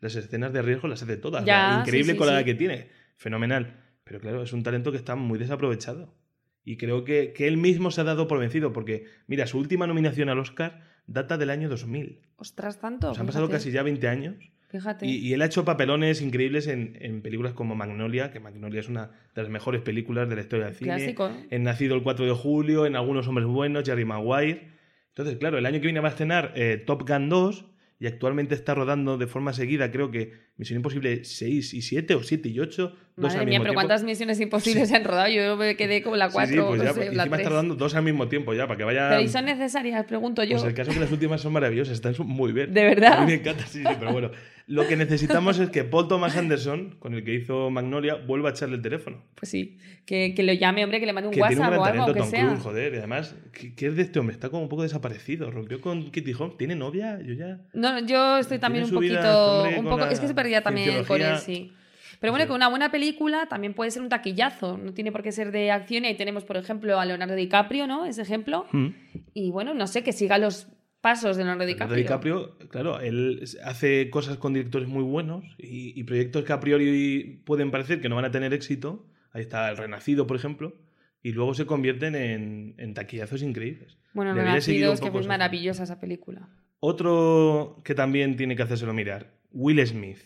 las 0.00 0.16
escenas 0.16 0.52
de 0.52 0.62
riesgo, 0.62 0.88
las 0.88 1.02
hace 1.02 1.16
todas. 1.16 1.44
Ya, 1.44 1.74
La 1.74 1.80
increíble 1.80 2.12
sí, 2.12 2.12
sí, 2.12 2.18
colada 2.18 2.38
sí. 2.38 2.44
que 2.44 2.54
tiene. 2.54 2.88
Fenomenal. 3.16 3.76
Pero 4.04 4.20
claro, 4.20 4.42
es 4.42 4.52
un 4.52 4.62
talento 4.62 4.90
que 4.90 4.96
está 4.96 5.16
muy 5.16 5.38
desaprovechado. 5.38 6.14
Y 6.64 6.76
creo 6.76 7.04
que, 7.04 7.32
que 7.32 7.48
él 7.48 7.56
mismo 7.56 7.90
se 7.90 8.00
ha 8.00 8.04
dado 8.04 8.28
por 8.28 8.38
vencido, 8.38 8.72
porque, 8.72 9.06
mira, 9.26 9.46
su 9.46 9.58
última 9.58 9.86
nominación 9.86 10.28
al 10.28 10.38
Oscar 10.38 10.82
data 11.06 11.36
del 11.36 11.50
año 11.50 11.68
2000. 11.68 12.20
Ostras, 12.36 12.80
tanto. 12.80 13.12
Sea, 13.12 13.20
han 13.20 13.26
pasado 13.26 13.48
casi 13.48 13.70
ya 13.70 13.82
20 13.82 14.08
años. 14.08 14.36
Fíjate. 14.68 15.06
Y, 15.06 15.16
y 15.16 15.34
él 15.34 15.42
ha 15.42 15.46
hecho 15.46 15.64
papelones 15.64 16.22
increíbles 16.22 16.66
en, 16.66 16.96
en 17.00 17.20
películas 17.20 17.52
como 17.52 17.74
Magnolia, 17.74 18.30
que 18.30 18.40
Magnolia 18.40 18.80
es 18.80 18.88
una 18.88 19.10
de 19.34 19.42
las 19.42 19.50
mejores 19.50 19.82
películas 19.82 20.28
de 20.28 20.36
la 20.36 20.40
historia 20.40 20.66
del 20.66 20.74
cine. 20.74 20.96
Clásico. 20.96 21.30
En 21.50 21.62
Nacido 21.64 21.94
el 21.94 22.02
4 22.02 22.24
de 22.24 22.32
julio, 22.32 22.86
en 22.86 22.96
Algunos 22.96 23.28
Hombres 23.28 23.46
Buenos, 23.46 23.84
Jerry 23.84 24.04
Maguire. 24.04 24.70
Entonces, 25.08 25.36
claro, 25.36 25.58
el 25.58 25.66
año 25.66 25.80
que 25.80 25.86
viene 25.86 26.00
va 26.00 26.08
a 26.08 26.12
estrenar 26.12 26.52
eh, 26.56 26.82
Top 26.86 27.06
Gun 27.06 27.28
2 27.28 27.66
y 27.98 28.06
actualmente 28.06 28.54
está 28.54 28.74
rodando 28.74 29.18
de 29.18 29.26
forma 29.26 29.52
seguida, 29.52 29.92
creo 29.92 30.10
que 30.10 30.32
Misión 30.62 30.76
Imposible 30.78 31.24
6 31.24 31.74
y 31.74 31.82
7 31.82 32.14
o 32.14 32.22
7 32.22 32.48
y 32.48 32.60
8. 32.60 32.82
dos 32.84 32.96
Madre 33.16 33.40
al 33.40 33.44
mía, 33.46 33.58
mismo 33.58 33.62
pero 33.64 33.72
tiempo. 33.72 33.74
¿cuántas 33.74 34.04
misiones 34.04 34.40
imposibles 34.40 34.88
se 34.88 34.96
han 34.96 35.04
rodado? 35.04 35.28
Yo 35.28 35.56
me 35.56 35.76
quedé 35.76 36.02
como 36.02 36.14
la 36.16 36.28
Sí, 36.28 36.34
4 36.34 36.54
sí, 36.54 36.60
pues 36.68 36.78
no 36.78 36.84
ya, 36.84 36.92
sé, 36.94 37.00
encima 37.06 37.16
la 37.16 37.24
está 37.24 37.36
3. 37.36 37.48
rodando 37.48 37.74
dos 37.74 37.94
al 37.96 38.04
mismo 38.04 38.28
tiempo 38.28 38.54
ya, 38.54 38.66
para 38.68 38.78
que 38.78 38.84
vaya... 38.84 39.08
Pero 39.10 39.20
¿y 39.22 39.28
son 39.28 39.44
necesarias? 39.44 40.04
Pregunto 40.06 40.44
yo. 40.44 40.52
Pues 40.56 40.64
el 40.68 40.74
caso 40.74 40.90
es 40.90 40.96
que 40.96 41.02
las 41.02 41.10
últimas 41.12 41.40
son 41.40 41.52
maravillosas, 41.52 41.94
están 41.94 42.14
muy 42.24 42.52
bien. 42.52 42.72
¿De 42.72 42.84
verdad? 42.84 43.14
A 43.14 43.20
mí 43.22 43.32
me 43.32 43.34
encanta, 43.34 43.66
sí, 43.66 43.82
sí, 43.84 43.94
pero 43.98 44.12
bueno. 44.12 44.30
Lo 44.68 44.86
que 44.86 44.96
necesitamos 44.96 45.58
es 45.58 45.70
que 45.70 45.82
Paul 45.82 46.06
Thomas 46.06 46.36
Anderson, 46.36 46.94
con 47.00 47.14
el 47.14 47.24
que 47.24 47.34
hizo 47.34 47.68
Magnolia, 47.70 48.14
vuelva 48.14 48.50
a 48.50 48.52
echarle 48.52 48.76
el 48.76 48.82
teléfono. 48.82 49.20
Pues 49.34 49.50
sí, 49.50 49.76
que, 50.06 50.34
que 50.34 50.44
lo 50.44 50.52
llame, 50.52 50.84
hombre, 50.84 51.00
que 51.00 51.06
le 51.06 51.12
mande 51.12 51.28
un 51.28 51.34
Que 51.34 51.40
tiene 51.40 51.56
un 51.56 51.60
WhatsApp 51.60 51.72
gran 51.72 51.80
o 51.80 51.84
algo, 51.84 52.14
talento 52.14 52.20
Tom 52.22 52.30
sea. 52.30 52.56
Joder. 52.56 52.94
Y 52.94 52.98
además, 52.98 53.34
¿qué, 53.52 53.74
qué 53.74 53.88
es 53.88 53.96
de 53.96 54.02
este 54.02 54.20
hombre? 54.20 54.34
Está 54.34 54.50
como 54.50 54.62
un 54.62 54.68
poco 54.68 54.84
desaparecido. 54.84 55.50
Rompió 55.50 55.80
con 55.80 56.12
Kitty 56.12 56.32
Holmes. 56.38 56.56
¿Tiene 56.58 56.76
novia? 56.76 57.18
Yo 57.20 57.34
ya... 57.34 57.58
No, 57.74 57.98
yo 58.06 58.38
estoy 58.38 58.58
también 58.60 58.84
un 58.84 58.90
vida, 59.00 59.20
poquito. 59.20 59.62
hombre, 59.62 59.78
un 59.80 59.84
poco, 59.86 59.98
la 59.98 60.12
es 60.12 60.20
que 60.20 60.28
se 60.28 60.34
también 60.60 60.90
cienciología. 60.90 61.34
él, 61.34 61.38
sí. 61.38 61.72
Pero 62.20 62.32
bueno, 62.32 62.44
Sí. 62.44 62.48
que 62.50 62.54
una 62.54 62.68
buena 62.68 62.90
película 62.92 63.46
también 63.46 63.72
puede 63.74 63.90
ser 63.90 64.02
un 64.02 64.08
taquillazo. 64.10 64.76
No 64.78 64.92
tiene 64.92 65.10
por 65.10 65.22
qué 65.22 65.32
ser 65.32 65.50
de 65.50 65.70
acción. 65.70 66.04
Y 66.04 66.08
ahí 66.08 66.16
tenemos, 66.16 66.44
por 66.44 66.56
ejemplo, 66.58 67.00
a 67.00 67.04
Leonardo 67.04 67.34
DiCaprio, 67.34 67.86
¿no? 67.86 68.04
Ese 68.04 68.22
ejemplo. 68.22 68.66
Hmm. 68.70 68.88
Y 69.34 69.50
bueno, 69.50 69.72
no 69.74 69.86
sé, 69.86 70.02
que 70.04 70.12
siga 70.12 70.36
los 70.38 70.68
pasos 71.00 71.36
de 71.36 71.42
Leonardo 71.42 71.64
Leonardo 71.64 71.94
DiCaprio. 71.96 72.36
DiCaprio, 72.44 72.68
claro, 72.68 73.00
él 73.00 73.42
hace 73.64 74.08
cosas 74.10 74.36
con 74.36 74.52
directores 74.52 74.86
muy 74.88 75.02
buenos 75.02 75.42
y, 75.58 75.98
y 75.98 76.04
proyectos 76.04 76.44
que 76.44 76.52
a 76.52 76.60
priori 76.60 77.40
pueden 77.44 77.72
parecer 77.72 78.00
que 78.00 78.08
no 78.08 78.14
van 78.16 78.26
a 78.26 78.30
tener 78.30 78.52
éxito. 78.54 79.04
Ahí 79.32 79.42
está 79.42 79.68
El 79.70 79.76
Renacido, 79.78 80.26
por 80.28 80.36
ejemplo. 80.36 80.76
Y 81.24 81.32
luego 81.32 81.54
se 81.54 81.66
convierten 81.66 82.14
en, 82.14 82.74
en 82.78 82.94
taquillazos 82.94 83.42
increíbles. 83.42 83.96
Bueno, 84.12 84.30
Debería 84.32 84.52
Renacido 84.52 84.92
es 84.92 85.00
que 85.00 85.08
esa- 85.08 85.28
maravillosa 85.28 85.82
esa 85.84 85.98
película. 85.98 86.48
Otro 86.84 87.80
que 87.84 87.94
también 87.94 88.36
tiene 88.36 88.54
que 88.56 88.62
hacérselo 88.62 88.92
mirar, 88.92 89.30
Will 89.52 89.84
Smith. 89.86 90.18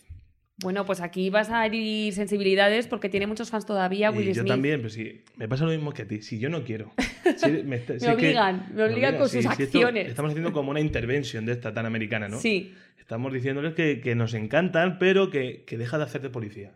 Bueno, 0.63 0.87
pues 0.87 1.01
aquí 1.03 1.29
vas 1.29 1.51
a 1.51 1.67
herir 1.67 2.15
sensibilidades 2.15 2.87
porque 2.87 3.09
tiene 3.11 3.27
muchos 3.27 3.51
fans 3.51 3.67
todavía, 3.67 4.11
Will 4.11 4.29
y 4.31 4.33
yo 4.33 4.41
Smith. 4.41 4.49
también, 4.49 4.79
pero 4.79 4.89
sí, 4.89 5.23
me 5.37 5.49
pasa 5.49 5.65
lo 5.67 5.71
mismo 5.71 5.93
que 5.93 6.03
a 6.03 6.09
ti. 6.09 6.23
Si 6.23 6.39
yo 6.39 6.49
no 6.49 6.65
quiero. 6.65 6.93
Si- 7.37 7.51
me, 7.65 7.77
está- 7.77 7.95
Me 7.95 7.99
si 8.01 8.07
es 8.07 8.11
que- 8.13 8.27
obligan, 8.27 8.67
me 8.75 8.85
obligan 8.85 9.19
con 9.19 9.29
sus 9.29 9.45
acciones. 9.47 10.09
estamos 10.09 10.31
haciendo 10.31 10.53
como 10.53 10.71
una 10.71 10.81
intervención 10.81 11.45
de 11.45 11.53
esta 11.53 11.75
tan 11.75 11.85
americana, 11.85 12.29
¿no? 12.29 12.39
Sí. 12.39 12.73
Estamos 12.99 13.33
diciéndoles 13.33 13.75
que, 13.75 14.01
que 14.01 14.15
nos 14.15 14.33
encantan, 14.35 14.99
pero 14.99 15.29
que, 15.31 15.65
que 15.65 15.77
deja 15.77 15.99
de 15.99 16.05
hacer 16.05 16.23
de 16.23 16.31
policía. 16.31 16.73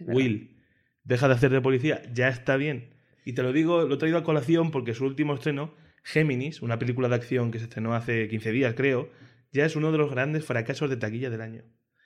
Will, 0.00 0.56
deja 1.04 1.28
de 1.28 1.34
hacer 1.34 1.50
de 1.52 1.60
policía, 1.60 2.02
ya 2.12 2.28
está 2.28 2.56
bien. 2.56 2.94
Y 3.26 3.34
te 3.34 3.42
lo 3.42 3.52
digo, 3.52 3.82
lo 3.82 3.94
he 3.94 3.98
traído 3.98 4.16
a 4.18 4.24
colación 4.24 4.70
porque 4.70 4.94
su 4.94 5.04
último 5.04 5.34
estreno, 5.34 5.74
Géminis, 6.02 6.62
una 6.62 6.78
película 6.78 7.08
de 7.10 7.14
acción 7.16 7.50
que 7.50 7.58
se 7.58 7.64
estrenó 7.64 7.94
hace 7.94 8.26
15 8.28 8.52
días, 8.52 8.74
creo, 8.74 9.10
ya 9.52 9.66
es 9.66 9.76
uno 9.76 9.92
de 9.92 9.98
los 9.98 10.10
grandes 10.10 10.44
fracasos 10.46 10.88
de 10.88 10.96
taquilla 10.96 11.28
del 11.30 11.42
año. 11.42 11.62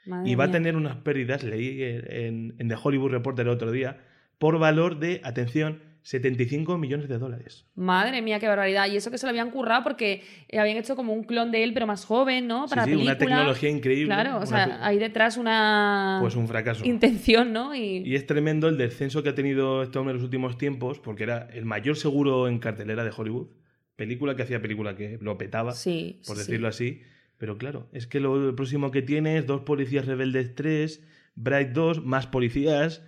Madre 0.07 0.31
Y 0.31 0.35
va 0.35 0.45
a 0.45 0.51
tener 0.51 0.77
unas 0.77 0.97
pérdidas, 0.97 1.43
leí 1.43 1.83
en, 1.83 2.55
en 2.59 2.69
The 2.69 2.77
Hollywood 2.83 3.11
Reporter 3.11 3.47
el 3.47 3.53
otro 3.53 3.71
día, 3.73 3.99
por 4.39 4.59
valor 4.59 4.99
de, 4.99 5.21
atención, 5.25 5.81
75 6.05 6.77
millones 6.77 7.09
de 7.09 7.17
dólares. 7.17 7.65
Madre 7.75 8.21
mía, 8.21 8.39
qué 8.39 8.47
barbaridad. 8.47 8.89
Y 8.93 8.97
eso 8.97 9.11
que 9.11 9.17
se 9.17 9.25
lo 9.25 9.31
habían 9.31 9.51
currado 9.51 9.83
porque 9.83 10.23
habían 10.53 10.77
hecho 10.77 10.97
como 10.97 11.15
un 11.15 11.25
clon 11.25 11.51
de 11.51 11.65
él, 11.65 11.73
pero 11.73 11.87
más 11.87 12.05
joven, 12.05 12.47
¿no? 12.47 12.67
Para 12.67 12.85
sí, 12.85 12.91
sí, 12.91 12.97
una 13.03 13.17
tecnología 13.17 13.71
increíble. 13.71 14.07
Claro, 14.15 14.39
o 14.39 14.45
sea, 14.45 14.87
hay 14.87 14.99
detrás 14.99 15.39
una 15.39 16.19
Pues 16.21 16.37
un 16.37 16.47
fracaso. 16.47 16.85
intención, 16.85 17.55
¿no? 17.55 17.75
Y, 17.75 18.03
Y 18.05 18.17
es 18.17 18.27
tremendo 18.27 18.69
el 18.69 18.77
descenso 18.77 19.23
que 19.23 19.31
ha 19.31 19.35
tenido 19.35 19.83
este 19.83 19.99
hombre 19.99 20.11
en 20.13 20.19
los 20.19 20.25
últimos 20.25 20.59
tiempos, 20.59 21.01
porque 21.01 21.23
era 21.23 21.49
el 21.55 21.65
mayor 21.65 21.97
seguro 21.97 22.49
en 22.49 22.59
cartelera 22.59 23.03
de 23.03 23.11
Hollywood. 23.17 23.47
Película 23.97 24.37
que 24.37 24.43
hacía 24.43 24.61
película 24.61 24.97
que 24.97 25.19
lo 25.23 25.39
petaba, 25.39 25.73
sí, 25.73 26.21
por 26.27 26.37
decirlo 26.37 26.69
así. 26.69 27.01
Pero 27.39 27.59
claro, 27.59 27.89
es 27.93 28.07
que 28.07 28.21
lo 28.21 28.55
próximo 28.57 28.91
que 28.91 29.03
tiene 29.03 29.39
es 29.39 29.47
Dos 29.47 29.63
Policías 29.63 30.07
Rebeldes 30.07 30.55
3, 30.55 31.03
Bright 31.35 31.71
2, 31.71 32.05
más 32.05 32.27
policías. 32.27 33.03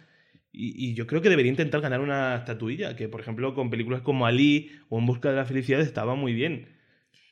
Y, 0.52 0.90
y 0.90 0.94
yo 0.94 1.06
creo 1.06 1.22
que 1.22 1.28
debería 1.28 1.50
intentar 1.50 1.80
ganar 1.80 2.00
una 2.00 2.36
estatuilla, 2.36 2.96
que 2.96 3.08
por 3.08 3.20
ejemplo 3.20 3.54
con 3.54 3.70
películas 3.70 4.02
como 4.02 4.26
Ali 4.26 4.72
o 4.88 4.98
En 4.98 5.06
Busca 5.06 5.30
de 5.30 5.36
la 5.36 5.44
Felicidad 5.44 5.80
estaba 5.80 6.14
muy 6.14 6.32
bien. 6.32 6.75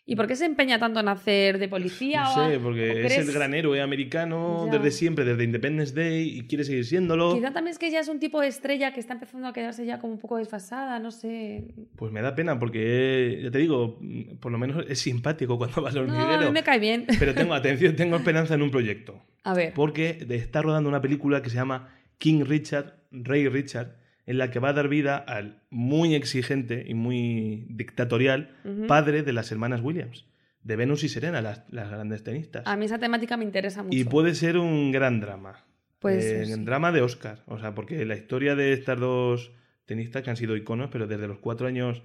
¿Y 0.06 0.16
por 0.16 0.26
qué 0.26 0.36
se 0.36 0.44
empeña 0.44 0.78
tanto 0.78 1.00
en 1.00 1.08
hacer 1.08 1.58
de 1.58 1.66
policía? 1.66 2.24
No 2.24 2.34
sé, 2.48 2.56
o 2.58 2.60
porque 2.62 2.90
es 2.90 3.06
crees- 3.14 3.26
el 3.28 3.32
gran 3.34 3.54
héroe 3.54 3.80
americano 3.80 4.66
Ya. 4.66 4.72
desde 4.78 4.90
siempre, 4.90 5.24
desde 5.24 5.44
Independence 5.44 5.94
Day, 5.94 6.28
y 6.38 6.46
quiere 6.46 6.64
seguir 6.64 6.84
siéndolo. 6.84 7.34
Quizá 7.34 7.52
también 7.54 7.72
es 7.72 7.78
que 7.78 7.90
ya 7.90 8.00
es 8.00 8.08
un 8.08 8.18
tipo 8.20 8.40
de 8.42 8.48
estrella 8.48 8.92
que 8.92 9.00
está 9.00 9.14
empezando 9.14 9.48
a 9.48 9.54
quedarse 9.54 9.86
ya 9.86 9.98
como 10.00 10.12
un 10.12 10.18
poco 10.18 10.36
desfasada, 10.36 10.98
no 10.98 11.10
sé. 11.10 11.64
Pues 11.96 12.12
me 12.12 12.20
da 12.20 12.34
pena 12.34 12.58
porque, 12.58 13.40
ya 13.44 13.50
te 13.50 13.58
digo, 13.58 13.96
mm, 14.00 14.36
por 14.40 14.52
lo 14.52 14.58
menos 14.58 14.84
es 14.88 14.98
simpático 14.98 15.56
cuando 15.56 15.80
va 15.82 15.88
al 15.88 15.94
No, 15.94 16.00
a 16.00 16.04
hormiguero. 16.04 16.46
mí 16.48 16.52
me 16.52 16.62
cae 16.62 16.78
bien. 16.78 17.06
Pero 17.18 17.32
tengo 17.34 17.54
atención, 17.54 17.96
tengo 17.96 18.16
esperanza 18.16 18.54
en 18.54 18.60
un 18.62 18.70
proyecto. 18.70 19.22
A 19.42 19.54
ver. 19.54 19.72
Porque 19.72 20.26
está 20.28 20.60
rodando 20.60 20.90
una 20.90 21.00
película 21.00 21.40
que 21.40 21.48
se 21.48 21.56
llama 21.56 21.88
King 22.18 22.44
Richard, 22.44 22.94
Rey 23.10 23.48
Richard, 23.48 23.96
en 24.26 24.38
la 24.38 24.50
que 24.50 24.58
va 24.58 24.70
a 24.70 24.72
dar 24.72 24.88
vida 24.88 25.16
al 25.16 25.62
muy 25.70 26.14
exigente 26.14 26.84
y 26.86 26.94
muy 26.94 27.66
dictatorial 27.68 28.50
padre 28.88 29.22
de 29.22 29.32
las 29.32 29.52
hermanas 29.52 29.80
Williams, 29.82 30.26
de 30.62 30.76
Venus 30.76 31.04
y 31.04 31.08
Serena, 31.08 31.42
las, 31.42 31.62
las 31.70 31.90
grandes 31.90 32.22
tenistas. 32.24 32.62
A 32.66 32.76
mí 32.76 32.86
esa 32.86 32.98
temática 32.98 33.36
me 33.36 33.44
interesa 33.44 33.82
mucho. 33.82 33.96
Y 33.96 34.04
puede 34.04 34.34
ser 34.34 34.56
un 34.56 34.92
gran 34.92 35.20
drama. 35.20 35.64
Puede 35.98 36.18
Eh, 36.18 36.46
ser, 36.46 36.46
sí. 36.46 36.64
Drama 36.64 36.90
de 36.92 37.02
Oscar. 37.02 37.42
O 37.46 37.58
sea, 37.58 37.74
porque 37.74 38.04
la 38.06 38.14
historia 38.16 38.54
de 38.54 38.72
estas 38.72 38.98
dos 38.98 39.52
tenistas 39.84 40.22
que 40.22 40.30
han 40.30 40.36
sido 40.36 40.56
iconos, 40.56 40.88
pero 40.90 41.06
desde 41.06 41.28
los 41.28 41.38
cuatro 41.38 41.66
años 41.66 42.02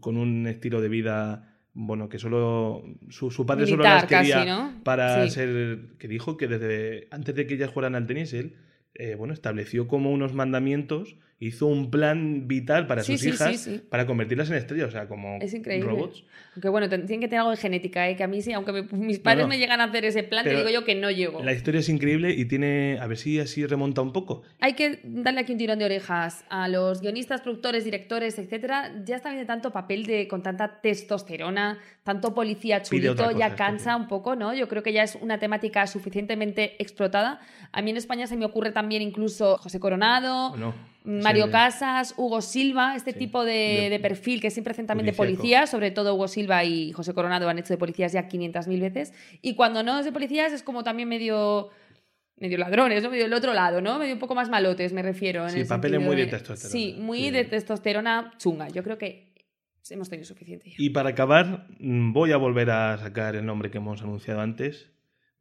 con 0.00 0.16
un 0.16 0.46
estilo 0.46 0.80
de 0.80 0.88
vida, 0.88 1.58
bueno, 1.74 2.08
que 2.08 2.18
solo 2.18 2.82
su, 3.10 3.30
su 3.30 3.44
padre 3.46 3.66
solo 3.66 3.84
las 3.84 4.04
quería 4.04 4.34
casi, 4.36 4.48
¿no? 4.48 4.80
para 4.84 5.24
Sí. 5.24 5.30
ser, 5.30 5.78
que 5.98 6.08
dijo 6.08 6.36
que 6.36 6.48
desde 6.48 7.08
antes 7.10 7.34
de 7.34 7.46
que 7.46 7.54
ellas 7.54 7.70
jugaran 7.70 7.94
al 7.94 8.06
tenis, 8.06 8.32
él, 8.34 8.56
eh, 8.94 9.14
bueno, 9.14 9.32
estableció 9.34 9.88
como 9.88 10.10
unos 10.12 10.34
mandamientos, 10.34 11.16
hizo 11.44 11.66
un 11.66 11.90
plan 11.90 12.46
vital 12.46 12.86
para 12.86 13.02
Sí, 13.02 13.12
sus 13.14 13.20
sí, 13.22 13.28
hijas 13.30 13.60
sí, 13.60 13.80
para 13.90 14.06
convertirlas 14.06 14.48
en 14.50 14.56
estrellas, 14.56 14.88
o 14.88 14.90
sea, 14.92 15.08
como 15.08 15.38
Es 15.40 15.52
increíble. 15.54 15.88
robots. 15.90 16.24
Aunque 16.54 16.68
bueno, 16.68 16.88
tienen 16.88 17.20
que 17.20 17.26
tener 17.28 17.40
algo 17.40 17.50
de 17.50 17.56
genética, 17.56 18.08
¿eh? 18.08 18.14
que 18.16 18.22
a 18.22 18.28
mí 18.28 18.42
sí, 18.42 18.52
aunque 18.52 18.72
me- 18.72 18.82
mis 18.92 19.18
padres 19.18 19.42
no. 19.44 19.48
me 19.48 19.58
llegan 19.58 19.80
a 19.80 19.84
hacer 19.84 20.04
ese 20.04 20.22
plan, 20.22 20.44
te 20.44 20.50
Pero 20.50 20.60
digo 20.60 20.70
yo 20.70 20.84
que 20.84 20.94
no 20.94 21.10
llego. 21.10 21.42
La 21.42 21.52
historia 21.52 21.80
es 21.80 21.88
increíble 21.88 22.30
y 22.32 22.44
tiene, 22.44 22.98
a 23.00 23.06
ver 23.06 23.16
si 23.16 23.40
así 23.40 23.66
remonta 23.66 24.02
un 24.02 24.12
poco. 24.12 24.42
Hay 24.60 24.74
que 24.74 25.00
darle 25.04 25.40
aquí 25.40 25.52
un 25.52 25.58
tirón 25.58 25.78
de 25.78 25.84
orejas 25.86 26.44
a 26.48 26.68
los 26.68 27.00
guionistas, 27.00 27.40
productores, 27.40 27.84
directores, 27.84 28.38
etcétera. 28.38 28.92
Ya 29.04 29.16
está 29.16 29.30
bien 29.30 29.40
de 29.42 29.46
tanto 29.46 29.72
papel 29.72 30.06
de 30.06 30.28
con 30.28 30.42
tanta 30.42 30.80
testosterona, 30.80 31.78
tanto 32.04 32.34
policía 32.34 32.82
chulito, 32.82 33.16
cosa 33.16 33.32
ya 33.38 33.54
cansa 33.56 33.96
un 33.96 34.08
poco, 34.08 34.36
¿no? 34.36 34.54
Yo 34.54 34.68
creo 34.68 34.82
que 34.82 34.92
ya 34.92 35.02
es 35.02 35.16
una 35.20 35.38
temática 35.38 35.86
suficientemente 35.86 36.76
explotada. 36.82 37.40
A 37.72 37.82
mí 37.82 37.90
en 37.90 37.96
España 37.96 38.26
se 38.26 38.36
me 38.36 38.44
ocurre 38.44 38.70
también 38.72 39.02
incluso 39.02 39.58
José 39.58 39.80
Coronado, 39.80 40.52
¿o 40.52 40.56
no? 40.56 40.91
Mario 41.04 41.50
Casas, 41.50 42.14
Hugo 42.16 42.40
Silva, 42.42 42.94
este 42.94 43.12
Sí, 43.12 43.18
tipo 43.18 43.44
de, 43.44 43.98
perfil 44.00 44.40
que 44.40 44.50
siempre 44.50 44.70
hacen 44.72 44.86
también 44.86 45.06
de 45.06 45.12
policías, 45.12 45.68
sobre 45.70 45.90
todo 45.90 46.14
Hugo 46.14 46.28
Silva 46.28 46.64
y 46.64 46.92
José 46.92 47.12
Coronado 47.14 47.48
han 47.48 47.58
hecho 47.58 47.74
de 47.74 47.78
policías 47.78 48.12
ya 48.12 48.28
500.000 48.28 48.80
veces. 48.80 49.12
Y 49.40 49.54
cuando 49.54 49.82
no 49.82 49.98
es 49.98 50.04
de 50.04 50.12
policías 50.12 50.52
es 50.52 50.62
como 50.62 50.84
también 50.84 51.08
medio 51.08 51.70
medio 52.36 52.58
ladrones, 52.58 53.02
¿no? 53.02 53.10
Medio 53.10 53.26
el 53.26 53.32
otro 53.34 53.52
lado, 53.54 53.80
¿no? 53.80 53.98
Medio 53.98 54.14
un 54.14 54.18
poco 54.18 54.34
más 54.34 54.48
malotes, 54.48 54.92
me 54.92 55.02
refiero. 55.02 55.44
En 55.44 55.50
Sí, 55.50 55.60
el 55.60 55.66
papeles 55.66 56.00
muy 56.00 56.16
de 56.16 56.26
testosterona. 56.26 56.72
Sí, 56.72 56.96
muy 56.98 57.18
Sí. 57.20 57.30
de 57.30 57.44
testosterona 57.44 58.32
chunga. 58.38 58.68
Yo 58.68 58.82
creo 58.82 58.98
que 58.98 59.32
hemos 59.90 60.08
tenido 60.08 60.26
suficiente 60.26 60.70
ya. 60.70 60.76
Y 60.78 60.90
para 60.90 61.10
acabar, 61.10 61.66
mm, 61.78 62.12
voy 62.12 62.32
a 62.32 62.36
volver 62.36 62.70
a 62.70 62.96
sacar 62.98 63.36
el 63.36 63.44
nombre 63.46 63.70
que 63.70 63.78
hemos 63.78 64.02
anunciado 64.02 64.40
antes. 64.40 64.88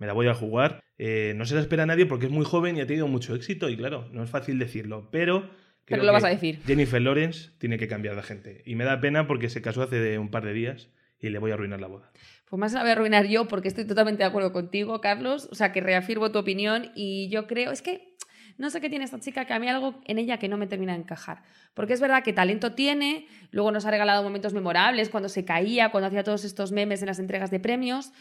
Me 0.01 0.07
la 0.07 0.13
voy 0.13 0.27
a 0.27 0.33
jugar. 0.33 0.83
Eh, 0.97 1.33
no 1.35 1.45
se 1.45 1.53
la 1.53 1.61
espera 1.61 1.83
a 1.83 1.85
nadie 1.85 2.07
porque 2.07 2.25
es 2.25 2.31
muy 2.31 2.43
joven 2.43 2.75
y 2.75 2.81
ha 2.81 2.87
tenido 2.87 3.07
mucho 3.07 3.35
éxito. 3.35 3.69
Y 3.69 3.77
claro, 3.77 4.09
no 4.11 4.23
es 4.23 4.31
fácil 4.31 4.57
decirlo. 4.57 5.09
Pero. 5.11 5.47
Pero 5.85 6.01
lo 6.01 6.11
vas 6.11 6.23
a 6.23 6.29
decir. 6.29 6.59
Jennifer 6.65 6.99
Lawrence 6.99 7.51
tiene 7.59 7.77
que 7.77 7.87
cambiar 7.87 8.15
de 8.15 8.23
gente. 8.23 8.63
Y 8.65 8.73
me 8.73 8.83
da 8.83 8.99
pena 8.99 9.27
porque 9.27 9.47
se 9.47 9.61
casó 9.61 9.83
hace 9.83 10.17
un 10.17 10.31
par 10.31 10.43
de 10.43 10.53
días 10.53 10.89
y 11.19 11.29
le 11.29 11.37
voy 11.37 11.51
a 11.51 11.53
arruinar 11.53 11.79
la 11.79 11.85
boda. 11.85 12.11
Pues 12.49 12.59
más 12.59 12.73
la 12.73 12.81
voy 12.81 12.89
a 12.89 12.93
arruinar 12.93 13.27
yo 13.27 13.47
porque 13.47 13.67
estoy 13.67 13.85
totalmente 13.85 14.23
de 14.23 14.29
acuerdo 14.29 14.51
contigo, 14.51 15.01
Carlos. 15.01 15.47
O 15.51 15.55
sea, 15.55 15.71
que 15.71 15.81
reafirmo 15.81 16.31
tu 16.31 16.39
opinión 16.39 16.91
y 16.95 17.29
yo 17.29 17.45
creo, 17.45 17.71
es 17.71 17.83
que 17.83 18.15
no 18.57 18.71
sé 18.71 18.81
qué 18.81 18.89
tiene 18.89 19.05
esta 19.05 19.19
chica, 19.19 19.45
que 19.45 19.53
a 19.53 19.59
mí 19.59 19.67
algo 19.67 20.01
en 20.05 20.17
ella 20.17 20.39
que 20.39 20.47
no 20.47 20.57
me 20.57 20.65
termina 20.65 20.93
de 20.93 20.99
encajar. 21.01 21.43
Porque 21.75 21.93
es 21.93 22.01
verdad 22.01 22.23
que 22.23 22.33
talento 22.33 22.73
tiene, 22.73 23.27
luego 23.51 23.71
nos 23.71 23.85
ha 23.85 23.91
regalado 23.91 24.23
momentos 24.23 24.53
memorables 24.53 25.09
cuando 25.09 25.29
se 25.29 25.45
caía, 25.45 25.89
cuando 25.89 26.07
hacía 26.07 26.23
todos 26.23 26.43
estos 26.43 26.71
memes 26.71 27.01
en 27.03 27.07
las 27.07 27.19
entregas 27.19 27.51
de 27.51 27.59
premios. 27.59 28.11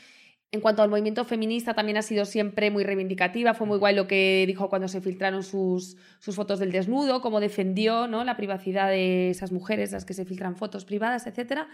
En 0.52 0.60
cuanto 0.60 0.82
al 0.82 0.90
movimiento 0.90 1.24
feminista, 1.24 1.74
también 1.74 1.96
ha 1.96 2.02
sido 2.02 2.24
siempre 2.24 2.72
muy 2.72 2.82
reivindicativa. 2.82 3.54
Fue 3.54 3.68
muy 3.68 3.78
guay 3.78 3.94
lo 3.94 4.08
que 4.08 4.44
dijo 4.48 4.68
cuando 4.68 4.88
se 4.88 5.00
filtraron 5.00 5.44
sus, 5.44 5.96
sus 6.18 6.34
fotos 6.34 6.58
del 6.58 6.72
desnudo, 6.72 7.20
cómo 7.20 7.38
defendió 7.38 8.08
¿no? 8.08 8.24
la 8.24 8.36
privacidad 8.36 8.88
de 8.88 9.30
esas 9.30 9.52
mujeres, 9.52 9.92
las 9.92 10.04
que 10.04 10.14
se 10.14 10.24
filtran 10.24 10.56
fotos 10.56 10.84
privadas, 10.84 11.28
etcétera. 11.28 11.68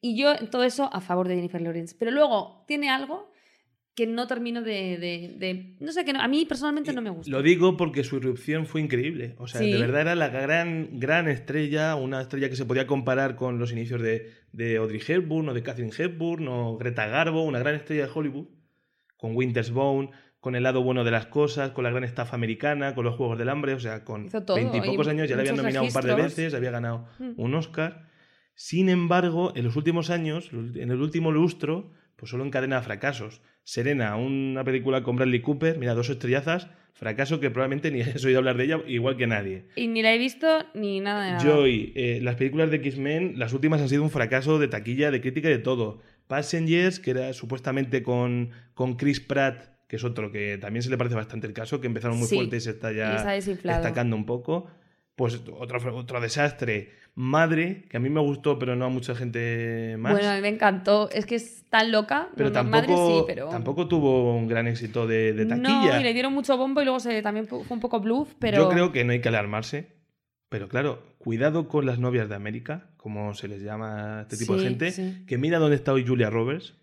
Y 0.00 0.16
yo 0.16 0.32
en 0.32 0.48
todo 0.48 0.64
eso 0.64 0.88
a 0.94 1.02
favor 1.02 1.28
de 1.28 1.34
Jennifer 1.34 1.60
Lawrence. 1.60 1.94
Pero 1.98 2.10
luego 2.10 2.64
tiene 2.66 2.88
algo 2.88 3.30
que 3.96 4.06
no 4.06 4.26
termino 4.26 4.62
de... 4.62 4.98
de- 4.98 5.34
de- 5.38 5.76
no 5.80 5.90
sé, 5.90 6.04
que 6.04 6.12
no- 6.12 6.20
a 6.20 6.28
mí 6.28 6.44
personalmente 6.44 6.92
no 6.92 7.00
me 7.02 7.10
gusta. 7.10 7.30
Lo 7.32 7.42
digo 7.42 7.76
porque 7.76 8.04
su 8.04 8.16
irrupción 8.18 8.66
fue 8.66 8.82
increíble. 8.82 9.34
O 9.38 9.46
sea, 9.48 9.60
Sí. 9.62 9.72
de 9.72 9.78
verdad 9.78 10.02
era 10.02 10.14
la 10.14 10.28
gran, 10.28 11.00
gran 11.00 11.26
estrella, 11.28 11.96
una 11.96 12.20
estrella 12.20 12.48
que 12.50 12.56
se 12.56 12.66
podía 12.66 12.86
comparar 12.86 13.34
con 13.36 13.58
los 13.58 13.72
inicios 13.72 14.02
de, 14.02 14.30
de 14.52 14.76
Audrey 14.76 15.00
Hepburn 15.06 15.48
o 15.48 15.54
de 15.54 15.62
Catherine 15.62 15.92
Hepburn 15.96 16.46
o 16.46 16.76
Greta 16.76 17.06
Garbo, 17.06 17.42
una 17.42 17.58
gran 17.58 17.74
estrella 17.74 18.04
de 18.06 18.12
Hollywood, 18.14 18.48
con 19.16 19.34
Winter's 19.34 19.70
Bone, 19.70 20.10
con 20.40 20.54
el 20.54 20.62
lado 20.62 20.82
bueno 20.82 21.02
de 21.02 21.10
las 21.10 21.26
cosas, 21.26 21.70
con 21.70 21.82
la 21.82 21.90
gran 21.90 22.04
estafa 22.04 22.36
americana, 22.36 22.94
con 22.94 23.04
los 23.04 23.16
Juegos 23.16 23.38
del 23.38 23.48
Hambre, 23.48 23.72
o 23.72 23.80
sea, 23.80 24.04
con 24.04 24.28
veintipocos 24.54 25.08
años 25.08 25.28
ya 25.28 25.34
le 25.36 25.40
habían 25.40 25.56
nominado 25.56 25.86
un 25.86 25.92
par 25.92 26.04
de 26.04 26.14
veces, 26.14 26.52
había 26.54 26.70
ganado 26.70 27.08
Mm. 27.18 27.32
un 27.38 27.54
Oscar. 27.54 28.06
Sin 28.54 28.88
embargo, 28.88 29.52
en 29.56 29.64
los 29.64 29.74
últimos 29.76 30.10
años, 30.10 30.50
en 30.52 30.90
el 30.90 31.00
último 31.00 31.32
lustro, 31.32 31.92
pues 32.16 32.30
solo 32.30 32.44
encadena 32.44 32.80
fracasos. 32.82 33.42
Serena, 33.62 34.16
una 34.16 34.64
película 34.64 35.02
con 35.02 35.16
Bradley 35.16 35.40
Cooper, 35.40 35.78
mira, 35.78 35.94
dos 35.94 36.08
estrellazas, 36.08 36.68
fracaso 36.92 37.40
que 37.40 37.50
probablemente 37.50 37.90
ni 37.90 38.00
has 38.02 38.24
oído 38.24 38.38
hablar 38.38 38.56
de 38.56 38.64
ella 38.64 38.80
igual 38.86 39.16
que 39.16 39.26
nadie. 39.26 39.66
Y 39.76 39.86
ni 39.88 40.02
la 40.02 40.14
he 40.14 40.18
visto 40.18 40.46
ni 40.74 41.00
nada 41.00 41.24
de 41.24 41.30
nada. 41.32 41.44
Joy, 41.44 41.92
eh, 41.94 42.20
las 42.22 42.36
películas 42.36 42.70
de 42.70 42.76
X-Men, 42.76 43.38
las 43.38 43.52
últimas 43.52 43.80
han 43.80 43.88
sido 43.88 44.02
un 44.02 44.10
fracaso 44.10 44.58
de 44.58 44.68
taquilla, 44.68 45.10
de 45.10 45.20
crítica 45.20 45.48
y 45.48 45.52
de 45.52 45.58
todo. 45.58 46.00
Passengers, 46.26 46.98
que 46.98 47.10
era 47.12 47.32
supuestamente 47.32 48.02
con, 48.02 48.50
con 48.74 48.96
Chris 48.96 49.20
Pratt, 49.20 49.76
que 49.86 49.96
es 49.96 50.04
otro 50.04 50.32
que 50.32 50.58
también 50.58 50.82
se 50.82 50.90
le 50.90 50.98
parece 50.98 51.14
bastante 51.14 51.46
el 51.46 51.52
caso, 51.52 51.80
que 51.80 51.86
empezaron 51.86 52.18
muy 52.18 52.26
Sí, 52.26 52.34
fuerte 52.36 52.56
y 52.56 52.60
se 52.60 52.70
está 52.70 52.92
ya 52.92 53.24
destacando 53.36 54.16
un 54.16 54.26
poco. 54.26 54.68
Pues 55.16 55.34
otro, 55.58 55.96
otro 55.96 56.20
desastre. 56.20 56.92
Madre, 57.14 57.84
que 57.88 57.96
a 57.96 58.00
mí 58.00 58.10
me 58.10 58.20
gustó, 58.20 58.58
pero 58.58 58.76
no 58.76 58.84
a 58.84 58.88
mucha 58.90 59.14
gente 59.14 59.96
más. 59.98 60.12
Bueno, 60.12 60.28
a 60.28 60.34
mí 60.34 60.42
me 60.42 60.48
encantó. 60.48 61.08
Es 61.10 61.24
que 61.24 61.36
es 61.36 61.64
tan 61.70 61.90
loca. 61.90 62.28
pero 62.36 62.50
No, 62.50 62.62
Madre 62.64 62.88
tampoco, 62.88 63.18
sí, 63.20 63.24
pero... 63.26 63.48
tampoco 63.48 63.88
tuvo 63.88 64.36
un 64.36 64.46
gran 64.46 64.66
éxito 64.66 65.06
de, 65.06 65.32
de 65.32 65.46
taquilla. 65.46 65.94
No, 65.94 66.00
y 66.00 66.02
le 66.04 66.12
dieron 66.12 66.34
mucho 66.34 66.58
bombo 66.58 66.82
y 66.82 66.84
luego 66.84 67.00
se, 67.00 67.22
también 67.22 67.46
fue 67.46 67.60
un 67.70 67.80
poco 67.80 68.00
bluff, 68.00 68.34
pero... 68.38 68.58
Yo 68.58 68.68
creo 68.68 68.92
que 68.92 69.04
no 69.04 69.12
hay 69.12 69.22
que 69.22 69.28
alarmarse. 69.28 69.96
Pero 70.50 70.68
claro, 70.68 71.02
cuidado 71.18 71.66
con 71.68 71.86
las 71.86 71.98
novias 71.98 72.28
de 72.28 72.34
América, 72.34 72.90
como 72.98 73.32
se 73.34 73.48
les 73.48 73.62
llama 73.62 74.18
a 74.18 74.22
este 74.22 74.36
tipo 74.36 74.52
de 74.54 74.60
Sí, 74.60 74.64
gente, 74.66 74.90
sí. 74.92 75.24
que 75.26 75.38
mira 75.38 75.58
dónde 75.58 75.76
está 75.76 75.92
hoy 75.94 76.06
Julia 76.06 76.28
Roberts. 76.28 76.74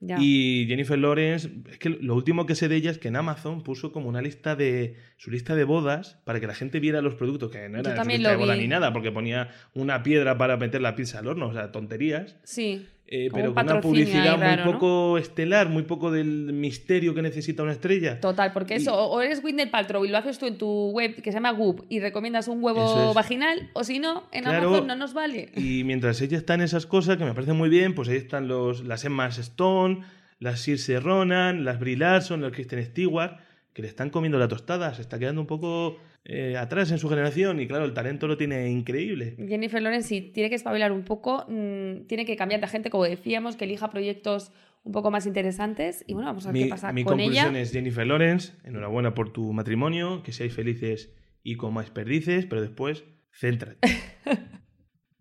Ya. 0.00 0.18
Y 0.20 0.66
Jennifer 0.68 0.98
Lawrence, 0.98 1.50
es 1.70 1.78
que 1.78 1.88
lo 1.88 2.14
último 2.14 2.44
que 2.44 2.54
sé 2.54 2.68
de 2.68 2.76
ella 2.76 2.90
es 2.90 2.98
que 2.98 3.08
en 3.08 3.16
Amazon 3.16 3.62
puso 3.62 3.92
como 3.92 4.08
una 4.08 4.20
lista 4.20 4.54
de 4.54 4.96
su 5.16 5.30
lista 5.30 5.54
de 5.54 5.64
bodas 5.64 6.18
para 6.24 6.38
que 6.38 6.46
la 6.46 6.54
gente 6.54 6.80
viera 6.80 7.00
los 7.00 7.14
productos, 7.14 7.50
que 7.50 7.68
no 7.68 7.78
era 7.78 8.04
lista 8.04 8.30
de 8.30 8.36
boda 8.36 8.54
vi. 8.54 8.60
ni 8.60 8.68
nada, 8.68 8.92
porque 8.92 9.10
ponía 9.10 9.50
una 9.72 10.02
piedra 10.02 10.36
para 10.36 10.58
meter 10.58 10.82
la 10.82 10.94
pizza 10.96 11.20
al 11.20 11.28
horno, 11.28 11.48
o 11.48 11.52
sea, 11.52 11.72
tonterías. 11.72 12.36
Sí. 12.44 12.86
Eh, 13.08 13.28
pero 13.32 13.50
un 13.50 13.54
con 13.54 13.64
una 13.66 13.80
publicidad 13.80 14.36
raro, 14.40 14.64
muy 14.64 14.72
¿no? 14.72 14.78
poco 14.80 15.18
estelar, 15.18 15.68
muy 15.68 15.84
poco 15.84 16.10
del 16.10 16.52
misterio 16.52 17.14
que 17.14 17.22
necesita 17.22 17.62
una 17.62 17.70
estrella. 17.72 18.18
Total, 18.20 18.52
porque 18.52 18.74
Y- 18.74 18.76
eso, 18.78 18.94
o 18.96 19.20
eres 19.20 19.42
Gwyneth 19.42 19.70
Paltrow 19.70 20.04
y 20.04 20.08
lo 20.08 20.18
haces 20.18 20.38
tú 20.40 20.46
en 20.46 20.58
tu 20.58 20.90
web 20.90 21.14
que 21.14 21.30
se 21.30 21.36
llama 21.36 21.52
Goop 21.52 21.84
y 21.88 22.00
recomiendas 22.00 22.48
un 22.48 22.62
huevo 22.64 23.10
es. 23.10 23.14
vaginal, 23.14 23.70
o 23.74 23.84
si 23.84 24.00
no, 24.00 24.24
en 24.32 24.42
Claro. 24.42 24.68
Amazon 24.70 24.86
no 24.88 24.96
nos 24.96 25.14
vale. 25.14 25.50
Y 25.54 25.84
mientras 25.84 26.20
ella 26.20 26.36
está 26.36 26.54
en 26.54 26.62
esas 26.62 26.84
cosas, 26.86 27.16
que 27.16 27.24
me 27.24 27.32
parecen 27.32 27.56
muy 27.56 27.68
bien, 27.68 27.94
pues 27.94 28.08
ahí 28.08 28.16
están 28.16 28.48
los, 28.48 28.82
las 28.84 29.04
Emma 29.04 29.28
Stone, 29.28 30.00
las 30.40 30.60
Saoirse 30.62 30.98
Ronan, 30.98 31.64
las 31.64 31.78
Brie 31.78 31.96
Larson, 31.96 32.42
las 32.42 32.50
Kristen 32.52 32.84
Stewart, 32.84 33.36
que 33.76 33.82
le 33.82 33.88
están 33.88 34.08
comiendo 34.08 34.38
la 34.38 34.48
tostada, 34.48 34.94
se 34.94 35.02
está 35.02 35.18
quedando 35.18 35.42
un 35.42 35.46
poco 35.46 35.98
eh, 36.24 36.56
atrás 36.56 36.90
en 36.92 36.98
su 36.98 37.10
generación 37.10 37.60
y 37.60 37.66
claro, 37.66 37.84
el 37.84 37.92
talento 37.92 38.26
lo 38.26 38.38
tiene 38.38 38.70
increíble. 38.70 39.36
Jennifer 39.36 39.82
Lawrence 39.82 40.08
sí 40.08 40.22
tiene 40.22 40.48
que 40.48 40.54
espabilar 40.54 40.92
un 40.92 41.02
poco, 41.02 41.44
mm, 41.46 42.06
tiene 42.06 42.24
que 42.24 42.36
cambiar 42.36 42.62
de 42.62 42.68
gente, 42.68 42.88
como 42.88 43.04
decíamos, 43.04 43.54
que 43.56 43.66
elija 43.66 43.90
proyectos 43.90 44.50
un 44.82 44.92
poco 44.92 45.10
más 45.10 45.26
interesantes 45.26 46.04
y 46.06 46.14
bueno, 46.14 46.28
vamos 46.30 46.46
a 46.46 46.52
ver 46.52 46.54
Mi, 46.54 46.62
qué 46.62 46.70
pasa 46.70 46.90
mi 46.90 47.04
con 47.04 47.18
conclusión 47.18 47.50
ella. 47.54 47.60
es 47.60 47.70
Jennifer 47.70 48.06
Lawrence, 48.06 48.54
enhorabuena 48.64 49.12
por 49.12 49.30
tu 49.30 49.52
matrimonio, 49.52 50.22
que 50.22 50.32
seáis 50.32 50.54
felices 50.54 51.12
y 51.42 51.56
con 51.56 51.74
más 51.74 51.90
perdices, 51.90 52.46
pero 52.46 52.62
después 52.62 53.04
céntrate. 53.30 53.76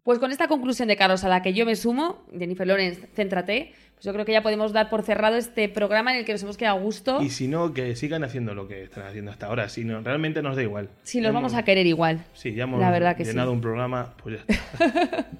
Pues 0.06 0.20
con 0.20 0.32
esta 0.32 0.48
conclusión 0.48 0.88
de 0.88 0.96
Carlos 0.98 1.24
a 1.24 1.30
la 1.30 1.42
que 1.42 1.52
yo 1.56 1.66
me 1.66 1.76
sumo, 1.76 2.22
Jennifer 2.38 2.68
Lawrence, 2.68 3.08
céntrate, 3.16 3.74
pues 3.96 4.06
yo 4.06 4.14
creo 4.14 4.24
que 4.24 4.34
ya 4.34 4.44
podemos 4.44 4.72
dar 4.72 4.88
por 4.88 5.02
cerrado 5.02 5.36
este 5.36 5.68
programa 5.68 6.12
en 6.14 6.20
el 6.20 6.26
que 6.26 6.32
nos 6.32 6.44
hemos 6.44 6.58
quedado 6.58 6.78
a 6.78 6.80
gusto. 6.80 7.24
Y 7.24 7.32
si 7.32 7.48
no, 7.48 7.74
que 7.74 7.96
sigan 7.96 8.24
haciendo 8.24 8.54
lo 8.54 8.68
que 8.68 8.84
están 8.84 9.08
haciendo 9.08 9.32
hasta 9.32 9.48
ahora. 9.48 9.68
Si 9.68 9.84
no, 9.84 10.02
realmente 10.02 10.44
nos 10.44 10.58
da 10.58 10.62
igual. 10.62 10.90
Si 11.02 11.22
los 11.22 11.34
vamos 11.34 11.54
hemos- 11.54 11.60
a 11.64 11.66
querer 11.66 11.88
igual. 11.88 12.24
Sí, 12.36 12.54
ya 12.54 12.66
hemos 12.66 12.80
La 12.80 12.92
verdad 12.92 13.18
que 13.18 13.24
llenado 13.26 13.50
sí. 13.50 13.56
un 13.56 13.62
programa, 13.62 14.14
pues 14.22 14.38
ya 14.48 14.54
está. 14.54 15.26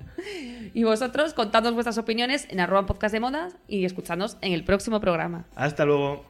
Y 0.74 0.84
vosotros, 0.84 1.36
contadnos 1.36 1.74
vuestras 1.76 2.00
opiniones 2.00 2.48
en 2.50 2.60
arroba 2.60 2.88
podcast 2.88 3.14
de 3.14 3.20
moda 3.20 3.50
y 3.68 3.86
escuchadnos 3.86 4.36
en 4.42 4.52
el 4.52 4.64
próximo 4.64 5.00
programa. 5.00 5.46
Hasta 5.56 5.86
luego. 5.86 6.26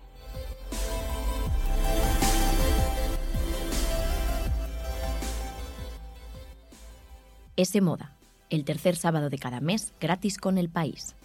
S 7.57 7.79
Moda, 7.81 8.14
el 8.55 8.65
tercer 8.65 8.95
sábado 8.95 9.29
de 9.29 9.37
cada 9.37 9.59
mes 9.59 9.93
gratis 9.99 10.37
con 10.37 10.57
el 10.57 10.69
país. 10.69 11.15